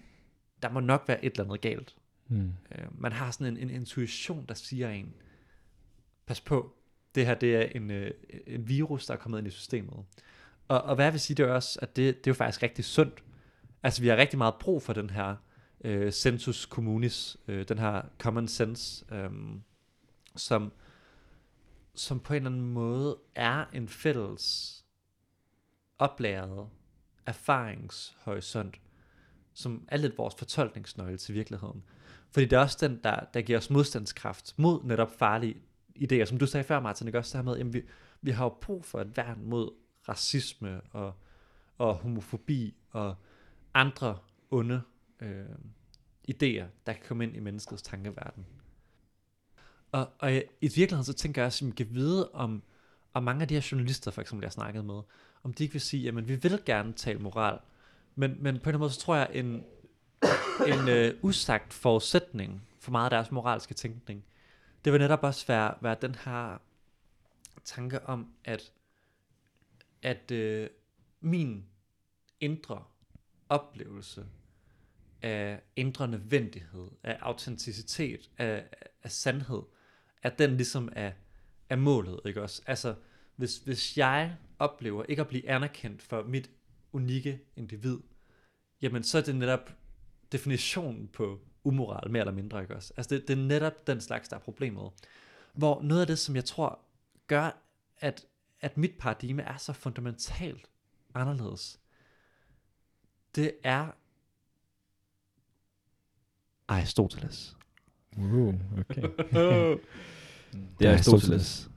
der 0.62 0.70
må 0.70 0.80
nok 0.80 1.04
være 1.08 1.26
et 1.26 1.32
eller 1.32 1.44
andet 1.44 1.62
galt. 1.62 1.96
Mm. 2.28 2.54
Øh, 2.76 3.02
man 3.02 3.12
har 3.12 3.32
sådan 3.32 3.48
en, 3.48 3.58
en 3.58 3.70
intuition, 3.70 4.46
der 4.48 4.54
siger 4.54 4.90
en, 4.90 5.14
pas 6.26 6.42
på, 6.42 6.76
det 7.16 7.26
her 7.26 7.34
det 7.36 7.56
er 7.56 7.62
en, 7.62 7.92
øh, 7.92 8.12
en 8.48 8.68
virus, 8.68 9.06
der 9.06 9.14
er 9.14 9.18
kommet 9.18 9.38
ind 9.38 9.48
i 9.48 9.52
systemet. 9.52 10.06
Og, 10.68 10.82
og 10.82 10.96
hvad 10.96 11.06
jeg 11.06 11.14
vil 11.14 11.22
sige, 11.22 11.38
det 11.38 11.46
er 11.46 11.54
også, 11.54 11.80
at 11.82 11.96
det, 11.96 12.18
det 12.18 12.28
er 12.28 12.32
jo 12.32 12.36
faktisk 12.36 12.64
rigtig 12.64 12.86
sundt. 12.86 13.24
Altså 13.84 14.02
vi 14.02 14.08
har 14.08 14.18
rigtig 14.18 14.38
meget 14.38 14.56
brug 14.60 14.84
for 14.84 14.94
den 14.94 15.10
her 15.10 15.36
øh, 15.84 16.14
sensus 16.14 16.62
communis, 16.62 17.38
øh, 17.48 17.68
den 17.68 17.78
her 17.78 18.02
common 18.20 18.48
sense, 18.48 19.06
øh, 19.12 19.30
som, 20.36 20.72
som 21.96 22.20
på 22.20 22.34
en 22.34 22.38
eller 22.38 22.50
anden 22.50 22.74
måde 22.74 23.18
er 23.36 23.66
en 23.74 23.88
fælles 23.88 24.83
oplæret 26.04 26.70
erfaringshorisont, 27.26 28.82
som 29.54 29.88
er 29.88 29.98
lidt 29.98 30.18
vores 30.18 30.36
fortolkningsnøgle 30.36 31.18
til 31.18 31.36
virkeligheden. 31.36 31.84
Fordi 32.32 32.46
det 32.46 32.54
er 32.54 32.60
også 32.60 32.88
den, 32.88 33.00
der, 33.04 33.20
der 33.34 33.42
giver 33.42 33.58
os 33.58 33.70
modstandskraft 33.70 34.54
mod 34.58 34.84
netop 34.84 35.12
farlige 35.12 35.56
idéer. 35.96 36.26
Som 36.26 36.38
du 36.38 36.46
sagde 36.46 36.64
før, 36.64 36.80
Martin, 36.80 37.08
ikke 37.08 37.20
også 37.20 37.38
det 37.38 37.46
her 37.46 37.52
med, 37.52 37.58
jamen 37.58 37.74
vi, 37.74 37.82
vi 38.22 38.32
har 38.32 38.46
jo 38.46 38.58
brug 38.62 38.86
for 38.86 39.02
et 39.02 39.18
værn 39.18 39.46
mod 39.46 39.72
racisme 40.10 40.82
og, 40.82 41.14
og 41.78 41.96
homofobi 41.96 42.76
og 42.92 43.16
andre 43.74 44.18
onde 44.52 44.82
øh, 45.20 45.46
idéer, 46.30 46.66
der 46.86 46.94
kan 46.94 47.02
komme 47.08 47.24
ind 47.24 47.36
i 47.36 47.40
menneskets 47.40 47.82
tankeverden. 47.82 48.46
Og, 49.92 50.10
og 50.20 50.34
i 50.34 50.42
virkeligheden 50.62 51.04
så 51.04 51.14
tænker 51.14 51.42
jeg 51.42 51.46
også, 51.46 51.66
at 51.66 51.72
vi 51.72 51.76
kan 51.76 51.96
vide 51.96 52.32
om, 52.32 52.64
om 53.14 53.24
mange 53.24 53.42
af 53.42 53.48
de 53.48 53.54
her 53.54 53.68
journalister, 53.72 54.12
for 54.12 54.22
eksempel, 54.22 54.44
jeg 54.44 54.48
har 54.48 54.52
snakket 54.52 54.86
med, 54.86 55.02
om 55.44 55.54
de 55.54 55.64
ikke 55.64 55.74
vil 55.74 55.82
sige, 55.82 56.04
jamen 56.04 56.28
vi 56.28 56.36
vil 56.36 56.60
gerne 56.66 56.94
tale 56.94 57.20
moral, 57.20 57.60
men, 58.16 58.38
men 58.40 58.40
på 58.42 58.48
en 58.48 58.56
eller 58.56 58.68
anden 58.68 58.80
måde, 58.80 58.92
så 58.94 59.00
tror 59.00 59.16
jeg, 59.16 59.30
en, 59.34 59.66
en 60.68 60.90
øh, 60.90 61.14
usagt 61.22 61.74
forudsætning 61.74 62.68
for 62.80 62.92
meget 62.92 63.06
af 63.06 63.10
deres 63.10 63.32
moralske 63.32 63.74
tænkning, 63.74 64.26
det 64.86 64.94
vil 64.94 65.02
netop 65.02 65.24
også 65.24 65.48
være, 65.48 65.74
være 65.82 65.96
den 66.02 66.16
her 66.16 66.58
tanke 67.64 68.06
om, 68.06 68.34
at, 68.44 68.72
at 70.02 70.32
øh, 70.32 70.70
min 71.22 71.66
indre 72.40 72.84
oplevelse 73.50 74.26
af 75.22 75.62
indre 75.76 76.08
nødvendighed, 76.08 76.88
af 77.04 77.18
autenticitet, 77.22 78.30
af, 78.38 78.66
af 79.04 79.12
sandhed, 79.12 79.62
at 80.24 80.40
den 80.40 80.58
ligesom 80.58 80.90
er, 80.92 81.12
er 81.70 81.76
målet, 81.76 82.20
ikke 82.26 82.42
også? 82.42 82.62
Altså, 82.66 82.96
hvis, 83.36 83.58
hvis 83.58 83.98
jeg 83.98 84.38
oplever 84.64 85.04
ikke 85.04 85.22
at 85.22 85.28
blive 85.28 85.50
anerkendt 85.50 86.02
for 86.02 86.24
mit 86.24 86.50
unikke 86.92 87.40
individ, 87.56 88.00
jamen 88.82 89.04
så 89.04 89.18
er 89.18 89.22
det 89.22 89.36
netop 89.36 89.72
definitionen 90.32 91.08
på 91.08 91.40
umoral, 91.64 92.12
mere 92.12 92.22
eller 92.22 92.34
mindre, 92.34 92.62
ikke 92.62 92.76
også? 92.76 92.94
Altså 92.98 93.16
det, 93.16 93.28
det 93.28 93.40
er 93.40 93.44
netop 93.44 93.88
den 93.88 94.02
slags, 94.02 94.30
der 94.30 94.36
er 94.36 94.40
problemet. 94.40 94.92
Hvor 95.54 95.82
noget 95.82 96.02
af 96.02 96.08
det, 96.08 96.20
som 96.20 96.36
jeg 96.36 96.46
tror 96.46 96.80
gør, 97.28 97.62
at, 97.98 98.26
at 98.62 98.78
mit 98.78 98.92
paradigme 99.00 99.42
er 99.42 99.58
så 99.58 99.74
fundamentalt 99.74 100.70
anderledes, 101.14 101.80
det 103.36 103.52
er 103.64 103.88
Aristoteles. 106.68 107.58
Uh, 108.18 108.56
okay. 108.80 109.02
Det 110.80 110.88
er 110.88 110.92
Aristoteles. 110.92 111.70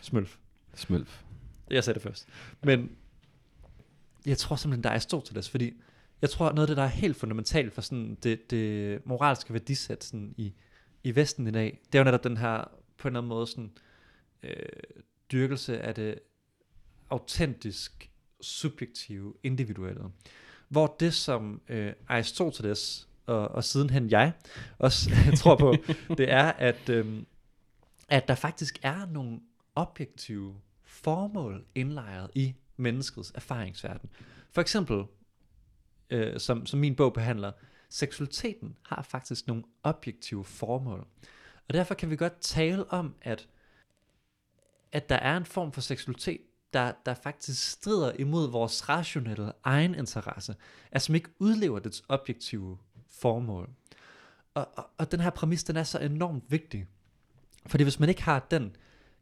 Smølf. 0.00 0.38
Smølf. 0.74 1.24
Jeg 1.70 1.84
sagde 1.84 1.94
det 1.94 2.02
først. 2.02 2.28
Men 2.62 2.96
jeg 4.26 4.38
tror 4.38 4.56
simpelthen, 4.56 4.84
der 4.84 4.90
er 4.90 4.94
Aristoteles, 4.94 5.50
fordi 5.50 5.72
jeg 6.22 6.30
tror, 6.30 6.52
noget 6.52 6.62
af 6.62 6.66
det, 6.66 6.76
der 6.76 6.82
er 6.82 6.86
helt 6.86 7.16
fundamentalt 7.16 7.72
for 7.72 7.80
sådan 7.80 8.18
det, 8.22 8.50
det 8.50 9.06
moralske 9.06 9.52
værdisæt 9.52 10.04
sådan 10.04 10.34
i, 10.36 10.54
i 11.02 11.14
Vesten 11.14 11.46
i 11.46 11.50
dag, 11.50 11.80
det 11.86 11.98
er 11.98 12.00
jo 12.00 12.04
netop 12.04 12.24
den 12.24 12.36
her, 12.36 12.64
på 12.98 13.08
en 13.08 13.12
eller 13.12 13.20
anden 13.20 13.28
måde, 13.28 13.46
sådan, 13.46 13.70
øh, 14.42 14.66
dyrkelse 15.32 15.80
af 15.80 15.94
det 15.94 16.18
autentisk, 17.10 18.10
subjektive, 18.40 19.34
individuelle. 19.42 20.04
Hvor 20.68 20.96
det, 21.00 21.14
som 21.14 21.60
øh, 21.68 21.92
Aristoteles 22.08 23.08
og, 23.26 23.48
og 23.48 23.64
sidenhen 23.64 24.10
jeg 24.10 24.32
også 24.78 25.10
tror 25.40 25.56
på, 25.56 25.74
det 26.18 26.32
er, 26.32 26.44
at, 26.44 26.88
øh, 26.88 27.22
at 28.08 28.28
der 28.28 28.34
faktisk 28.34 28.78
er 28.82 29.06
nogle 29.06 29.40
objektive 29.74 30.54
formål 30.94 31.64
indlejret 31.74 32.30
i 32.34 32.54
menneskets 32.76 33.32
erfaringsverden. 33.34 34.10
For 34.50 34.60
eksempel, 34.60 35.04
øh, 36.10 36.40
som, 36.40 36.66
som 36.66 36.80
min 36.80 36.96
bog 36.96 37.12
behandler, 37.12 37.52
seksualiteten 37.88 38.76
har 38.82 39.02
faktisk 39.02 39.46
nogle 39.46 39.62
objektive 39.82 40.44
formål. 40.44 41.06
Og 41.68 41.74
derfor 41.74 41.94
kan 41.94 42.10
vi 42.10 42.16
godt 42.16 42.40
tale 42.40 42.92
om, 42.92 43.14
at, 43.22 43.48
at 44.92 45.08
der 45.08 45.16
er 45.16 45.36
en 45.36 45.44
form 45.44 45.72
for 45.72 45.80
seksualitet, 45.80 46.40
der, 46.72 46.92
der 47.06 47.14
faktisk 47.14 47.70
strider 47.70 48.12
imod 48.12 48.50
vores 48.50 48.88
rationelle 48.88 49.52
egen 49.64 49.94
interesse, 49.94 50.54
altså 50.92 51.06
som 51.06 51.14
ikke 51.14 51.30
udlever 51.38 51.78
dets 51.78 52.02
objektive 52.08 52.78
formål. 53.10 53.70
Og, 54.54 54.68
og, 54.76 54.90
og 54.98 55.12
den 55.12 55.20
her 55.20 55.30
præmis, 55.30 55.64
den 55.64 55.76
er 55.76 55.82
så 55.82 55.98
enormt 55.98 56.44
vigtig. 56.48 56.86
Fordi 57.66 57.82
hvis 57.82 58.00
man 58.00 58.08
ikke 58.08 58.22
har 58.22 58.46
den, 58.50 58.76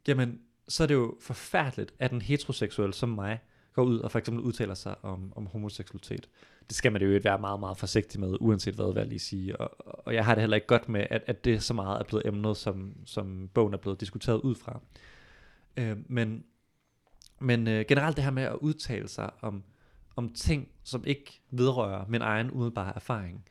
jamen, 0.09 0.41
så 0.73 0.83
er 0.83 0.87
det 0.87 0.95
jo 0.95 1.17
forfærdeligt, 1.21 1.95
at 1.99 2.13
en 2.13 2.23
heteroseksuel 2.23 2.95
som 2.95 3.09
mig 3.09 3.41
går 3.73 3.83
ud 3.83 3.99
og 3.99 4.11
for 4.11 4.19
eksempel 4.19 4.45
udtaler 4.45 4.75
sig 4.75 4.95
om, 5.03 5.33
om 5.37 5.47
homoseksualitet. 5.47 6.29
Det 6.69 6.77
skal 6.77 6.93
man 6.93 7.03
jo 7.03 7.21
være 7.25 7.39
meget, 7.39 7.61
meget 7.61 7.79
forsigtig 7.79 8.21
med, 8.21 8.37
uanset 8.41 8.75
hvad, 8.75 8.93
hvad 8.93 9.03
jeg 9.03 9.09
lige 9.09 9.19
sige. 9.19 9.57
Og, 9.57 9.71
og 10.07 10.15
jeg 10.15 10.25
har 10.25 10.35
det 10.35 10.43
heller 10.43 10.55
ikke 10.55 10.67
godt 10.67 10.89
med, 10.89 11.07
at, 11.11 11.23
at 11.27 11.45
det 11.45 11.63
så 11.63 11.75
meget 11.75 12.01
er 12.01 12.05
blevet 12.05 12.27
emnet, 12.27 12.57
som, 12.57 12.95
som 13.07 13.51
bogen 13.55 13.75
er 13.75 13.79
blevet 13.79 14.01
diskuteret 14.01 14.41
ud 14.41 14.55
fra. 14.55 14.81
Øh, 15.77 15.97
men 16.07 16.45
men 17.41 17.69
øh, 17.69 17.85
generelt 17.89 18.17
det 18.17 18.25
her 18.25 18.31
med 18.31 18.43
at 18.43 18.57
udtale 18.61 19.09
sig 19.09 19.31
om, 19.41 19.63
om 20.17 20.33
ting, 20.33 20.69
som 20.85 21.05
ikke 21.07 21.41
vedrører 21.51 22.05
min 22.09 22.23
egen 22.23 22.51
umiddelbare 22.51 22.93
erfaring, 22.95 23.45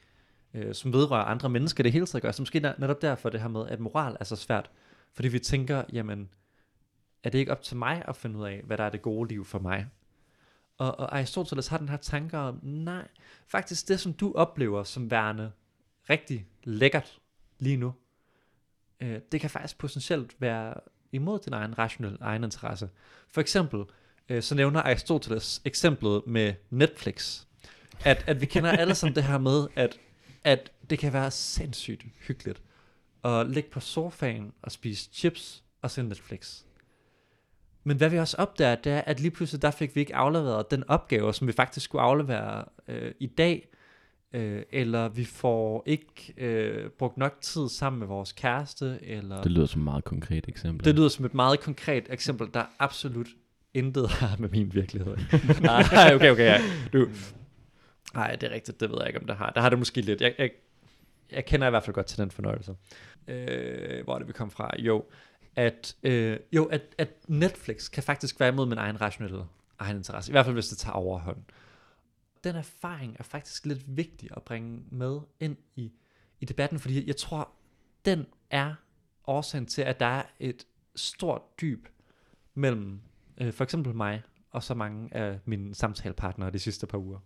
øh, 0.54 0.76
som 0.76 0.94
vedrører 0.94 1.24
andre 1.24 1.50
mennesker, 1.50 1.84
det 1.84 1.92
hele 1.92 2.06
taget 2.06 2.22
gør. 2.22 2.32
Så 2.32 2.42
måske 2.42 2.60
netop 2.60 3.02
derfor 3.02 3.30
det 3.30 3.42
her 3.42 3.48
med, 3.48 3.68
at 3.68 3.80
moral 3.80 4.18
er 4.20 4.24
så 4.24 4.36
svært. 4.36 4.70
Fordi 5.14 5.28
vi 5.28 5.40
tænker, 5.40 5.84
jamen, 5.94 6.30
er 7.24 7.30
det 7.30 7.40
ikke 7.40 7.52
op 7.52 7.62
til 7.62 7.78
mig 7.78 8.04
at 8.08 8.16
finde 8.16 8.40
ud 8.40 8.46
af, 8.46 8.62
hvad 8.64 8.78
der 8.78 8.84
er 8.84 8.90
det 8.90 9.02
gode 9.02 9.30
liv 9.30 9.46
for 9.46 9.60
mig? 9.60 9.88
Og, 10.78 11.00
og 11.00 11.18
Aristoteles 11.18 11.68
har 11.68 11.78
den 11.78 11.90
her 11.90 11.98
tanke 11.98 12.38
om, 12.38 12.60
nej, 12.64 13.08
faktisk 13.48 13.88
det, 13.88 14.00
som 14.00 14.14
du 14.14 14.34
oplever 14.36 14.84
som 14.84 15.12
værende 15.12 15.52
rigtig 16.10 16.48
lækkert 16.64 17.20
lige 17.60 17.78
nu, 17.78 17.94
øh, 19.00 19.20
det 19.32 19.42
kan 19.42 19.50
faktisk 19.50 19.78
potentielt 19.78 20.36
være 20.40 20.74
imod 21.12 21.40
din 21.40 21.54
egen 21.54 21.78
rationelle 21.78 22.18
egen 22.22 22.44
interesse. 22.44 22.90
For 23.30 23.42
eksempel, 23.42 23.84
øh, 24.30 24.42
så 24.44 24.56
nævner 24.56 24.82
Aristoteles 24.82 25.62
eksemplet 25.66 26.28
med 26.28 26.54
Netflix. 26.70 27.44
At, 28.06 28.24
at 28.28 28.42
vi 28.42 28.46
kender 28.46 28.72
alle 28.72 28.96
sammen 28.96 29.16
det 29.16 29.24
her 29.24 29.38
med, 29.38 29.68
at, 29.76 30.00
at 30.44 30.72
det 30.90 31.00
kan 31.00 31.14
være 31.14 31.32
sindssygt 31.32 32.06
hyggeligt 32.28 32.62
at 33.24 33.50
ligge 33.50 33.70
på 33.70 33.80
sofaen 33.80 34.54
og 34.62 34.72
spise 34.72 35.10
chips 35.14 35.64
og 35.82 35.92
se 35.92 36.04
Netflix. 36.04 36.62
Men 37.84 37.98
hvad 37.98 38.10
vi 38.10 38.20
også 38.20 38.38
opdager, 38.38 38.76
det 38.76 38.92
er, 38.92 39.02
at 39.02 39.20
lige 39.20 39.32
pludselig 39.32 39.62
der 39.62 39.72
fik 39.72 39.96
vi 39.96 40.00
ikke 40.00 40.16
afleveret 40.16 40.72
den 40.72 40.84
opgave, 40.88 41.34
som 41.34 41.48
vi 41.48 41.52
faktisk 41.52 41.84
skulle 41.84 42.02
aflevere 42.02 42.66
øh, 42.88 43.12
i 43.20 43.28
dag, 43.28 43.68
øh, 44.34 44.64
eller 44.72 45.10
vi 45.10 45.26
får 45.26 45.84
ikke 45.86 46.34
øh, 46.38 46.90
brugt 46.90 47.18
nok 47.18 47.38
tid 47.42 47.70
sammen 47.70 48.00
med 48.00 48.08
vores 48.08 48.32
kæreste, 48.32 49.00
eller... 49.02 49.42
Det 49.42 49.52
lyder 49.52 49.66
som 49.66 49.82
et 49.82 49.86
meget 49.86 50.04
konkret 50.04 50.46
eksempel. 50.48 50.86
Det 50.86 50.96
lyder 50.96 51.08
som 51.08 51.26
et 51.26 51.34
meget 51.34 51.60
konkret 51.60 52.08
eksempel, 52.10 52.48
der 52.54 52.64
absolut 52.80 53.28
intet 53.74 54.10
har 54.20 54.36
med 54.40 54.50
min 54.50 54.74
virkelighed. 54.74 55.18
Nej, 55.62 56.16
okay, 56.16 56.32
okay, 56.32 56.46
ja. 56.46 56.62
Du. 56.94 57.08
Nej, 58.14 58.36
det 58.36 58.52
er 58.52 58.54
rigtigt, 58.54 58.80
det 58.80 58.90
ved 58.90 58.98
jeg 59.00 59.08
ikke, 59.08 59.20
om 59.20 59.28
det 59.28 59.36
har. 59.36 59.50
Der 59.50 59.62
har 59.62 59.70
det 59.70 59.80
måske 59.80 60.02
lidt. 60.02 60.22
Jeg, 60.22 60.36
jeg, 60.38 60.50
jeg 61.32 61.46
kender 61.46 61.68
i 61.68 61.70
hvert 61.70 61.84
fald 61.84 61.94
godt 61.94 62.06
til 62.06 62.18
den 62.18 62.32
fornøjelse. 62.32 62.76
Øh, 63.28 64.04
hvor 64.04 64.14
er 64.14 64.18
det, 64.18 64.28
vi 64.28 64.34
kom 64.34 64.52
fra? 64.52 64.72
Jo, 64.80 65.06
at, 65.56 65.96
øh, 66.04 66.40
jo 66.52 66.66
at, 66.66 66.82
at 66.98 67.10
Netflix 67.28 67.92
kan 67.92 68.04
faktisk 68.04 68.40
være 68.40 68.50
imod 68.50 68.66
min 68.66 68.78
egen 68.78 69.02
rationelle 69.02 69.46
egen 69.80 69.98
interesse. 69.98 70.32
I 70.32 70.34
hvert 70.34 70.46
fald, 70.46 70.56
hvis 70.56 70.68
det 70.68 70.78
tager 70.78 70.94
overhånd. 70.94 71.44
Den 72.44 72.56
erfaring 72.56 73.16
er 73.20 73.24
faktisk 73.24 73.66
lidt 73.66 73.98
vigtig 73.98 74.30
at 74.36 74.44
bringe 74.44 74.84
med 74.92 75.20
ind 75.40 75.58
i, 75.76 75.92
i 76.40 76.46
debatten, 76.46 76.80
fordi 76.80 77.08
jeg 77.08 77.18
tror, 77.18 77.50
den 78.06 78.26
er 78.50 78.76
årsagen 79.28 79.66
til, 79.66 79.82
at 79.82 80.00
der 80.00 80.06
er 80.06 80.24
et 80.40 80.68
stort 80.96 81.42
dyb 81.62 81.88
mellem 82.54 83.02
øh, 83.38 83.54
for 83.54 83.64
eksempel 83.64 83.96
mig 83.96 84.22
og 84.52 84.64
så 84.64 84.74
mange 84.74 85.16
af 85.16 85.40
mine 85.46 85.76
samtalepartnere 85.76 86.52
de 86.52 86.60
sidste 86.60 86.88
par 86.88 86.98
uger. 86.98 87.20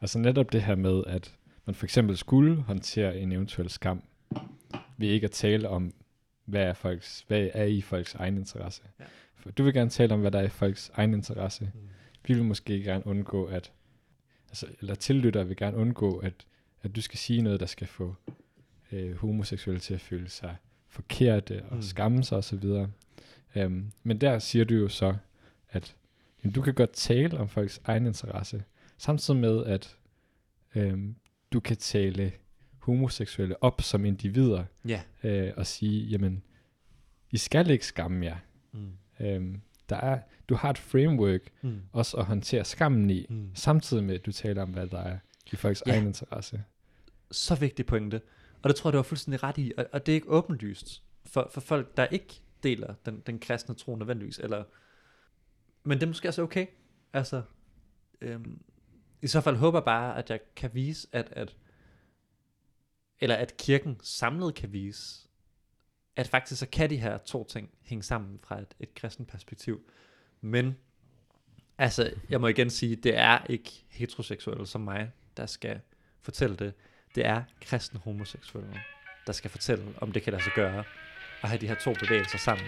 Altså 0.00 0.18
netop 0.18 0.52
det 0.52 0.62
her 0.62 0.74
med, 0.74 1.02
at 1.06 1.36
man 1.66 1.74
for 1.74 1.86
eksempel 1.86 2.16
skulle 2.16 2.62
håndtere 2.62 3.18
en 3.18 3.32
eventuel 3.32 3.70
skam, 3.70 4.02
ved 4.96 5.08
ikke 5.08 5.24
at 5.24 5.30
tale 5.30 5.68
om, 5.68 5.92
hvad 6.44 6.62
er, 6.62 6.72
folks, 6.72 7.24
hvad 7.28 7.48
er 7.52 7.64
i 7.64 7.80
folks 7.80 8.14
egen 8.14 8.36
interesse. 8.38 8.82
Ja. 9.00 9.04
For 9.34 9.50
du 9.50 9.62
vil 9.62 9.74
gerne 9.74 9.90
tale 9.90 10.14
om, 10.14 10.20
hvad 10.20 10.30
der 10.30 10.38
er 10.38 10.44
i 10.44 10.48
folks 10.48 10.90
egen 10.94 11.14
interesse. 11.14 11.64
Mm. 11.74 11.80
Vi 12.26 12.34
vil 12.34 12.44
måske 12.44 12.82
gerne 12.82 13.06
undgå, 13.06 13.44
at, 13.44 13.72
altså, 14.48 14.66
eller 14.80 14.94
tillytter 14.94 15.44
vil 15.44 15.56
gerne 15.56 15.76
undgå, 15.76 16.16
at, 16.18 16.34
at 16.82 16.96
du 16.96 17.00
skal 17.00 17.18
sige 17.18 17.42
noget, 17.42 17.60
der 17.60 17.66
skal 17.66 17.86
få 17.86 18.14
øh, 18.92 19.16
homoseksuelle 19.16 19.80
til 19.80 19.94
at 19.94 20.00
føle 20.00 20.28
sig 20.28 20.56
forkerte 20.88 21.62
og 21.64 21.76
Mm. 21.76 21.82
skamme 21.82 22.24
sig 22.24 22.38
osv. 22.38 22.86
Um, 23.56 23.92
men 24.02 24.18
der 24.20 24.38
siger 24.38 24.64
du 24.64 24.74
jo 24.74 24.88
så, 24.88 25.16
at 25.70 25.96
jamen, 26.44 26.52
du 26.54 26.62
kan 26.62 26.74
godt 26.74 26.92
tale 26.92 27.38
om 27.38 27.48
folks 27.48 27.80
egen 27.84 28.06
interesse, 28.06 28.64
samtidig 28.98 29.40
med, 29.40 29.64
at 29.66 29.96
øhm, 30.74 31.16
du 31.52 31.60
kan 31.60 31.76
tale 31.76 32.32
homoseksuelle 32.82 33.62
op 33.62 33.80
som 33.82 34.04
individer, 34.04 34.64
Ja. 34.88 35.02
øh, 35.24 35.52
og 35.56 35.66
sige, 35.66 36.04
jamen, 36.06 36.42
I 37.30 37.36
skal 37.36 37.70
ikke 37.70 37.86
skamme 37.86 38.24
jer. 38.26 38.36
Mm. 38.72 38.92
Øhm, 39.20 39.60
der 39.88 39.96
er, 39.96 40.20
du 40.48 40.54
har 40.54 40.70
et 40.70 40.78
framework 40.78 41.40
Mm. 41.62 41.80
også 41.92 42.16
at 42.16 42.24
håndtere 42.24 42.64
skammen 42.64 43.10
i, 43.10 43.26
Mm. 43.28 43.50
samtidig 43.54 44.04
med, 44.04 44.14
at 44.14 44.26
du 44.26 44.32
taler 44.32 44.62
om, 44.62 44.70
hvad 44.70 44.86
der 44.86 44.98
er 44.98 45.18
i 45.52 45.56
folks 45.56 45.82
Ja. 45.86 45.92
egen 45.92 46.06
interesse. 46.06 46.62
Så 47.30 47.54
vigtig 47.54 47.86
pointe. 47.86 48.20
Og 48.62 48.68
det 48.68 48.76
tror 48.76 48.88
jeg, 48.90 48.92
du 48.92 48.98
har 48.98 49.02
fuldstændig 49.02 49.42
ret 49.42 49.58
i. 49.58 49.72
Og, 49.78 49.86
og 49.92 50.06
det 50.06 50.12
er 50.12 50.16
ikke 50.16 50.28
åbenlyst 50.30 51.02
for, 51.26 51.48
for 51.52 51.60
folk, 51.60 51.96
der 51.96 52.06
ikke 52.06 52.42
deler 52.62 52.94
den, 53.06 53.22
den 53.26 53.38
kristne 53.38 53.74
tro 53.74 53.96
nødvendigvis. 53.96 54.38
Eller, 54.38 54.64
men 55.84 55.98
det 55.98 56.02
er 56.02 56.08
måske 56.08 56.28
også 56.28 56.42
okay. 56.42 56.66
Altså, 57.12 57.42
øhm, 58.20 58.60
i 59.22 59.26
så 59.26 59.40
fald 59.40 59.56
håber 59.56 59.78
jeg 59.78 59.84
bare, 59.84 60.18
at 60.18 60.30
jeg 60.30 60.40
kan 60.56 60.70
vise, 60.74 61.08
at, 61.12 61.28
at 61.32 61.56
eller 63.22 63.36
at 63.36 63.56
kirken 63.56 64.00
samlet 64.02 64.54
kan 64.54 64.72
vise, 64.72 65.28
at 66.16 66.28
faktisk 66.28 66.60
så 66.60 66.66
kan 66.66 66.90
de 66.90 66.96
her 66.96 67.18
to 67.18 67.44
ting 67.44 67.70
hænge 67.82 68.02
sammen 68.02 68.38
fra 68.42 68.60
et, 68.60 68.74
et 68.80 68.94
kristen 68.94 69.26
perspektiv. 69.26 69.80
Men, 70.40 70.76
altså, 71.78 72.12
jeg 72.30 72.40
må 72.40 72.46
igen 72.46 72.70
sige, 72.70 72.96
det 72.96 73.18
er 73.18 73.44
ikke 73.48 73.84
heteroseksuelle 73.88 74.66
som 74.66 74.80
mig, 74.80 75.10
der 75.36 75.46
skal 75.46 75.80
fortælle 76.20 76.56
det. 76.56 76.74
Det 77.14 77.26
er 77.26 77.42
kristne 77.60 78.00
homoseksuelle, 78.00 78.80
der 79.26 79.32
skal 79.32 79.50
fortælle, 79.50 79.94
om 79.96 80.12
det 80.12 80.22
kan 80.22 80.32
lade 80.32 80.44
sig 80.44 80.52
gøre 80.54 80.84
at 81.42 81.48
have 81.48 81.60
de 81.60 81.68
her 81.68 81.74
to 81.74 81.94
bevægelser 81.94 82.38
sammen 82.38 82.66